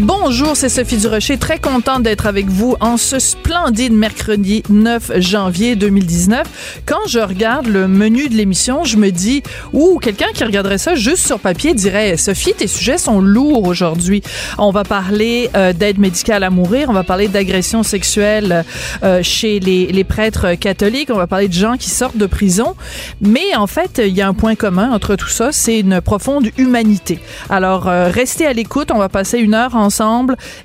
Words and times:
Bonjour, 0.00 0.56
c'est 0.56 0.68
Sophie 0.68 0.96
Durocher, 0.96 1.38
très 1.38 1.58
contente 1.58 2.04
d'être 2.04 2.26
avec 2.26 2.46
vous 2.46 2.76
en 2.78 2.96
ce 2.96 3.18
splendide 3.18 3.92
mercredi 3.92 4.62
9 4.68 5.18
janvier 5.18 5.74
2019. 5.74 6.82
Quand 6.86 7.08
je 7.08 7.18
regarde 7.18 7.66
le 7.66 7.88
menu 7.88 8.28
de 8.28 8.34
l'émission, 8.34 8.84
je 8.84 8.96
me 8.96 9.10
dis, 9.10 9.42
ou 9.72 9.98
quelqu'un 9.98 10.28
qui 10.32 10.44
regarderait 10.44 10.78
ça 10.78 10.94
juste 10.94 11.26
sur 11.26 11.40
papier 11.40 11.74
dirait, 11.74 12.16
Sophie, 12.16 12.54
tes 12.54 12.68
sujets 12.68 12.96
sont 12.96 13.20
lourds 13.20 13.66
aujourd'hui. 13.66 14.22
On 14.56 14.70
va 14.70 14.84
parler 14.84 15.50
euh, 15.56 15.72
d'aide 15.72 15.98
médicale 15.98 16.44
à 16.44 16.50
mourir, 16.50 16.90
on 16.90 16.92
va 16.92 17.02
parler 17.02 17.26
d'agression 17.26 17.82
sexuelle 17.82 18.64
euh, 19.02 19.20
chez 19.24 19.58
les, 19.58 19.86
les 19.86 20.04
prêtres 20.04 20.54
catholiques, 20.54 21.10
on 21.12 21.18
va 21.18 21.26
parler 21.26 21.48
de 21.48 21.54
gens 21.54 21.76
qui 21.76 21.90
sortent 21.90 22.16
de 22.16 22.26
prison. 22.26 22.76
Mais 23.20 23.56
en 23.56 23.66
fait, 23.66 24.00
il 24.06 24.14
y 24.16 24.22
a 24.22 24.28
un 24.28 24.34
point 24.34 24.54
commun 24.54 24.92
entre 24.92 25.16
tout 25.16 25.26
ça, 25.26 25.50
c'est 25.50 25.80
une 25.80 26.00
profonde 26.00 26.50
humanité. 26.56 27.18
Alors, 27.50 27.88
euh, 27.88 28.10
restez 28.10 28.46
à 28.46 28.52
l'écoute, 28.52 28.92
on 28.94 28.98
va 28.98 29.08
passer 29.08 29.38
une 29.38 29.54
heure 29.54 29.74
en 29.74 29.87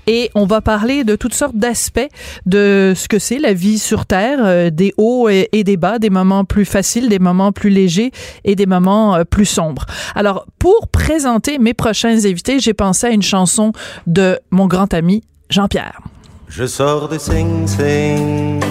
et 0.08 0.30
on 0.36 0.45
va 0.45 0.62
parler 0.62 1.04
de 1.04 1.16
toutes 1.16 1.34
sortes 1.34 1.55
d'aspects 1.55 2.08
de 2.45 2.94
ce 2.95 3.08
que 3.08 3.20
c'est 3.20 3.40
la 3.40 3.54
vie 3.54 3.80
sur 3.80 4.05
Terre, 4.05 4.40
euh, 4.41 4.70
des 4.70 4.94
hauts 4.98 5.30
et, 5.30 5.64
des 5.64 5.77
bas, 5.77 6.00
des 6.00 6.09
moments 6.09 6.45
plus 6.45 6.66
faciles, 6.66 7.09
des 7.09 7.20
moments 7.20 7.52
plus 7.52 7.70
légers 7.70 8.12
et 8.44 8.55
des 8.55 8.66
moments 8.66 9.16
euh, 9.16 9.23
plus 9.23 9.45
sombres. 9.45 9.86
Alors, 10.16 10.45
pour 10.59 10.88
présenter 10.88 11.59
mes 11.59 11.73
prochains 11.73 12.25
invités, 12.25 12.59
j'ai 12.59 12.73
pensé 12.73 13.08
à 13.08 13.09
une 13.12 13.22
chanson 13.22 13.72
de 14.08 14.39
mon 14.52 14.67
grand 14.67 14.94
ami 14.94 15.23
Jean-Pierre. 15.50 16.02
Je 16.47 16.66
sors 16.66 17.09
de 17.09 17.17
Sing 17.17 17.67
Sing. 17.67 18.62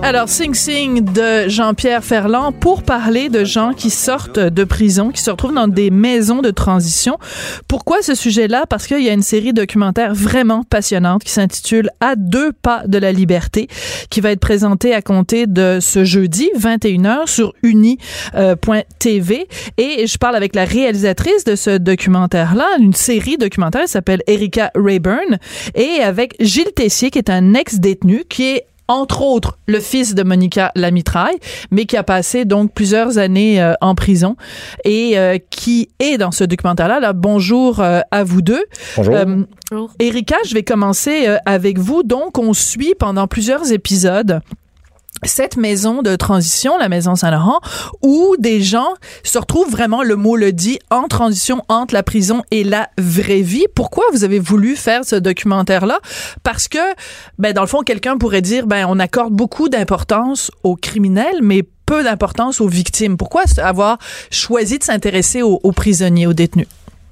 Alors, 0.07 0.29
Sing 0.29 0.55
Sing 0.55 1.05
de 1.05 1.49
Jean-Pierre 1.49 2.05
Ferland 2.05 2.53
pour 2.53 2.85
parler 2.85 3.29
de 3.29 3.45
gens 3.45 3.73
qui 3.73 3.91
sortent 3.91 4.39
de 4.39 4.63
prison, 4.63 5.11
qui 5.11 5.21
se 5.21 5.33
retrouvent 5.33 5.53
dans 5.53 5.67
des 5.67 5.91
maisons 5.91 6.43
de 6.43 6.53
transition. 6.53 7.19
Pourquoi 7.67 8.03
ce 8.03 8.15
sujet-là? 8.15 8.67
Parce 8.71 8.87
qu'il 8.87 9.03
y 9.03 9.09
a 9.09 9.13
une 9.13 9.25
série 9.25 9.53
documentaire 9.53 10.15
vraiment 10.15 10.63
passionnante 10.63 11.25
qui 11.25 11.33
s'intitule 11.33 11.91
À 11.99 12.15
deux 12.15 12.53
pas 12.53 12.85
de 12.87 12.99
la 12.99 13.11
liberté, 13.11 13.67
qui 14.09 14.21
va 14.21 14.31
être 14.31 14.39
présentée 14.39 14.95
à 14.95 15.03
compter 15.03 15.49
de 15.49 15.79
ce 15.81 16.05
jeudi, 16.05 16.51
21h, 16.57 17.27
sur 17.27 17.53
uni.tv. 17.65 19.49
Et 19.77 20.07
je 20.07 20.19
parle 20.19 20.37
avec 20.37 20.55
la 20.55 20.67
réalisatrice 20.67 21.43
de 21.43 21.57
ce 21.57 21.79
documentaire-là, 21.79 22.77
une 22.79 22.95
série 22.95 23.39
documentaire, 23.39 23.89
s'appelle 23.89 24.23
Erika 24.29 24.71
Rayburn, 24.77 25.41
et 25.75 26.01
avec 26.01 26.37
Gilles 26.39 26.73
Tessier, 26.77 27.11
qui 27.11 27.19
est 27.19 27.29
un 27.29 27.55
ex-détenu, 27.55 28.23
qui 28.29 28.45
est 28.45 28.67
entre 28.89 29.23
autres 29.23 29.59
le 29.67 29.81
fils 29.81 30.15
de 30.15 30.23
Monica 30.23 30.73
Lamitraille, 30.75 31.39
mais 31.71 31.87
qui 31.87 31.97
a 31.97 32.03
passé 32.03 32.45
donc 32.45 32.73
plusieurs 32.73 33.19
années 33.19 33.63
euh, 33.63 33.75
en 33.81 33.95
prison 33.95 34.37
et 34.85 35.19
euh, 35.19 35.39
qui 35.51 35.89
est 35.99 36.19
dans 36.19 36.31
ce 36.31 36.45
documentaire-là. 36.45 37.01
Là, 37.01 37.13
bonjour 37.13 37.81
euh, 37.81 38.01
à 38.11 38.25
vous 38.25 38.43
deux. 38.43 38.65
Bonjour. 38.97 39.91
Erika, 39.99 40.37
je 40.47 40.55
vais 40.55 40.63
commencer 40.63 41.27
avec 41.45 41.79
vous. 41.79 42.03
Donc, 42.03 42.39
on 42.39 42.53
suit 42.53 42.95
pendant 42.99 43.27
plusieurs 43.27 43.73
épisodes 43.73 44.41
cette 45.25 45.57
maison 45.57 46.03
de 46.03 46.17
transition, 46.17 46.77
la 46.79 46.89
maison 46.89 47.15
Saint-Laurent, 47.15 47.61
où 48.03 48.37
des 48.39 48.61
gens 48.61 48.89
se 49.23 49.39
retrouvent 49.39 49.71
vraiment, 49.71 50.03
le 50.03 50.17
mot 50.17 50.37
le 50.37 50.53
dit, 50.53 50.79
en 50.91 51.09
transition 51.09 51.63
entre 51.69 51.95
la 51.95 52.03
prison 52.03 52.43
et 52.51 52.65
la 52.65 52.89
vraie 52.99 53.43
vie. 53.43 53.67
Pourquoi 53.75 54.05
vous 54.13 54.25
avez 54.25 54.39
voulu 54.39 54.77
faire 54.77 55.05
ce 55.05 55.17
documentaire-là? 55.17 56.01
Parce 56.43 56.69
que, 56.69 56.79
ben, 57.39 57.53
dans 57.53 57.63
le 57.63 57.67
fond, 57.67 57.83
quelqu'un 57.83 58.19
pourrait 58.19 58.43
dire, 58.43 58.67
ben, 58.67 58.87
on 58.89 58.99
accorde 58.99 59.33
beaucoup 59.33 59.69
d'importance 59.69 60.51
aux 60.63 60.77
criminels, 60.77 61.41
mais 61.43 61.63
peu 61.87 62.03
d'importance 62.03 62.61
aux 62.61 62.69
victimes. 62.69 63.17
Pourquoi 63.17 63.45
avoir 63.59 63.99
choisi 64.31 64.79
de 64.79 64.85
s'intéresser 64.85 65.43
aux, 65.43 65.73
prisonniers, 65.73 66.27
aux 66.27 66.33
détenus? 66.33 66.67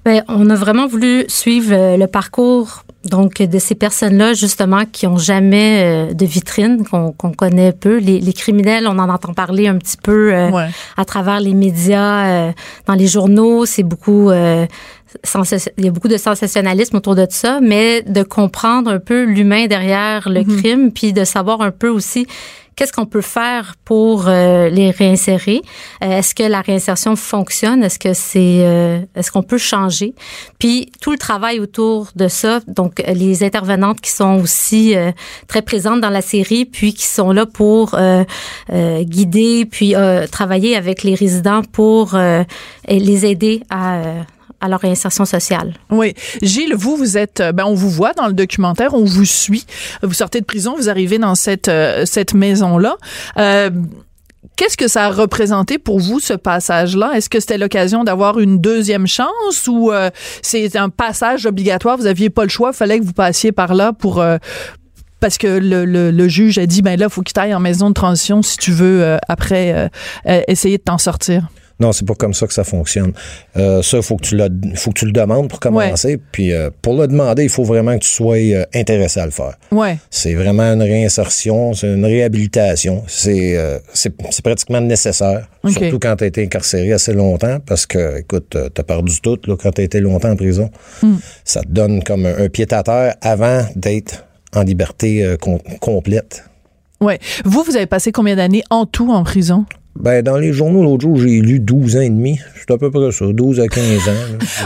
Ben, 0.05 0.23
on 0.29 0.51
a 0.51 0.55
vraiment 0.55 0.87
voulu 0.87 1.25
suivre 1.29 1.73
euh, 1.73 1.97
le 1.97 2.07
parcours 2.07 2.84
donc 3.05 3.43
de 3.43 3.59
ces 3.59 3.75
personnes-là 3.75 4.35
justement 4.35 4.85
qui 4.91 5.07
ont 5.07 5.19
jamais 5.19 5.83
euh, 5.83 6.15
de 6.15 6.25
vitrine, 6.25 6.85
qu'on 6.85 7.13
connaît 7.13 7.73
peu. 7.73 7.99
Les, 7.99 8.21
les, 8.21 8.33
criminels, 8.33 8.87
on 8.87 8.99
en 8.99 9.09
entend 9.09 9.35
parler 9.35 9.69
un 9.69 9.77
petit 9.77 9.97
peu 9.97 10.35
euh, 10.35 10.51
à 10.97 11.05
travers 11.05 11.41
les 11.41 11.55
médias, 11.55 12.53
dans 12.87 12.95
les 12.95 13.07
journaux. 13.07 13.67
C'est 13.67 13.83
beaucoup 13.83 14.31
il 15.79 15.85
y 15.85 15.89
a 15.89 15.91
beaucoup 15.91 16.09
de 16.09 16.17
sensationnalisme 16.17 16.97
autour 16.97 17.15
de 17.15 17.27
ça, 17.29 17.61
mais 17.61 18.03
de 18.03 18.23
comprendre 18.23 18.91
un 18.91 18.99
peu 18.99 19.25
l'humain 19.25 19.67
derrière 19.67 20.29
le 20.29 20.41
mm-hmm. 20.41 20.61
crime, 20.61 20.93
puis 20.93 21.13
de 21.13 21.25
savoir 21.25 21.61
un 21.61 21.71
peu 21.71 21.89
aussi 21.89 22.27
qu'est-ce 22.77 22.93
qu'on 22.93 23.07
peut 23.07 23.21
faire 23.21 23.75
pour 23.85 24.27
euh, 24.27 24.69
les 24.69 24.91
réinsérer. 24.91 25.63
Euh, 26.03 26.19
Est-ce 26.19 26.35
que 26.35 26.43
la 26.43 26.61
réinsertion 26.61 27.17
fonctionne? 27.17 27.85
Est-ce 27.85 27.99
que 27.99 28.15
c'est 28.15 28.59
euh, 28.61 29.01
est-ce 29.15 29.31
qu'on 29.31 29.43
peut 29.43 29.59
changer? 29.59 30.15
Puis 30.59 30.91
tout 31.01 31.13
le 31.13 31.19
travail 31.19 31.61
autour 31.61 32.09
de 32.17 32.29
ça, 32.29 32.61
donc 32.67 33.03
les 33.07 33.43
intervenantes 33.45 34.01
qui 34.01 34.11
sont 34.11 34.41
aussi 34.41 34.95
très 35.47 35.63
présentes 35.63 36.01
dans 36.01 36.11
la 36.11 36.23
série, 36.23 36.65
puis 36.65 36.95
qui 36.95 37.07
sont 37.07 37.33
là 37.33 37.47
pour 37.47 37.97
guider, 38.71 39.67
puis 39.67 39.95
travailler 40.31 40.77
avec 40.77 41.03
les 41.03 41.15
résidents 41.15 41.63
pour 41.63 42.17
les 42.89 43.27
aider 43.27 43.63
à 43.71 44.03
à 44.65 44.69
leur 44.69 44.81
réinsertion 44.81 45.27
sociale. 45.27 45.75
Oui. 45.91 46.15
Gilles, 46.41 46.75
vous, 46.75 46.97
vous 46.97 47.19
êtes, 47.19 47.41
euh, 47.41 47.53
ben, 47.53 47.65
on 47.67 47.75
vous 47.75 47.91
voit 47.91 48.15
dans 48.15 48.27
le 48.27 48.33
documentaire, 48.33 48.95
on 48.95 49.05
vous 49.05 49.27
suit. 49.27 49.67
Vous 50.03 50.15
sortez 50.15 50.41
de 50.41 50.47
prison, 50.47 50.75
vous 50.77 50.89
arrivez 50.89 51.19
dans 51.19 51.35
cette, 51.35 51.69
euh, 51.69 52.07
cette 52.07 52.35
maison-là. 52.35 52.97
Euh, 53.39 53.71
Qu'est-ce 54.57 54.77
que 54.77 54.87
ça 54.87 55.07
a 55.07 55.11
représenté 55.11 55.79
pour 55.79 55.99
vous, 55.99 56.21
ce 56.21 56.33
passage-là? 56.33 57.13
Est-ce 57.15 57.29
que 57.29 57.41
c'était 57.41 57.59
l'occasion 57.59 58.05
d'avoir 58.05 58.39
une 58.39 58.61
deuxième 58.61 59.09
chance 59.09 59.67
ou 59.67 59.91
c'est 60.43 60.77
un 60.77 60.91
passage 60.91 61.45
obligatoire? 61.45 61.97
Vous 61.97 62.07
aviez 62.07 62.31
pas 62.31 62.45
le 62.45 62.51
choix, 62.51 62.71
il 62.73 62.77
fallait 62.77 63.01
que 63.01 63.05
vous 63.05 63.15
passiez 63.15 63.51
par 63.51 63.75
là 63.75 63.93
pour, 63.93 64.23
parce 65.19 65.39
que 65.39 65.49
le, 65.49 65.85
le, 65.85 66.13
le, 66.13 66.29
juge 66.29 66.59
a 66.59 66.67
dit, 66.67 66.83
ben 66.83 66.97
là, 66.97 67.09
faut 67.09 67.23
qu'il 67.23 67.33
t'aille 67.33 67.55
en 67.55 67.59
maison 67.59 67.89
de 67.89 67.95
transition 67.95 68.43
si 68.43 68.57
tu 68.57 68.71
veux, 68.71 69.17
après, 69.27 69.91
essayer 70.47 70.79
de 70.79 70.85
t'en 70.85 70.99
sortir. 70.99 71.49
Non, 71.81 71.93
c'est 71.93 72.07
pas 72.07 72.15
comme 72.15 72.35
ça 72.35 72.47
que 72.47 72.53
ça 72.53 72.63
fonctionne. 72.63 73.13
Euh, 73.57 73.83
ça, 73.83 73.97
il 73.97 74.03
faut, 74.03 74.17
que 74.17 74.23
tu 74.23 74.37
le, 74.37 74.49
faut 74.77 74.91
que 74.91 75.01
tu 75.01 75.07
le 75.07 75.13
demandes 75.13 75.49
pour 75.49 75.59
commencer. 75.59 76.21
Puis 76.31 76.53
euh, 76.53 76.71
pour 76.83 76.95
le 76.95 77.09
demander, 77.09 77.43
il 77.43 77.49
faut 77.49 77.65
vraiment 77.65 77.95
que 77.99 78.05
tu 78.05 78.11
sois 78.11 78.37
euh, 78.37 78.65
intéressé 78.75 79.21
à 79.21 79.25
le 79.25 79.33
faire. 79.33 79.55
Ouais. 79.73 79.99
C'est 80.11 80.35
vraiment 80.35 80.63
une 80.63 80.83
réinsertion, 80.83 81.75
c'est 81.75 81.93
une 81.93 82.05
réhabilitation. 82.05 83.03
C'est 83.09 83.59
pratiquement 84.43 84.81
nécessaire, 84.81 85.49
surtout 85.67 85.99
quand 85.99 86.17
tu 86.17 86.25
as 86.25 86.27
été 86.29 86.45
incarcéré 86.45 86.93
assez 86.93 87.13
longtemps, 87.13 87.59
parce 87.65 87.87
que, 87.87 88.21
écoute, 88.21 88.51
tu 88.51 88.81
as 88.81 88.85
perdu 88.85 89.21
tout 89.21 89.39
là, 89.47 89.57
quand 89.61 89.73
tu 89.73 89.81
as 89.81 89.85
été 89.85 90.01
longtemps 90.01 90.31
en 90.31 90.37
prison. 90.37 90.71
Hmm. 91.03 91.17
Ça 91.45 91.63
te 91.63 91.69
donne 91.69 92.05
comme 92.05 92.27
un, 92.27 92.49
pied 92.49 92.73
à 92.73 92.83
terre 92.83 93.15
avant 93.21 93.65
d'être 93.75 94.25
en 94.55 94.63
liberté 94.63 95.37
complète. 95.81 96.45
Ouais. 97.01 97.19
Vous, 97.45 97.65
vous 97.65 97.77
avez 97.77 97.87
passé 97.87 98.13
combien 98.13 98.37
d'années 98.37 98.63
en 98.71 98.87
tout 98.87 99.11
en 99.11 99.25
prison? 99.25 99.67
Ben, 99.97 100.23
dans 100.23 100.39
les 100.39 100.53
journaux, 100.53 100.83
l'autre 100.83 101.03
jour, 101.03 101.17
j'ai 101.19 101.41
lu 101.41 101.61
12 101.61 101.97
ans 101.97 102.01
et 102.01 102.11
demi. 102.11 102.41
C'est 102.57 102.73
à 102.73 102.79
peu 102.79 102.91
près 102.91 103.13
ça, 103.13 103.27
12 103.29 103.61
à 103.61 103.69
15 103.69 104.09
ans. 104.09 104.13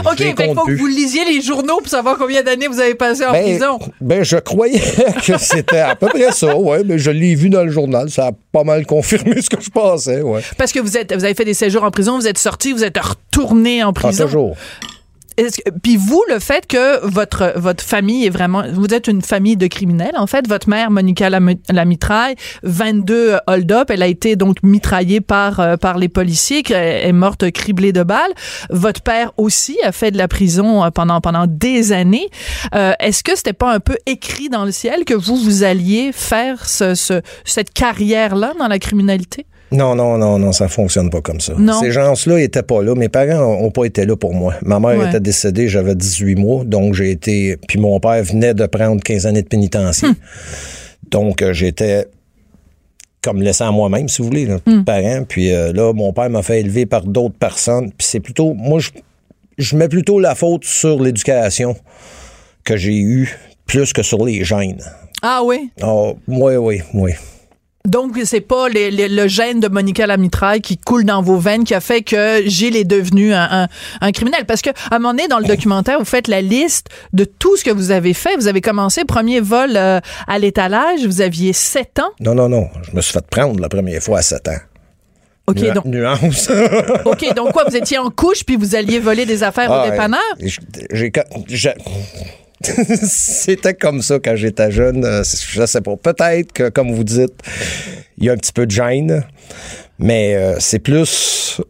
OK, 0.11 0.19
il 0.19 0.55
faut 0.55 0.65
que 0.65 0.71
vous 0.75 0.87
lisiez 0.87 1.23
les 1.25 1.41
journaux 1.41 1.77
pour 1.77 1.87
savoir 1.87 2.17
combien 2.17 2.41
d'années 2.41 2.67
vous 2.67 2.79
avez 2.79 2.95
passé 2.95 3.25
en 3.25 3.31
ben, 3.31 3.43
prison. 3.43 3.79
Ben, 4.01 4.23
je 4.23 4.37
croyais 4.37 4.81
que 5.25 5.37
c'était 5.37 5.79
à 5.79 5.95
peu 5.95 6.07
près 6.07 6.31
ça, 6.31 6.57
ouais. 6.57 6.83
Mais 6.83 6.97
je 6.97 7.11
l'ai 7.11 7.35
vu 7.35 7.49
dans 7.49 7.63
le 7.63 7.69
journal. 7.69 8.09
Ça 8.09 8.27
a 8.27 8.31
pas 8.51 8.63
mal 8.63 8.87
confirmé 8.87 9.41
ce 9.41 9.49
que 9.49 9.61
je 9.61 9.69
pensais, 9.69 10.21
ouais. 10.21 10.41
Parce 10.57 10.71
que 10.71 10.79
vous 10.79 10.97
êtes, 10.97 11.13
vous 11.13 11.23
avez 11.23 11.35
fait 11.35 11.45
des 11.45 11.53
séjours 11.53 11.83
en 11.83 11.91
prison, 11.91 12.17
vous 12.17 12.27
êtes 12.27 12.39
sorti, 12.39 12.73
vous 12.73 12.83
êtes 12.83 12.97
retourné 12.97 13.83
en 13.83 13.93
prison. 13.93 14.23
Ah, 14.23 14.25
toujours. 14.25 14.57
Puis 15.83 15.97
vous, 15.97 16.23
le 16.29 16.39
fait 16.39 16.67
que 16.67 17.05
votre 17.05 17.53
votre 17.55 17.83
famille 17.83 18.25
est 18.25 18.29
vraiment, 18.29 18.63
vous 18.71 18.87
êtes 18.93 19.07
une 19.07 19.21
famille 19.21 19.57
de 19.57 19.67
criminels. 19.67 20.15
En 20.15 20.27
fait, 20.27 20.47
votre 20.47 20.69
mère, 20.69 20.91
Monica 20.91 21.29
la, 21.29 21.85
mitraille, 21.85 22.35
22 22.63 23.37
hold-up, 23.47 23.89
elle 23.89 24.03
a 24.03 24.07
été 24.07 24.35
donc 24.35 24.57
mitraillée 24.63 25.21
par 25.21 25.59
euh, 25.59 25.77
par 25.77 25.97
les 25.97 26.09
policiers, 26.09 26.63
est 26.69 27.11
morte 27.11 27.51
criblée 27.51 27.93
de 27.93 28.03
balles. 28.03 28.31
Votre 28.69 29.01
père 29.01 29.31
aussi 29.37 29.77
a 29.83 29.91
fait 29.91 30.11
de 30.11 30.17
la 30.17 30.27
prison 30.27 30.83
euh, 30.83 30.89
pendant 30.89 31.21
pendant 31.21 31.45
des 31.47 31.91
années. 31.91 32.27
Euh, 32.75 32.93
est-ce 32.99 33.23
que 33.23 33.35
c'était 33.35 33.53
pas 33.53 33.73
un 33.73 33.79
peu 33.79 33.97
écrit 34.05 34.49
dans 34.49 34.65
le 34.65 34.71
ciel 34.71 35.05
que 35.05 35.13
vous 35.13 35.35
vous 35.35 35.63
alliez 35.63 36.11
faire 36.13 36.67
ce, 36.67 36.95
ce 36.95 37.21
cette 37.45 37.73
carrière 37.73 38.35
là 38.35 38.53
dans 38.59 38.67
la 38.67 38.79
criminalité? 38.79 39.45
Non, 39.71 39.95
non, 39.95 40.17
non, 40.17 40.39
non, 40.39 40.51
ça 40.51 40.67
fonctionne 40.67 41.09
pas 41.09 41.21
comme 41.21 41.39
ça. 41.39 41.53
Ces 41.79 41.91
gens-là 41.91 42.39
étaient 42.39 42.63
pas 42.63 42.81
là. 42.81 42.95
Mes 42.95 43.09
parents 43.09 43.43
ont 43.43 43.71
pas 43.71 43.85
été 43.85 44.05
là 44.05 44.15
pour 44.15 44.33
moi. 44.33 44.55
Ma 44.63 44.79
mère 44.79 45.07
était 45.07 45.19
décédée, 45.19 45.67
j'avais 45.67 45.95
18 45.95 46.35
mois, 46.35 46.63
donc 46.63 46.93
j'ai 46.93 47.11
été. 47.11 47.57
Puis 47.67 47.79
mon 47.79 47.99
père 47.99 48.23
venait 48.23 48.53
de 48.53 48.65
prendre 48.65 49.01
15 49.01 49.27
années 49.27 49.43
de 49.43 49.47
pénitencier. 49.47 50.09
Hum. 50.09 50.15
Donc 51.11 51.41
euh, 51.41 51.53
j'étais 51.53 52.07
comme 53.21 53.41
laissé 53.41 53.63
à 53.63 53.71
moi-même, 53.71 54.07
si 54.07 54.21
vous 54.21 54.27
voulez, 54.29 54.45
là, 54.45 54.59
hum. 54.65 54.83
parent. 54.85 55.23
Puis 55.27 55.53
euh, 55.53 55.73
là, 55.73 55.93
mon 55.93 56.13
père 56.13 56.29
m'a 56.29 56.41
fait 56.41 56.61
élever 56.61 56.85
par 56.85 57.03
d'autres 57.03 57.37
personnes. 57.37 57.91
Puis 57.91 58.07
c'est 58.07 58.19
plutôt. 58.19 58.53
Moi, 58.53 58.79
je, 58.79 58.89
je 59.57 59.75
mets 59.75 59.89
plutôt 59.89 60.19
la 60.19 60.35
faute 60.35 60.63
sur 60.65 61.01
l'éducation 61.01 61.75
que 62.63 62.75
j'ai 62.75 62.97
eue 62.97 63.37
plus 63.65 63.93
que 63.93 64.01
sur 64.01 64.25
les 64.25 64.43
gènes. 64.43 64.81
Ah 65.21 65.41
oui? 65.43 65.69
Oh, 65.83 66.17
oui, 66.27 66.55
oui, 66.55 66.81
oui. 66.93 67.11
Donc, 67.89 68.19
c'est 68.23 68.41
pas 68.41 68.67
le 68.69 69.27
gène 69.27 69.59
de 69.59 69.67
Monica 69.67 70.05
Lamitraille 70.05 70.61
qui 70.61 70.77
coule 70.77 71.05
dans 71.05 71.23
vos 71.23 71.37
veines 71.37 71.63
qui 71.63 71.73
a 71.73 71.81
fait 71.81 72.03
que 72.03 72.43
Gilles 72.45 72.75
est 72.75 72.83
devenu 72.83 73.33
un, 73.33 73.67
criminel. 74.13 74.45
Parce 74.45 74.61
que, 74.61 74.69
à 74.69 74.95
un 74.95 74.99
moment 74.99 75.13
donné, 75.13 75.27
dans 75.27 75.39
le 75.39 75.45
documentaire, 75.45 75.97
vous 75.97 76.05
faites 76.05 76.27
la 76.27 76.41
liste 76.41 76.89
de 77.13 77.23
tout 77.23 77.57
ce 77.57 77.63
que 77.63 77.71
vous 77.71 77.89
avez 77.89 78.13
fait. 78.13 78.35
Vous 78.35 78.47
avez 78.47 78.61
commencé 78.61 79.05
premier 79.05 79.39
vol 79.39 79.71
euh, 79.75 79.99
à 80.27 80.37
l'étalage, 80.37 81.03
vous 81.03 81.21
aviez 81.21 81.51
7 81.51 81.99
ans. 81.99 82.11
Non, 82.19 82.35
non, 82.35 82.47
non. 82.47 82.67
Je 82.83 82.95
me 82.95 83.01
suis 83.01 83.11
fait 83.11 83.25
prendre 83.25 83.59
la 83.59 83.69
première 83.69 84.01
fois 84.03 84.19
à 84.19 84.21
7 84.21 84.47
ans. 84.49 84.57
OK, 85.47 85.73
donc. 85.73 85.85
Nuance. 85.85 86.51
OK, 87.05 87.33
donc 87.35 87.53
quoi, 87.53 87.63
vous 87.67 87.75
étiez 87.75 87.97
en 87.97 88.11
couche 88.11 88.43
puis 88.45 88.55
vous 88.55 88.75
alliez 88.75 88.99
voler 88.99 89.25
des 89.25 89.41
affaires 89.41 89.71
au 89.71 89.73
ah, 89.73 89.89
dépanneur? 89.89 90.21
J'ai. 91.47 91.73
C'était 93.03 93.73
comme 93.73 94.01
ça 94.01 94.19
quand 94.19 94.35
j'étais 94.35 94.71
jeune. 94.71 95.05
Euh, 95.05 95.23
je 95.23 95.65
sais 95.65 95.81
pas. 95.81 95.95
Peut-être 95.95 96.51
que, 96.51 96.69
comme 96.69 96.91
vous 96.91 97.03
dites, 97.03 97.33
il 98.17 98.25
y 98.25 98.29
a 98.29 98.33
un 98.33 98.37
petit 98.37 98.53
peu 98.53 98.65
de 98.65 98.71
gêne, 98.71 99.23
mais 99.97 100.35
euh, 100.35 100.55
c'est 100.59 100.79
plus. 100.79 101.61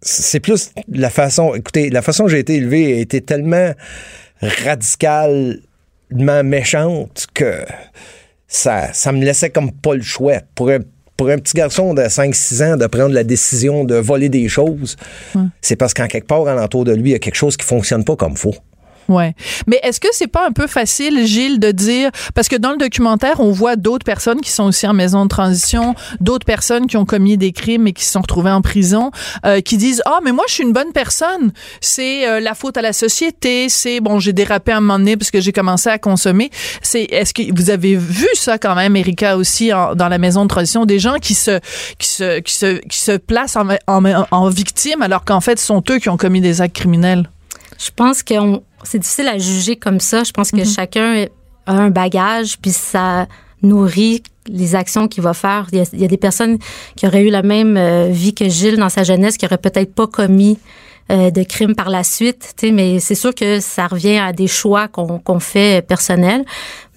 C'est 0.00 0.40
plus 0.40 0.72
la 0.88 1.10
façon. 1.10 1.54
Écoutez, 1.54 1.90
la 1.90 2.02
façon 2.02 2.24
dont 2.24 2.28
j'ai 2.28 2.40
été 2.40 2.56
élevé 2.56 2.94
a 2.94 2.96
été 2.96 3.20
tellement 3.20 3.72
radicalement 4.40 6.42
méchante 6.42 7.26
que 7.34 7.64
ça, 8.48 8.92
ça 8.92 9.12
me 9.12 9.24
laissait 9.24 9.50
comme 9.50 9.70
pas 9.70 9.94
le 9.94 10.02
choix. 10.02 10.40
Pour 10.56 10.70
un, 10.70 10.80
pour 11.16 11.28
un 11.28 11.38
petit 11.38 11.54
garçon 11.54 11.94
de 11.94 12.02
5-6 12.02 12.64
ans 12.64 12.76
de 12.76 12.86
prendre 12.86 13.14
la 13.14 13.22
décision 13.22 13.84
de 13.84 13.94
voler 13.94 14.28
des 14.28 14.48
choses, 14.48 14.96
c'est 15.60 15.76
parce 15.76 15.94
qu'en 15.94 16.08
quelque 16.08 16.26
part, 16.26 16.48
alentour 16.48 16.84
de 16.84 16.92
lui, 16.92 17.10
il 17.10 17.12
y 17.12 17.16
a 17.16 17.20
quelque 17.20 17.36
chose 17.36 17.56
qui 17.56 17.64
fonctionne 17.64 18.02
pas 18.02 18.16
comme 18.16 18.36
faut. 18.36 18.56
Ouais. 19.08 19.34
Mais 19.66 19.80
est-ce 19.82 20.00
que 20.00 20.08
c'est 20.12 20.26
pas 20.26 20.46
un 20.46 20.52
peu 20.52 20.66
facile, 20.66 21.26
Gilles, 21.26 21.58
de 21.58 21.70
dire 21.70 22.10
parce 22.34 22.48
que 22.48 22.56
dans 22.56 22.70
le 22.70 22.76
documentaire, 22.76 23.40
on 23.40 23.50
voit 23.50 23.76
d'autres 23.76 24.04
personnes 24.04 24.40
qui 24.40 24.50
sont 24.50 24.64
aussi 24.64 24.86
en 24.86 24.92
maison 24.92 25.24
de 25.24 25.28
transition, 25.28 25.94
d'autres 26.20 26.46
personnes 26.46 26.86
qui 26.86 26.96
ont 26.96 27.04
commis 27.04 27.36
des 27.36 27.52
crimes 27.52 27.86
et 27.86 27.92
qui 27.92 28.04
se 28.04 28.12
sont 28.12 28.20
retrouvées 28.20 28.50
en 28.50 28.62
prison, 28.62 29.10
euh, 29.44 29.60
qui 29.60 29.76
disent 29.76 30.02
ah 30.06 30.18
mais 30.24 30.32
moi 30.32 30.44
je 30.48 30.54
suis 30.54 30.62
une 30.62 30.72
bonne 30.72 30.92
personne, 30.92 31.52
c'est 31.80 32.26
euh, 32.28 32.40
la 32.40 32.54
faute 32.54 32.76
à 32.76 32.82
la 32.82 32.92
société, 32.92 33.68
c'est 33.68 34.00
bon 34.00 34.18
j'ai 34.18 34.32
dérapé 34.32 34.72
à 34.72 34.78
un 34.78 34.80
moment 34.80 34.98
donné 34.98 35.16
parce 35.16 35.30
que 35.30 35.40
j'ai 35.40 35.52
commencé 35.52 35.88
à 35.88 35.98
consommer. 35.98 36.50
C'est 36.82 37.02
est-ce 37.02 37.34
que 37.34 37.42
vous 37.54 37.70
avez 37.70 37.96
vu 37.96 38.28
ça 38.34 38.58
quand 38.58 38.74
même, 38.74 38.96
Erika 38.96 39.36
aussi 39.36 39.70
dans 39.70 40.08
la 40.08 40.18
maison 40.18 40.44
de 40.44 40.48
transition, 40.48 40.84
des 40.86 40.98
gens 40.98 41.16
qui 41.20 41.34
se 41.34 41.60
qui 41.98 42.08
se 42.08 42.40
qui 42.40 42.54
se 42.54 42.78
qui 42.78 42.98
se 42.98 43.16
placent 43.16 43.56
en, 43.56 43.68
en, 43.86 44.26
en 44.30 44.48
victime 44.48 45.02
alors 45.02 45.24
qu'en 45.24 45.40
fait 45.40 45.58
ce 45.58 45.66
sont 45.66 45.82
eux 45.90 45.98
qui 45.98 46.08
ont 46.08 46.16
commis 46.16 46.40
des 46.40 46.60
actes 46.60 46.76
criminels? 46.76 47.28
Je 47.82 47.90
pense 47.94 48.22
que 48.22 48.34
c'est 48.84 48.98
difficile 48.98 49.28
à 49.28 49.38
juger 49.38 49.76
comme 49.76 49.98
ça. 49.98 50.22
Je 50.22 50.30
pense 50.30 50.50
que 50.50 50.58
mhm. 50.58 50.66
chacun 50.66 51.26
a 51.66 51.72
un 51.72 51.90
bagage, 51.90 52.58
puis 52.58 52.70
ça 52.70 53.26
nourrit 53.62 54.22
les 54.46 54.74
actions 54.74 55.08
qu'il 55.08 55.22
va 55.22 55.34
faire. 55.34 55.68
Il 55.72 56.00
y, 56.00 56.04
a, 56.04 56.08
des 56.08 56.16
personnes 56.16 56.58
qui 56.96 57.06
auraient 57.06 57.24
eu 57.24 57.30
la 57.30 57.42
même 57.42 57.76
euh, 57.76 58.08
vie 58.10 58.34
que 58.34 58.48
Gilles 58.48 58.76
dans 58.76 58.88
sa 58.88 59.04
jeunesse, 59.04 59.36
qui 59.36 59.44
n'auraient 59.44 59.58
peut-être 59.58 59.94
pas 59.94 60.06
commis 60.06 60.58
euh, 61.10 61.30
de 61.30 61.42
crimes 61.42 61.74
par 61.74 61.90
la 61.90 62.04
suite, 62.04 62.54
mais 62.62 63.00
c'est 63.00 63.14
sûr 63.14 63.34
que 63.34 63.60
ça 63.60 63.86
revient 63.86 64.18
à 64.18 64.32
des 64.32 64.46
choix 64.46 64.88
qu'on 64.88 65.40
fait 65.40 65.86
personnels. 65.86 66.44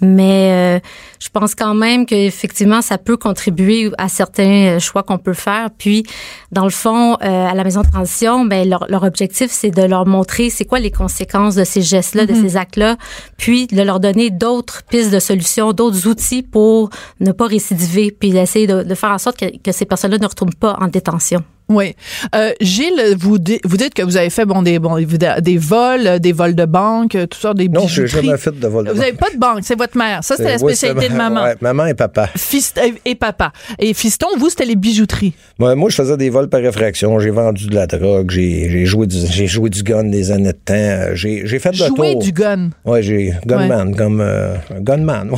Mais 0.02 0.52
euh, 0.52 0.80
je 1.20 1.30
pense 1.30 1.56
quand 1.56 1.74
même 1.74 2.06
qu'effectivement, 2.06 2.82
ça 2.82 2.98
peut 2.98 3.18
contribuer 3.18 3.92
à 3.98 4.10
certains 4.10 4.78
choix 4.80 5.04
qu'on 5.04 5.18
peut 5.18 5.34
faire. 5.34 5.70
Puis, 5.78 6.04
dans 6.52 6.66
le 6.66 6.70
fond, 6.70 7.14
euh, 7.14 7.18
à 7.24 7.54
la 7.54 7.64
maison 7.64 7.82
de 7.82 7.88
transition, 7.88 8.46
ben, 8.46 8.70
leur, 8.70 8.86
leur 8.90 9.04
objectif, 9.04 9.50
c'est 9.52 9.72
de 9.72 9.82
leur 9.84 10.06
montrer 10.06 10.50
c'est 10.50 10.66
quoi 10.66 10.80
les 10.80 10.92
conséquences 10.92 11.56
de 11.56 11.64
ces 11.64 11.82
gestes-là, 11.82 12.26
de 12.26 12.34
mm-hmm. 12.34 12.42
ces 12.42 12.58
actes-là, 12.58 12.98
puis 13.38 13.68
de 13.68 13.82
leur 13.82 14.00
donner 14.00 14.30
d'autres 14.30 14.84
pistes 14.84 15.12
de 15.12 15.20
solutions, 15.20 15.72
d'autres 15.74 16.08
outils 16.08 16.44
pour 16.44 16.90
ne 17.22 17.32
pas 17.32 17.48
récidiver, 17.48 18.12
puis 18.12 18.32
d'essayer 18.32 18.68
de, 18.68 18.84
de, 18.84 18.96
faire 18.96 19.12
en 19.12 19.18
sorte 19.18 19.38
que, 19.38 19.58
que 19.58 19.72
ces 19.72 19.86
personnes-là 19.86 20.18
ne 20.18 20.28
retournent 20.28 20.54
pas 20.54 20.78
en 20.80 20.88
détention. 20.88 21.44
Oui. 21.70 21.96
Euh, 22.36 22.52
Gilles, 22.62 23.16
vous, 23.18 23.38
vous 23.64 23.78
dites 23.78 23.94
que 23.94 24.04
vous 24.04 24.18
avez 24.18 24.30
fait 24.30 24.46
bon 24.46 24.62
des 24.62 24.80
bon 24.80 24.98
des 24.98 25.58
vols, 25.58 26.20
des 26.20 26.32
vols 26.32 26.56
de 26.56 26.66
banque, 26.66 27.18
tout 27.30 27.40
ça, 27.40 27.54
des 27.54 27.68
bijouteries. 27.68 28.02
Non, 28.02 28.08
j'ai 28.08 28.08
jamais 28.08 28.38
fait 28.38 28.58
de 28.58 28.68
vol 28.68 28.86
de 28.86 28.92
Vous 28.92 29.00
n'avez 29.00 29.14
pas 29.14 29.30
de 29.34 29.38
banque, 29.38 29.60
c'est 29.64 29.78
votre 29.78 29.98
mère. 29.98 30.24
Ça, 30.24 30.36
c'était 30.36 30.52
la 30.52 30.58
spécialité 30.58 31.10
de 31.10 31.16
maman. 31.16 31.44
Ouais, 31.44 31.56
maman 31.62 31.88
et 31.88 31.94
papa. 31.94 32.30
Fist 32.36 32.80
et 33.06 33.16
papa. 33.16 33.52
Et 33.80 33.94
fiston, 33.94 34.28
vous, 34.38 34.50
c'était 34.50 34.66
les 34.66 34.76
bijouteries. 34.76 35.34
moi, 35.58 35.76
je 35.90 35.96
faisais 35.96 36.18
des 36.18 36.30
vols 36.30 36.50
par 36.50 36.62
réfraction. 36.62 37.20
J'ai 37.20 37.32
vendu 37.32 37.68
de 37.68 37.76
la 37.76 37.88
drogue. 37.88 38.30
J'ai 38.32 38.86
joué 38.86 39.08
du 39.08 39.18
j'ai 39.26 39.48
joué 39.48 39.70
du 39.70 39.84
gun 39.84 40.06
des 40.06 40.32
années 40.32 40.54
de 40.54 40.58
temps. 40.66 41.16
J'ai 41.16 41.60
fait 41.60 41.72
de 41.72 41.76
Joué 41.76 42.16
du 42.16 42.32
gun. 42.32 42.70
Oui, 42.86 43.02
j'ai 43.02 43.34
gunman 43.46 43.96
comme 43.96 44.22
euh, 44.22 44.56
gunman. 44.80 45.30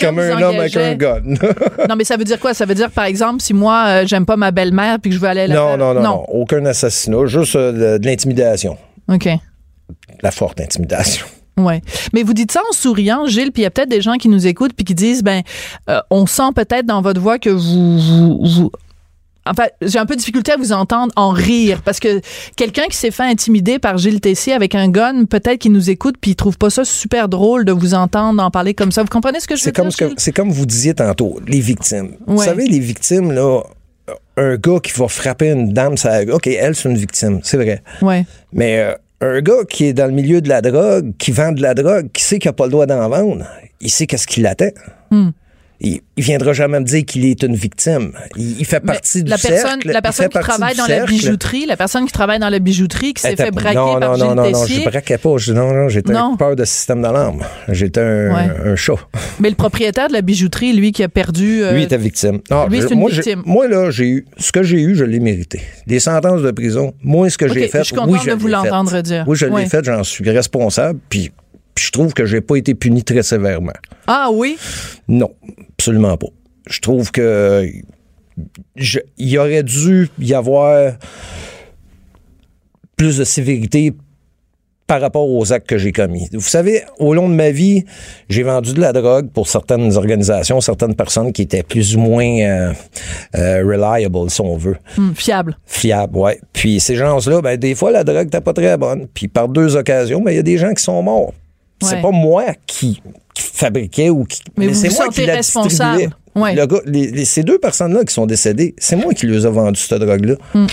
comme 0.00 0.18
un 0.18 0.42
homme 0.42 0.58
avec 0.58 0.76
un 0.76 0.94
gun. 0.94 1.22
non, 1.88 1.96
mais 1.96 2.04
ça 2.04 2.16
veut 2.16 2.24
dire 2.24 2.38
quoi? 2.38 2.54
Ça 2.54 2.64
veut 2.64 2.74
dire 2.74 2.90
par 2.90 3.04
exemple 3.04 3.42
si 3.42 3.54
moi 3.54 3.84
euh, 3.88 4.06
j'aime 4.06 4.26
pas 4.26 4.36
ma 4.36 4.50
belle-mère 4.50 4.98
puis 5.00 5.10
que 5.10 5.16
je 5.16 5.20
veux 5.20 5.28
aller 5.28 5.46
la 5.46 5.54
non, 5.54 5.67
non, 5.76 5.94
non, 5.94 6.24
Aucun 6.28 6.64
assassinat, 6.66 7.26
juste 7.26 7.56
euh, 7.56 7.98
de, 7.98 8.06
l'intimidation. 8.06 8.76
OK. 9.08 9.28
La 10.22 10.30
forte 10.30 10.60
intimidation. 10.60 11.26
Oui. 11.56 11.80
Mais 12.12 12.22
vous 12.22 12.34
dites 12.34 12.52
ça 12.52 12.60
en 12.68 12.72
souriant, 12.72 13.26
Gilles, 13.26 13.52
puis 13.52 13.62
il 13.62 13.64
y 13.64 13.66
a 13.66 13.70
peut-être 13.70 13.88
des 13.88 14.00
gens 14.00 14.14
qui 14.14 14.28
nous 14.28 14.46
écoutent 14.46 14.74
puis 14.74 14.84
qui 14.84 14.94
disent 14.94 15.22
ben 15.22 15.42
euh, 15.90 16.00
on 16.10 16.26
sent 16.26 16.50
peut-être 16.54 16.86
dans 16.86 17.02
votre 17.02 17.20
voix 17.20 17.38
que 17.38 17.50
vous, 17.50 17.98
vous, 18.44 18.70
Enfin, 19.48 19.64
j'ai 19.80 19.98
un 19.98 20.06
peu 20.06 20.14
de 20.14 20.18
difficulté 20.18 20.52
à 20.52 20.56
vous 20.56 20.72
entendre 20.72 21.12
en 21.16 21.30
rire 21.30 21.80
parce 21.82 22.00
que 22.00 22.20
quelqu'un 22.56 22.86
qui 22.88 22.96
s'est 22.96 23.10
fait 23.10 23.24
intimider 23.24 23.78
par 23.78 23.96
Gilles 23.96 24.20
Tessier 24.20 24.52
avec 24.52 24.74
un 24.74 24.88
gun, 24.88 25.24
peut-être 25.24 25.58
qu'il 25.58 25.72
nous 25.72 25.90
écoute 25.90 26.16
puis 26.20 26.32
il 26.32 26.34
trouve 26.34 26.58
pas 26.58 26.70
ça 26.70 26.84
super 26.84 27.28
drôle 27.28 27.64
de 27.64 27.72
vous 27.72 27.94
entendre 27.94 28.42
en 28.42 28.50
parler 28.50 28.74
comme 28.74 28.92
ça. 28.92 29.02
Vous 29.02 29.08
comprenez 29.08 29.40
ce 29.40 29.48
que 29.48 29.56
je 29.56 29.64
veux 29.64 29.72
comme 29.72 29.88
dire? 29.88 30.10
C'est 30.16 30.32
comme 30.32 30.50
vous 30.50 30.66
disiez 30.66 30.94
tantôt, 30.94 31.40
les 31.46 31.60
victimes. 31.60 32.16
Vous 32.26 32.42
savez, 32.42 32.66
les 32.66 32.78
victimes, 32.78 33.32
là, 33.32 33.62
un 34.38 34.56
gars 34.56 34.78
qui 34.82 34.92
va 34.92 35.08
frapper 35.08 35.50
une 35.50 35.72
dame, 35.72 35.96
ça, 35.96 36.22
OK, 36.22 36.46
elle, 36.46 36.74
c'est 36.74 36.88
une 36.88 36.96
victime, 36.96 37.40
c'est 37.42 37.56
vrai. 37.56 37.82
Ouais. 38.02 38.24
Mais 38.52 38.78
euh, 38.78 38.94
un 39.20 39.40
gars 39.40 39.64
qui 39.68 39.86
est 39.86 39.92
dans 39.92 40.06
le 40.06 40.12
milieu 40.12 40.40
de 40.40 40.48
la 40.48 40.62
drogue, 40.62 41.12
qui 41.18 41.32
vend 41.32 41.52
de 41.52 41.60
la 41.60 41.74
drogue, 41.74 42.08
qui 42.12 42.22
sait 42.22 42.38
qu'il 42.38 42.48
n'a 42.48 42.52
pas 42.52 42.66
le 42.66 42.70
droit 42.70 42.86
d'en 42.86 43.08
vendre, 43.08 43.44
il 43.80 43.90
sait 43.90 44.06
qu'est-ce 44.06 44.26
qui 44.26 44.40
l'attend. 44.40 44.70
Hmm 45.10 45.30
il, 45.80 46.00
il, 46.16 46.24
viendra 46.24 46.52
jamais 46.52 46.80
me 46.80 46.84
dire 46.84 47.04
qu'il 47.04 47.24
est 47.24 47.42
une 47.42 47.54
victime. 47.54 48.12
Il, 48.36 48.64
fait 48.64 48.80
partie 48.80 49.22
du 49.22 49.30
la 49.30 49.38
personne, 49.38 49.80
cercle. 49.80 49.92
La 49.92 50.02
personne 50.02 50.28
qui 50.28 50.38
travaille 50.38 50.76
dans 50.76 50.86
la 50.86 51.04
bijouterie, 51.04 51.66
la 51.66 51.76
personne 51.76 52.06
qui 52.06 52.12
travaille 52.12 52.40
dans 52.40 52.48
la 52.48 52.58
bijouterie, 52.58 53.14
qui 53.14 53.22
s'est 53.22 53.36
fait 53.36 53.50
braquer 53.50 53.76
non, 53.76 53.98
par 53.98 54.18
non, 54.18 54.34
non, 54.34 54.34
non, 54.34 54.50
non, 54.50 54.66
je 54.66 54.84
braquais 54.84 55.18
pas. 55.18 55.36
non, 55.54 55.72
non, 55.72 55.88
j'étais 55.88 56.12
peur 56.38 56.56
de 56.56 56.64
système 56.64 57.02
d'alarme. 57.02 57.44
J'étais 57.68 58.00
un, 58.00 58.34
un, 58.64 58.76
chat. 58.76 58.96
Mais 59.38 59.50
le 59.50 59.54
propriétaire 59.54 60.08
de 60.08 60.14
la 60.14 60.22
bijouterie, 60.22 60.72
lui, 60.72 60.92
qui 60.92 61.02
a 61.02 61.08
perdu. 61.08 61.62
Euh, 61.62 61.72
lui 61.72 61.84
était 61.84 61.96
victime. 61.96 62.40
Non, 62.50 62.66
lui, 62.66 62.80
c'est 62.82 62.92
une 62.92 62.98
moi, 62.98 63.10
victime. 63.10 63.42
Moi, 63.46 63.68
là, 63.68 63.90
j'ai 63.90 64.08
eu, 64.08 64.26
ce 64.36 64.50
que 64.50 64.62
j'ai 64.62 64.80
eu, 64.80 64.96
je 64.96 65.04
l'ai 65.04 65.20
mérité. 65.20 65.60
Des 65.86 66.00
sentences 66.00 66.42
de 66.42 66.50
prison, 66.50 66.92
moi, 67.02 67.30
ce 67.30 67.38
que 67.38 67.48
j'ai 67.48 67.68
fait, 67.68 67.78
je 67.78 67.94
suis 67.94 67.98
oui, 67.98 68.18
de 68.26 68.34
vous 68.34 68.48
l'entendre 68.48 69.00
dire. 69.00 69.24
Oui, 69.26 69.36
je 69.36 69.46
l'ai 69.46 69.66
fait, 69.66 69.84
j'en 69.84 70.02
suis 70.02 70.28
responsable, 70.28 70.98
puis 71.08 71.30
je 71.78 71.90
trouve 71.90 72.12
que 72.14 72.26
j'ai 72.26 72.40
pas 72.40 72.56
été 72.56 72.74
puni 72.74 73.04
très 73.04 73.22
sévèrement. 73.22 73.72
Ah 74.06 74.28
oui? 74.32 74.58
Non, 75.08 75.30
absolument 75.78 76.16
pas 76.16 76.28
je 76.68 76.80
trouve 76.80 77.10
que 77.10 77.68
il 79.16 79.38
aurait 79.38 79.64
dû 79.64 80.08
y 80.20 80.34
avoir 80.34 80.92
plus 82.96 83.18
de 83.18 83.24
sévérité 83.24 83.92
par 84.86 85.00
rapport 85.02 85.28
aux 85.28 85.52
actes 85.52 85.66
que 85.66 85.76
j'ai 85.76 85.92
commis. 85.92 86.28
Vous 86.32 86.40
savez, 86.40 86.84
au 86.98 87.12
long 87.12 87.28
de 87.28 87.34
ma 87.34 87.50
vie, 87.50 87.84
j'ai 88.30 88.42
vendu 88.42 88.72
de 88.72 88.80
la 88.80 88.92
drogue 88.92 89.30
pour 89.30 89.46
certaines 89.46 89.96
organisations, 89.96 90.62
certaines 90.62 90.94
personnes 90.94 91.32
qui 91.32 91.42
étaient 91.42 91.62
plus 91.62 91.96
ou 91.96 92.00
moins 92.00 92.40
euh, 92.40 92.72
euh, 93.36 93.64
reliable, 93.64 94.30
si 94.30 94.40
on 94.40 94.56
veut. 94.56 94.76
Hmm, 94.96 95.12
fiable. 95.12 95.58
Fiable, 95.66 96.16
ouais. 96.16 96.40
Puis 96.54 96.80
ces 96.80 96.94
gens-là, 96.94 97.42
ben, 97.42 97.58
des 97.58 97.74
fois, 97.74 97.90
la 97.90 98.02
drogue 98.02 98.24
n'était 98.24 98.40
pas 98.40 98.54
très 98.54 98.78
bonne. 98.78 99.08
Puis 99.12 99.28
par 99.28 99.48
deux 99.48 99.76
occasions, 99.76 100.22
ben, 100.22 100.30
il 100.30 100.36
y 100.36 100.40
a 100.40 100.42
des 100.42 100.56
gens 100.56 100.72
qui 100.72 100.82
sont 100.82 101.02
morts. 101.02 101.34
C'est 101.80 102.02
pas 102.02 102.10
moi 102.10 102.44
qui, 102.66 103.00
fabriquais 103.34 104.10
ou 104.10 104.24
qui. 104.24 104.40
Mais, 104.56 104.74
c'est 104.74 104.90
moi 104.90 105.08
qui 105.08 105.26
la 105.26 105.34
responsable. 105.34 106.10
Ouais. 106.34 106.54
Le 106.54 106.66
gars, 106.66 106.80
les, 106.86 107.24
ces 107.24 107.42
deux 107.42 107.58
personnes-là 107.58 108.04
qui 108.04 108.14
sont 108.14 108.26
décédées, 108.26 108.74
c'est 108.78 108.96
moi 108.96 109.12
qui 109.12 109.26
les 109.26 109.46
ai 109.46 109.50
vendu 109.50 109.80
cette 109.80 110.00
drogue-là. 110.00 110.34
Hmm. 110.54 110.66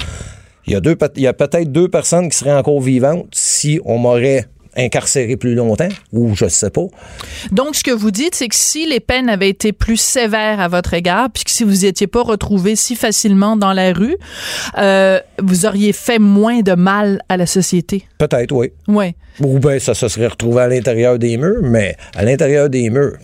Il 0.67 0.73
y 0.73 0.75
a, 0.75 0.79
deux, 0.79 0.97
il 1.15 1.21
y 1.21 1.27
a 1.27 1.33
peut-être 1.33 1.71
deux 1.71 1.89
personnes 1.89 2.27
qui 2.29 2.37
seraient 2.37 2.55
encore 2.55 2.81
vivantes 2.81 3.27
si 3.31 3.79
on 3.85 3.99
m'aurait 3.99 4.47
incarcéré 4.77 5.37
plus 5.37 5.55
longtemps 5.55 5.89
ou 6.11 6.35
je 6.35 6.47
sais 6.47 6.69
pas. 6.69 6.85
Donc, 7.51 7.75
ce 7.75 7.83
que 7.83 7.91
vous 7.91 8.11
dites, 8.11 8.35
c'est 8.35 8.47
que 8.47 8.55
si 8.55 8.87
les 8.87 8.99
peines 8.99 9.29
avaient 9.29 9.49
été 9.49 9.71
plus 9.71 9.97
sévères 9.97 10.59
à 10.59 10.67
votre 10.67 10.93
égard, 10.93 11.29
puis 11.31 11.43
que 11.43 11.51
si 11.51 11.63
vous 11.63 11.85
n'étiez 11.85 12.07
pas 12.07 12.21
retrouvé 12.21 12.75
si 12.75 12.95
facilement 12.95 13.57
dans 13.57 13.73
la 13.73 13.93
rue, 13.93 14.17
euh, 14.77 15.19
vous 15.41 15.65
auriez 15.65 15.93
fait 15.93 16.19
moins 16.19 16.61
de 16.61 16.73
mal 16.73 17.21
à 17.29 17.37
la 17.37 17.45
société. 17.45 18.05
Peut-être, 18.17 18.51
oui. 18.51 18.71
Oui. 18.87 19.15
Ou 19.41 19.59
bien 19.59 19.79
ça 19.79 19.93
se 19.93 20.07
serait 20.07 20.27
retrouvé 20.27 20.61
à 20.61 20.67
l'intérieur 20.67 21.19
des 21.19 21.37
murs, 21.37 21.61
mais 21.61 21.95
à 22.15 22.23
l'intérieur 22.23 22.69
des 22.69 22.89
murs, 22.89 23.17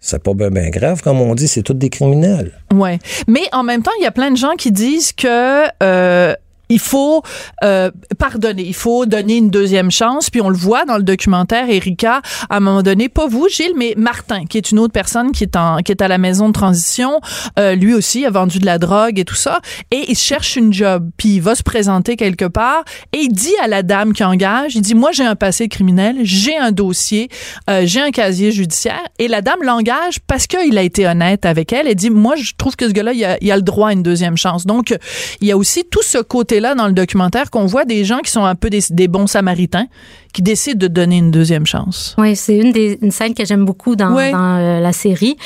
c'est 0.00 0.22
pas 0.22 0.32
bien 0.32 0.70
grave, 0.70 1.02
comme 1.02 1.20
on 1.20 1.34
dit, 1.34 1.48
c'est 1.48 1.62
tous 1.62 1.74
des 1.74 1.90
criminels. 1.90 2.52
Ouais, 2.72 2.98
mais 3.26 3.42
en 3.52 3.62
même 3.62 3.82
temps, 3.82 3.90
il 3.98 4.04
y 4.04 4.06
a 4.06 4.12
plein 4.12 4.30
de 4.30 4.36
gens 4.36 4.54
qui 4.56 4.70
disent 4.70 5.12
que 5.12 5.66
euh, 5.82 6.34
il 6.68 6.78
faut 6.78 7.22
euh, 7.64 7.90
pardonner, 8.18 8.64
il 8.64 8.74
faut 8.74 9.06
donner 9.06 9.36
une 9.36 9.50
deuxième 9.50 9.90
chance. 9.90 10.30
Puis 10.30 10.40
on 10.40 10.48
le 10.48 10.56
voit 10.56 10.84
dans 10.84 10.96
le 10.96 11.02
documentaire, 11.02 11.68
Erika, 11.70 12.20
à 12.50 12.56
un 12.56 12.60
moment 12.60 12.82
donné, 12.82 13.08
pas 13.08 13.26
vous, 13.26 13.48
Gilles, 13.48 13.74
mais 13.76 13.94
Martin, 13.96 14.44
qui 14.44 14.58
est 14.58 14.70
une 14.70 14.78
autre 14.78 14.92
personne 14.92 15.32
qui 15.32 15.44
est 15.44 15.56
en, 15.56 15.78
qui 15.78 15.92
est 15.92 16.02
à 16.02 16.08
la 16.08 16.18
maison 16.18 16.48
de 16.48 16.52
transition. 16.52 17.20
Euh, 17.58 17.74
lui 17.74 17.94
aussi 17.94 18.26
a 18.26 18.30
vendu 18.30 18.58
de 18.58 18.66
la 18.66 18.78
drogue 18.78 19.18
et 19.18 19.24
tout 19.24 19.34
ça, 19.34 19.60
et 19.90 20.04
il 20.08 20.16
cherche 20.16 20.56
une 20.56 20.72
job. 20.72 21.10
Puis 21.16 21.36
il 21.36 21.42
va 21.42 21.54
se 21.54 21.62
présenter 21.62 22.16
quelque 22.16 22.44
part 22.44 22.84
et 23.12 23.18
il 23.18 23.32
dit 23.32 23.54
à 23.62 23.68
la 23.68 23.82
dame 23.82 24.12
qui 24.12 24.24
engage, 24.24 24.74
il 24.74 24.82
dit 24.82 24.94
moi 24.94 25.12
j'ai 25.12 25.24
un 25.24 25.36
passé 25.36 25.68
criminel, 25.68 26.16
j'ai 26.22 26.56
un 26.56 26.72
dossier, 26.72 27.28
euh, 27.70 27.82
j'ai 27.84 28.00
un 28.00 28.10
casier 28.10 28.52
judiciaire, 28.52 29.02
et 29.18 29.28
la 29.28 29.42
dame 29.42 29.62
l'engage 29.62 30.20
parce 30.26 30.46
qu'il 30.46 30.76
a 30.76 30.82
été 30.82 31.06
honnête 31.06 31.46
avec 31.46 31.72
elle. 31.72 31.88
et 31.88 31.94
dit 31.94 32.10
moi 32.10 32.36
je 32.36 32.52
trouve 32.56 32.76
que 32.76 32.88
ce 32.88 32.92
gars-là 32.92 33.12
il 33.12 33.24
a, 33.24 33.38
il 33.40 33.50
a 33.50 33.56
le 33.56 33.62
droit 33.62 33.88
à 33.88 33.92
une 33.92 34.02
deuxième 34.02 34.36
chance. 34.36 34.66
Donc 34.66 34.96
il 35.40 35.48
y 35.48 35.52
a 35.52 35.56
aussi 35.56 35.84
tout 35.84 36.02
ce 36.02 36.18
côté 36.18 36.57
là 36.60 36.74
dans 36.74 36.86
le 36.86 36.92
documentaire 36.92 37.50
qu'on 37.50 37.66
voit 37.66 37.84
des 37.84 38.04
gens 38.04 38.18
qui 38.18 38.30
sont 38.30 38.44
un 38.44 38.54
peu 38.54 38.70
des, 38.70 39.08
bons 39.08 39.26
samaritains 39.26 39.86
qui 40.32 40.42
décident 40.42 40.78
de 40.78 40.88
donner 40.88 41.18
une 41.18 41.30
deuxième 41.30 41.66
chance. 41.66 42.14
Oui, 42.18 42.36
c'est 42.36 42.58
une 42.58 42.72
des 42.72 42.98
une 43.02 43.10
scène 43.10 43.34
que 43.34 43.44
j'aime 43.44 43.64
beaucoup 43.64 43.96
dans, 43.96 44.10
dans 44.10 44.56
euh, 44.58 44.80
la 44.80 44.92
série. 44.92 45.36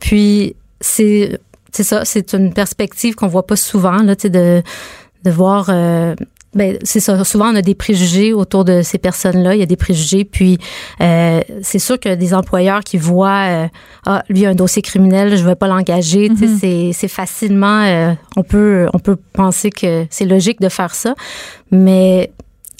Puis 0.00 0.56
c'est 0.80 1.38
c'est 1.72 1.84
ça, 1.84 2.04
c'est 2.04 2.32
une 2.34 2.52
perspective 2.52 3.14
qu'on 3.14 3.28
voit 3.28 3.46
pas 3.46 3.56
souvent 3.56 4.02
là, 4.02 4.14
de 4.14 4.62
de 5.24 5.30
voir 5.30 5.66
euh, 5.68 6.14
ben, 6.52 6.78
c'est 6.82 6.98
ça. 6.98 7.22
Souvent, 7.24 7.52
on 7.52 7.54
a 7.54 7.62
des 7.62 7.76
préjugés 7.76 8.32
autour 8.32 8.64
de 8.64 8.82
ces 8.82 8.98
personnes-là. 8.98 9.54
Il 9.54 9.60
y 9.60 9.62
a 9.62 9.66
des 9.66 9.76
préjugés. 9.76 10.24
Puis, 10.24 10.58
euh, 11.00 11.40
c'est 11.62 11.78
sûr 11.78 11.98
que 11.98 12.14
des 12.14 12.34
employeurs 12.34 12.80
qui 12.80 12.98
voient, 12.98 13.46
euh, 13.48 13.68
ah, 14.06 14.24
lui 14.28 14.46
a 14.46 14.50
un 14.50 14.54
dossier 14.54 14.82
criminel, 14.82 15.36
je 15.36 15.44
vais 15.44 15.54
pas 15.54 15.68
l'engager. 15.68 16.28
Mm-hmm. 16.28 16.58
C'est, 16.58 16.90
c'est 16.92 17.08
facilement, 17.08 17.82
euh, 17.84 18.12
on 18.36 18.42
peut, 18.42 18.88
on 18.92 18.98
peut 18.98 19.16
penser 19.32 19.70
que 19.70 20.06
c'est 20.10 20.24
logique 20.24 20.60
de 20.60 20.68
faire 20.68 20.94
ça, 20.94 21.14
mais 21.70 22.32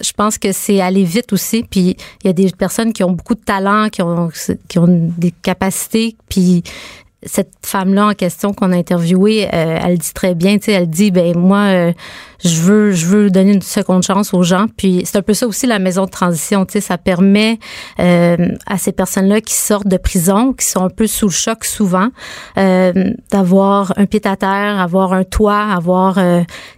je 0.02 0.12
pense 0.12 0.38
que 0.38 0.50
c'est 0.50 0.80
aller 0.80 1.04
vite 1.04 1.32
aussi. 1.32 1.62
Puis 1.62 1.96
il 2.24 2.26
y 2.26 2.30
a 2.30 2.32
des 2.32 2.50
personnes 2.50 2.92
qui 2.92 3.04
ont 3.04 3.12
beaucoup 3.12 3.34
de 3.34 3.40
talent, 3.40 3.88
qui 3.88 4.02
ont, 4.02 4.30
qui 4.68 4.78
ont 4.80 4.88
des 4.88 5.30
capacités, 5.30 6.16
puis 6.28 6.64
cette 7.22 7.52
femme-là 7.64 8.06
en 8.06 8.14
question 8.14 8.52
qu'on 8.54 8.72
a 8.72 8.76
interviewée, 8.76 9.48
euh, 9.52 9.78
elle 9.84 9.98
dit 9.98 10.12
très 10.14 10.34
bien, 10.34 10.58
tu 10.58 10.66
sais, 10.66 10.72
elle 10.72 10.88
dit, 10.88 11.10
ben 11.10 11.36
moi, 11.36 11.58
euh, 11.58 11.92
je 12.42 12.60
veux, 12.62 12.92
je 12.92 13.06
veux 13.06 13.30
donner 13.30 13.52
une 13.52 13.62
seconde 13.62 14.02
chance 14.02 14.32
aux 14.32 14.42
gens. 14.42 14.66
Puis 14.76 15.02
c'est 15.04 15.18
un 15.18 15.22
peu 15.22 15.34
ça 15.34 15.46
aussi 15.46 15.66
la 15.66 15.78
maison 15.78 16.06
de 16.06 16.10
transition, 16.10 16.64
tu 16.64 16.74
sais, 16.74 16.80
ça 16.80 16.96
permet 16.96 17.58
euh, 17.98 18.36
à 18.66 18.78
ces 18.78 18.92
personnes-là 18.92 19.40
qui 19.42 19.54
sortent 19.54 19.86
de 19.88 19.98
prison, 19.98 20.54
qui 20.54 20.64
sont 20.64 20.84
un 20.84 20.90
peu 20.90 21.06
sous 21.06 21.26
le 21.26 21.32
choc 21.32 21.64
souvent, 21.64 22.08
d'avoir 22.56 23.92
un 23.96 24.06
pied 24.06 24.20
à 24.24 24.36
terre, 24.36 24.80
avoir 24.80 25.12
un 25.12 25.24
toit, 25.24 25.62
avoir 25.62 26.18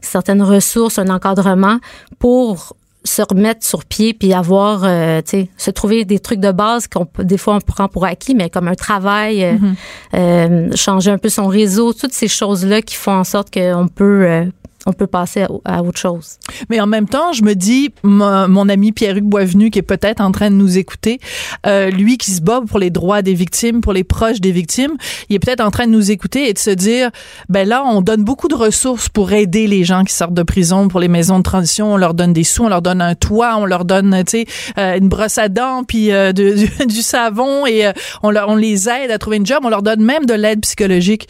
certaines 0.00 0.42
ressources, 0.42 0.98
un 0.98 1.08
encadrement 1.08 1.78
pour 2.18 2.74
se 3.04 3.22
remettre 3.22 3.66
sur 3.66 3.84
pied 3.84 4.14
puis 4.14 4.32
avoir 4.32 4.84
euh, 4.84 5.20
tu 5.22 5.30
sais 5.30 5.48
se 5.56 5.70
trouver 5.70 6.04
des 6.04 6.18
trucs 6.18 6.40
de 6.40 6.52
base 6.52 6.86
qu'on 6.86 7.06
des 7.18 7.38
fois 7.38 7.56
on 7.56 7.60
prend 7.60 7.88
pour 7.88 8.04
acquis 8.04 8.34
mais 8.34 8.50
comme 8.50 8.68
un 8.68 8.74
travail 8.74 9.44
euh, 9.44 9.52
mm-hmm. 9.54 9.74
euh, 10.14 10.76
changer 10.76 11.10
un 11.10 11.18
peu 11.18 11.28
son 11.28 11.46
réseau 11.46 11.92
toutes 11.92 12.12
ces 12.12 12.28
choses 12.28 12.64
là 12.64 12.82
qui 12.82 12.94
font 12.94 13.12
en 13.12 13.24
sorte 13.24 13.52
qu'on 13.52 13.88
peut 13.88 14.46
on 14.86 14.92
peut 14.92 15.06
passer 15.06 15.46
à, 15.64 15.82
autre 15.82 15.98
chose. 15.98 16.38
Mais 16.68 16.80
en 16.80 16.86
même 16.86 17.08
temps, 17.08 17.32
je 17.32 17.42
me 17.42 17.54
dis, 17.54 17.90
mon, 18.02 18.68
ami 18.68 18.92
Pierre-Hugues 18.92 19.28
Boisvenu, 19.28 19.70
qui 19.70 19.78
est 19.78 19.82
peut-être 19.82 20.20
en 20.20 20.32
train 20.32 20.50
de 20.50 20.56
nous 20.56 20.78
écouter, 20.78 21.20
euh, 21.66 21.90
lui 21.90 22.18
qui 22.18 22.30
se 22.30 22.40
bat 22.40 22.60
pour 22.66 22.78
les 22.78 22.90
droits 22.90 23.22
des 23.22 23.34
victimes, 23.34 23.80
pour 23.80 23.92
les 23.92 24.04
proches 24.04 24.40
des 24.40 24.52
victimes, 24.52 24.96
il 25.28 25.36
est 25.36 25.38
peut-être 25.38 25.60
en 25.60 25.70
train 25.70 25.86
de 25.86 25.92
nous 25.92 26.10
écouter 26.10 26.48
et 26.48 26.52
de 26.52 26.58
se 26.58 26.70
dire, 26.70 27.10
ben 27.48 27.68
là, 27.68 27.84
on 27.86 28.02
donne 28.02 28.24
beaucoup 28.24 28.48
de 28.48 28.54
ressources 28.54 29.08
pour 29.08 29.32
aider 29.32 29.66
les 29.66 29.84
gens 29.84 30.04
qui 30.04 30.14
sortent 30.14 30.34
de 30.34 30.42
prison, 30.42 30.88
pour 30.88 31.00
les 31.00 31.08
maisons 31.08 31.38
de 31.38 31.44
transition, 31.44 31.92
on 31.92 31.96
leur 31.96 32.14
donne 32.14 32.32
des 32.32 32.44
sous, 32.44 32.64
on 32.64 32.68
leur 32.68 32.82
donne 32.82 33.00
un 33.00 33.14
toit, 33.14 33.56
on 33.56 33.66
leur 33.66 33.84
donne, 33.84 34.22
tu 34.26 34.38
sais, 34.38 34.46
euh, 34.78 34.98
une 34.98 35.08
brosse 35.08 35.38
à 35.38 35.48
dents, 35.48 35.84
puis 35.84 36.12
euh, 36.12 36.32
du, 36.32 37.02
savon, 37.02 37.66
et 37.66 37.90
on, 38.22 38.30
leur, 38.30 38.48
on 38.48 38.56
les 38.56 38.88
aide 38.88 39.10
à 39.10 39.18
trouver 39.18 39.36
une 39.36 39.46
job, 39.46 39.60
on 39.64 39.68
leur 39.68 39.82
donne 39.82 40.02
même 40.02 40.26
de 40.26 40.34
l'aide 40.34 40.60
psychologique 40.60 41.28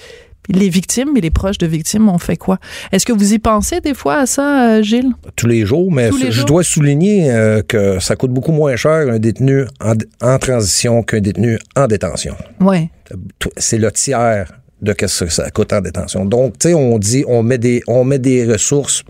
les 0.49 0.69
victimes 0.69 1.17
et 1.17 1.21
les 1.21 1.31
proches 1.31 1.59
de 1.59 1.67
victimes 1.67 2.09
ont 2.09 2.19
fait 2.19 2.37
quoi? 2.37 2.59
Est-ce 2.91 3.07
que 3.07 3.13
vous 3.13 3.33
y 3.33 3.39
pensez 3.39 3.81
des 3.81 3.95
fois 3.95 4.17
à 4.17 4.27
ça, 4.27 4.77
euh, 4.77 4.83
Gilles? 4.83 5.13
Tous 5.37 5.47
les 5.47 5.65
jours, 5.65 5.91
mais 5.93 6.11
je 6.31 6.45
dois 6.45 6.65
souligner 6.65 7.31
euh, 7.31 7.63
que 7.63 8.01
ça 8.01 8.17
coûte 8.17 8.33
beaucoup 8.33 8.53
moins 8.53 8.77
cher 8.77 9.09
un 9.09 9.19
détenu 9.19 9.65
en, 10.21 10.39
transition 10.39 11.03
qu'un 11.03 11.21
détenu 11.21 11.59
en 11.77 11.87
détention. 11.87 12.35
Oui. 12.61 12.89
C'est 13.57 13.79
le 13.79 13.91
tiers 13.93 14.53
de 14.81 14.95
ce 15.07 15.25
que 15.25 15.31
ça 15.31 15.51
coûte 15.51 15.73
en 15.73 15.81
détention. 15.81 16.25
Donc, 16.25 16.59
tu 16.59 16.69
sais, 16.69 16.75
on 16.75 16.99
dit, 16.99 17.25
on 17.29 17.43
met 17.43 17.59
des, 17.59 17.83
on 17.87 18.05
met 18.05 18.19
des 18.19 18.45
ressources. 18.45 19.05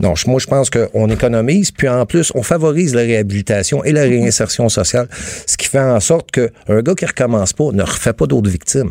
Non, 0.00 0.14
moi, 0.26 0.40
je 0.40 0.46
pense 0.46 0.68
qu'on 0.68 1.08
économise, 1.10 1.70
puis 1.70 1.88
en 1.88 2.04
plus, 2.06 2.32
on 2.34 2.42
favorise 2.42 2.92
la 2.92 3.02
réhabilitation 3.02 3.84
et 3.84 3.92
la 3.92 4.02
réinsertion 4.02 4.68
sociale, 4.68 5.06
ce 5.46 5.56
qui 5.56 5.68
fait 5.68 5.78
en 5.78 6.00
sorte 6.00 6.32
qu'un 6.32 6.82
gars 6.82 6.94
qui 6.94 7.06
recommence 7.06 7.52
pas 7.52 7.70
ne 7.72 7.82
refait 7.84 8.12
pas 8.12 8.26
d'autres 8.26 8.50
victimes. 8.50 8.90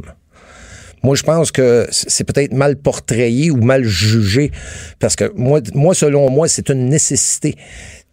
Moi, 1.04 1.16
je 1.16 1.24
pense 1.24 1.52
que 1.52 1.88
c'est 1.92 2.24
peut-être 2.24 2.54
mal 2.54 2.76
portrayé 2.76 3.52
ou 3.52 3.58
mal 3.58 3.84
jugé 3.84 4.52
parce 5.00 5.16
que 5.16 5.32
moi, 5.36 5.62
moi 5.74 5.94
selon 5.94 6.30
moi, 6.30 6.48
c'est 6.48 6.70
une 6.70 6.90
nécessité. 6.90 7.56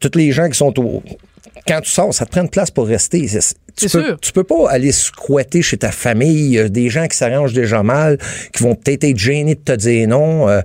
Toutes 0.00 0.16
les 0.16 0.32
gens 0.32 0.48
qui 0.48 0.56
sont 0.56 0.78
au, 0.78 1.02
quand 1.66 1.80
tu 1.82 1.90
sors, 1.90 2.14
ça 2.14 2.24
te 2.24 2.30
prend 2.30 2.42
une 2.42 2.48
place 2.48 2.70
pour 2.70 2.86
rester. 2.86 3.26
Tu 3.76 3.88
peux, 3.88 4.16
tu 4.20 4.32
peux 4.32 4.44
pas 4.44 4.70
aller 4.70 4.90
squatter 4.90 5.62
chez 5.62 5.76
ta 5.76 5.92
famille, 5.92 6.70
des 6.70 6.88
gens 6.88 7.06
qui 7.06 7.16
s'arrangent 7.16 7.52
déjà 7.52 7.82
mal, 7.82 8.18
qui 8.52 8.62
vont 8.62 8.74
peut-être 8.74 9.04
être 9.04 9.18
gênés 9.18 9.54
de 9.54 9.60
te 9.60 9.72
dire 9.72 10.08
non. 10.08 10.48
Euh, 10.48 10.62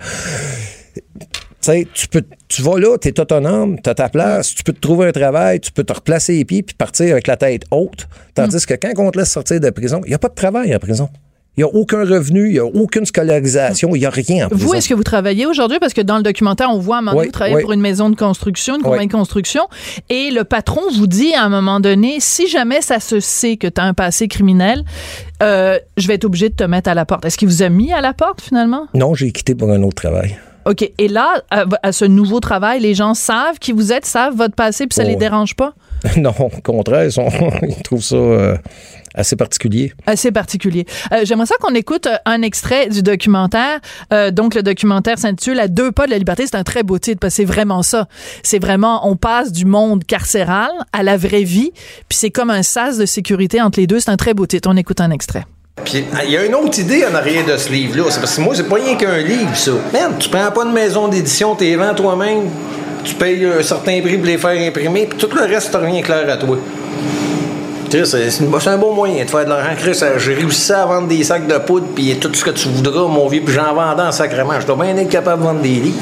tu 1.93 2.07
peux, 2.09 2.23
tu 2.47 2.61
vas 2.61 2.77
là, 2.77 2.97
tu 2.97 3.07
es 3.07 3.19
autonome, 3.19 3.79
tu 3.81 3.89
as 3.89 3.95
ta 3.95 4.09
place, 4.09 4.53
tu 4.53 4.63
peux 4.63 4.73
te 4.73 4.79
trouver 4.79 5.07
un 5.07 5.11
travail, 5.11 5.59
tu 5.59 5.71
peux 5.71 5.83
te 5.83 5.93
replacer 5.93 6.33
les 6.33 6.45
pieds 6.45 6.63
puis 6.63 6.75
partir 6.75 7.11
avec 7.11 7.27
la 7.27 7.37
tête 7.37 7.63
haute. 7.71 8.07
Tandis 8.33 8.57
mm. 8.57 8.65
que 8.65 8.73
quand 8.73 8.93
on 8.97 9.11
te 9.11 9.19
laisse 9.19 9.31
sortir 9.31 9.59
de 9.59 9.69
prison, 9.69 10.01
il 10.05 10.09
n'y 10.09 10.15
a 10.15 10.19
pas 10.19 10.29
de 10.29 10.35
travail 10.35 10.75
en 10.75 10.79
prison. 10.79 11.09
Il 11.55 11.63
n'y 11.63 11.69
a 11.69 11.73
aucun 11.75 11.99
revenu, 11.99 12.47
il 12.47 12.53
n'y 12.53 12.59
a 12.59 12.65
aucune 12.65 13.05
scolarisation, 13.05 13.95
il 13.95 13.99
n'y 13.99 14.05
a 14.07 14.09
rien 14.09 14.47
en. 14.47 14.49
Vous, 14.55 14.73
est-ce 14.73 14.89
que 14.89 14.95
vous 14.95 15.03
travaillez 15.03 15.45
aujourd'hui? 15.45 15.77
Parce 15.79 15.93
que 15.93 16.01
dans 16.01 16.17
le 16.17 16.23
documentaire, 16.23 16.69
on 16.71 16.79
voit 16.79 16.95
à 16.95 16.99
un 16.99 17.01
moment 17.03 17.17
donné, 17.17 17.27
vous 17.27 17.31
travaillez 17.31 17.61
pour 17.61 17.73
une 17.73 17.81
maison 17.81 18.09
de 18.09 18.15
construction, 18.15 18.75
une 18.75 18.81
compagnie 18.81 19.07
de 19.07 19.11
construction, 19.11 19.67
et 20.09 20.31
le 20.31 20.45
patron 20.45 20.81
vous 20.95 21.05
dit 21.05 21.33
à 21.35 21.43
un 21.43 21.49
moment 21.49 21.79
donné, 21.79 22.15
si 22.19 22.47
jamais 22.47 22.81
ça 22.81 22.99
se 22.99 23.19
sait 23.19 23.57
que 23.57 23.67
tu 23.67 23.79
as 23.79 23.83
un 23.83 23.93
passé 23.93 24.27
criminel, 24.27 24.83
euh, 25.43 25.77
je 25.97 26.07
vais 26.07 26.15
être 26.15 26.25
obligé 26.25 26.49
de 26.49 26.55
te 26.55 26.63
mettre 26.63 26.89
à 26.89 26.95
la 26.95 27.05
porte. 27.05 27.23
Est-ce 27.25 27.37
qu'il 27.37 27.47
vous 27.47 27.61
a 27.61 27.69
mis 27.69 27.93
à 27.93 28.01
la 28.01 28.13
porte 28.13 28.41
finalement? 28.41 28.87
Non, 28.95 29.13
j'ai 29.13 29.31
quitté 29.31 29.53
pour 29.53 29.69
un 29.69 29.83
autre 29.83 29.95
travail. 29.95 30.37
OK. 30.65 30.89
Et 30.97 31.07
là, 31.07 31.43
à, 31.51 31.91
ce 31.91 32.05
nouveau 32.05 32.39
travail, 32.39 32.79
les 32.79 32.93
gens 32.93 33.13
savent 33.13 33.59
qui 33.59 33.71
vous 33.71 33.91
êtes, 33.91 34.05
savent 34.05 34.35
votre 34.35 34.55
passé, 34.55 34.87
puis 34.87 34.95
ça 34.95 35.03
ne 35.03 35.09
les 35.09 35.15
dérange 35.15 35.55
pas? 35.55 35.73
non, 36.17 36.33
au 36.39 36.49
contraire, 36.61 37.09
ils, 37.63 37.83
trouvent 37.83 38.03
ça... 38.03 38.15
Euh, 38.15 38.57
assez 39.15 39.35
particulier. 39.35 39.93
Assez 40.07 40.31
particulier. 40.31 40.85
Euh, 41.11 41.21
j'aimerais 41.23 41.45
ça 41.45 41.55
qu'on 41.61 41.75
écoute 41.75 42.07
euh, 42.07 42.15
un 42.25 42.41
extrait 42.41 42.89
du 42.89 43.03
documentaire. 43.03 43.79
Donc, 44.31 44.55
le 44.55 44.63
documentaire 44.63 45.19
s'intitule 45.19 45.59
À 45.59 45.67
deux 45.67 45.91
pas 45.91 46.05
de 46.05 46.11
la 46.11 46.17
liberté. 46.17 46.45
C'est 46.47 46.55
un 46.55 46.63
très 46.63 46.83
beau 46.83 46.97
titre 46.97 47.19
parce 47.19 47.33
que 47.33 47.37
c'est 47.37 47.45
vraiment 47.45 47.83
ça. 47.83 48.07
C'est 48.41 48.59
vraiment, 48.59 49.07
on 49.07 49.15
passe 49.15 49.51
du 49.51 49.65
monde 49.65 50.03
carcéral 50.03 50.71
à 50.91 51.03
la 51.03 51.17
vraie 51.17 51.43
vie. 51.43 51.71
Puis 52.09 52.17
c'est 52.17 52.31
comme 52.31 52.49
un 52.49 52.63
sas 52.63 52.97
de 52.97 53.05
sécurité 53.05 53.61
entre 53.61 53.79
les 53.79 53.87
deux. 53.87 53.99
C'est 53.99 54.11
un 54.11 54.17
très 54.17 54.33
beau 54.33 54.45
titre. 54.45 54.69
On 54.71 54.77
écoute 54.77 54.99
un 55.01 55.11
extrait. 55.11 55.45
Puis 55.83 56.05
il 56.25 56.31
y 56.31 56.37
a 56.37 56.45
une 56.45 56.55
autre 56.55 56.77
idée 56.79 57.03
en 57.05 57.15
arrière 57.15 57.45
de 57.45 57.57
ce 57.57 57.69
livre-là. 57.71 58.03
C'est 58.09 58.19
parce 58.19 58.35
que 58.35 58.41
moi, 58.41 58.53
c'est 58.55 58.69
pas 58.69 58.75
rien 58.75 58.95
qu'un 58.95 59.17
livre, 59.17 59.55
ça. 59.55 59.71
Merde, 59.91 60.13
tu 60.19 60.29
prends 60.29 60.51
pas 60.51 60.63
une 60.65 60.73
maison 60.73 61.07
d'édition, 61.07 61.55
t'es 61.55 61.75
vends 61.75 61.95
toi-même. 61.95 62.49
tu 63.03 63.15
payes 63.15 63.45
un 63.45 63.63
certain 63.63 63.99
prix 64.01 64.17
pour 64.17 64.27
les 64.27 64.37
faire 64.37 64.67
imprimer, 64.67 65.07
puis 65.07 65.17
tout 65.17 65.35
le 65.35 65.41
reste 65.43 65.71
te 65.71 65.77
revient 65.77 66.01
clair 66.01 66.29
à 66.29 66.37
toi. 66.37 66.57
C'est 68.03 68.67
un 68.69 68.77
bon 68.77 68.93
moyen 68.93 69.23
de 69.23 69.29
faire 69.29 69.45
de 69.45 69.49
l'argent. 69.49 69.75
Chris, 69.77 69.99
euh, 70.01 70.17
j'ai 70.17 70.33
réussi 70.33 70.71
à 70.73 70.85
vendre 70.85 71.07
des 71.07 71.23
sacs 71.23 71.45
de 71.47 71.57
poudre, 71.59 71.85
puis 71.93 72.17
tout 72.19 72.33
ce 72.33 72.43
que 72.43 72.49
tu 72.49 72.67
voudras, 72.69 73.07
mon 73.07 73.27
vieux, 73.27 73.41
puis 73.45 73.53
j'en 73.53 73.73
vendais 73.75 74.01
en 74.01 74.11
sacrement. 74.11 74.59
Je 74.59 74.65
dois 74.65 74.75
bien 74.83 74.97
être 74.97 75.09
capable 75.09 75.43
de 75.43 75.47
vendre 75.47 75.61
des 75.61 75.69
livres. 75.69 75.99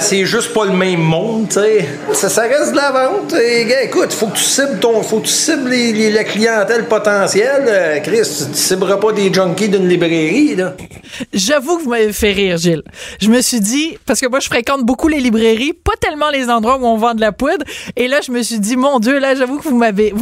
C'est 0.00 0.24
juste 0.26 0.52
pas 0.52 0.66
le 0.66 0.72
même 0.72 1.00
monde, 1.00 1.48
tu 1.48 1.54
sais. 1.54 1.86
Ça, 2.28 2.42
reste 2.42 2.72
de 2.72 2.76
la 2.76 2.90
vente. 2.90 3.34
Écoute, 3.84 4.12
faut 4.12 4.26
que 4.26 4.36
tu 4.36 4.42
cibles 4.44 4.78
ton, 4.80 5.02
faut 5.02 5.18
que 5.20 5.26
tu 5.26 5.32
cibles 5.32 5.70
les- 5.70 6.10
la 6.10 6.24
clientèle 6.24 6.84
potentielle. 6.86 7.64
Euh, 7.66 8.00
Chris, 8.00 8.20
tu, 8.22 8.54
cibleras 8.58 8.96
pas 8.98 9.12
des 9.12 9.32
junkies 9.32 9.68
d'une 9.68 9.88
librairie, 9.88 10.56
là. 10.56 10.74
J'avoue 11.32 11.78
que 11.78 11.84
vous 11.84 11.90
m'avez 11.90 12.12
fait 12.12 12.32
rire, 12.32 12.56
Gilles. 12.58 12.82
Je 13.20 13.28
me 13.28 13.40
suis 13.40 13.60
dit, 13.60 13.96
parce 14.06 14.20
que 14.20 14.26
moi, 14.28 14.40
je 14.40 14.48
fréquente 14.48 14.82
beaucoup 14.82 15.08
les 15.08 15.20
librairies, 15.20 15.72
pas 15.72 15.92
tellement 16.00 16.30
les 16.30 16.48
endroits 16.50 16.76
où 16.78 16.84
on 16.84 16.96
vend 16.96 17.14
de 17.14 17.20
la 17.20 17.32
poudre. 17.32 17.64
Et 17.96 18.08
là, 18.08 18.20
je 18.26 18.32
me 18.32 18.42
suis 18.42 18.58
dit, 18.58 18.76
mon 18.76 18.98
Dieu, 18.98 19.18
là, 19.18 19.34
j'avoue 19.34 19.58
que 19.58 19.68
vous 19.68 19.76
m'avez, 19.76 20.12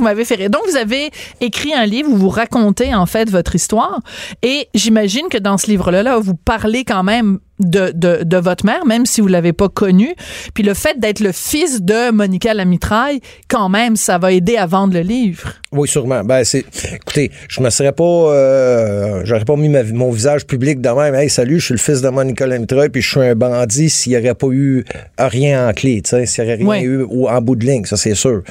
Donc, 0.49 0.63
vous 0.69 0.77
avez 0.77 1.11
écrit 1.41 1.73
un 1.75 1.87
livre 1.87 2.11
où 2.11 2.17
vous 2.17 2.29
racontez, 2.29 2.95
en 2.95 3.07
fait, 3.07 3.31
votre 3.31 3.55
histoire. 3.55 4.01
Et 4.43 4.69
j'imagine 4.75 5.29
que 5.31 5.39
dans 5.39 5.59
ce 5.59 5.67
livre-là, 5.67 6.03
là, 6.03 6.19
vous 6.19 6.35
parlez 6.35 6.85
quand 6.85 7.03
même 7.03 7.39
de, 7.61 7.93
de, 7.95 8.25
de 8.25 8.37
votre 8.39 8.65
mère, 8.67 8.85
même 8.87 9.07
si 9.07 9.21
vous 9.21 9.29
l'avez 9.29 9.53
pas 9.53 9.69
connue. 9.69 10.15
Puis 10.55 10.63
le 10.65 10.75
fait 10.75 10.99
d'être 10.99 11.21
le 11.21 11.33
fils 11.33 11.83
de 11.83 12.11
Monica 12.11 12.53
Lamitraille, 12.55 13.21
quand 13.49 13.69
même, 13.69 13.97
ça 13.97 14.19
va 14.19 14.33
aider 14.33 14.57
à 14.57 14.67
vendre 14.67 14.95
le 14.95 15.01
livre. 15.01 15.53
Oui, 15.73 15.87
sûrement. 15.87 16.25
Ben, 16.25 16.43
c'est. 16.45 16.65
Écoutez, 16.95 17.31
je 17.49 17.61
me 17.61 17.71
serais 17.71 17.93
pas. 17.93 18.03
euh, 18.05 19.21
J'aurais 19.25 19.45
pas 19.45 19.57
mis 19.57 19.69
ma- 19.69 19.85
mon 19.85 20.11
visage 20.11 20.47
public 20.47 20.81
de 20.81 20.89
même. 20.89 21.15
Hey, 21.15 21.31
salut, 21.31 21.61
je 21.61 21.67
suis 21.67 21.75
le 21.75 21.79
fils 21.79 22.01
de 22.03 22.09
Monica 22.09 22.47
Lemtreuil, 22.47 22.89
puis 22.89 23.03
je 23.03 23.09
suis 23.11 23.21
un 23.21 23.35
bandit 23.35 23.89
s'il 23.91 24.13
n'y 24.13 24.19
aurait 24.19 24.35
pas 24.35 24.49
eu 24.51 24.85
rien 25.19 25.69
en 25.69 25.73
clé, 25.73 26.03
tu 26.03 26.11
sais, 26.11 26.27
s'il 26.27 26.45
n'y 26.45 26.51
aurait 26.53 26.63
rien 26.63 26.83
eu 26.83 27.03
ou 27.09 27.29
en 27.29 27.41
bout 27.41 27.57
de 27.57 27.65
ligne, 27.67 27.85
ça, 27.85 27.97
c'est 27.97 28.15
sûr. 28.15 28.43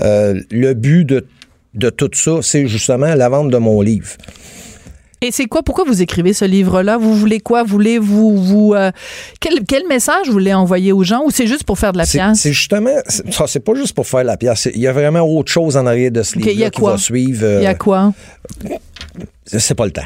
Euh, 0.00 0.40
le 0.50 0.74
but 0.74 1.04
de, 1.04 1.26
de 1.74 1.90
tout 1.90 2.10
ça, 2.14 2.38
c'est 2.42 2.66
justement 2.66 3.14
la 3.14 3.28
vente 3.28 3.50
de 3.50 3.58
mon 3.58 3.80
livre. 3.82 4.08
Et 5.22 5.30
c'est 5.32 5.46
quoi? 5.46 5.62
Pourquoi 5.62 5.84
vous 5.84 6.02
écrivez 6.02 6.32
ce 6.34 6.44
livre-là? 6.44 6.98
Vous 6.98 7.14
voulez 7.14 7.40
quoi? 7.40 7.62
Voulez-vous... 7.62 8.36
vous 8.36 8.74
euh, 8.74 8.90
quel, 9.40 9.64
quel 9.64 9.86
message 9.88 10.26
vous 10.26 10.32
voulez 10.32 10.52
envoyer 10.52 10.92
aux 10.92 11.02
gens? 11.04 11.22
Ou 11.24 11.30
c'est 11.30 11.46
juste 11.46 11.64
pour 11.64 11.78
faire 11.78 11.92
de 11.92 11.98
la 11.98 12.04
pièce? 12.06 12.38
c'est 12.40 12.52
justement, 12.52 12.94
ça, 13.08 13.46
c'est 13.46 13.60
pas 13.60 13.74
juste 13.74 13.94
pour 13.94 14.06
faire 14.06 14.24
la 14.24 14.36
pièce. 14.36 14.68
Il 14.74 14.80
y 14.80 14.86
a 14.86 14.92
vraiment 14.92 15.20
autre 15.22 15.50
chose 15.50 15.76
en 15.76 15.86
arrière 15.86 16.10
de 16.10 16.22
ce 16.22 16.36
Ok, 16.36 16.44
il 16.44 16.48
y 16.48 16.50
a 16.50 16.52
livre 16.66 16.70
qui 16.70 16.80
quoi? 16.80 16.92
va 16.92 16.98
suivre. 16.98 17.44
euh, 17.44 17.60
Il 17.60 17.64
y 17.64 17.66
a 17.66 17.74
quoi? 17.74 18.12
c'est 19.46 19.74
pas 19.74 19.86
le 19.86 19.92
temps. 19.92 20.02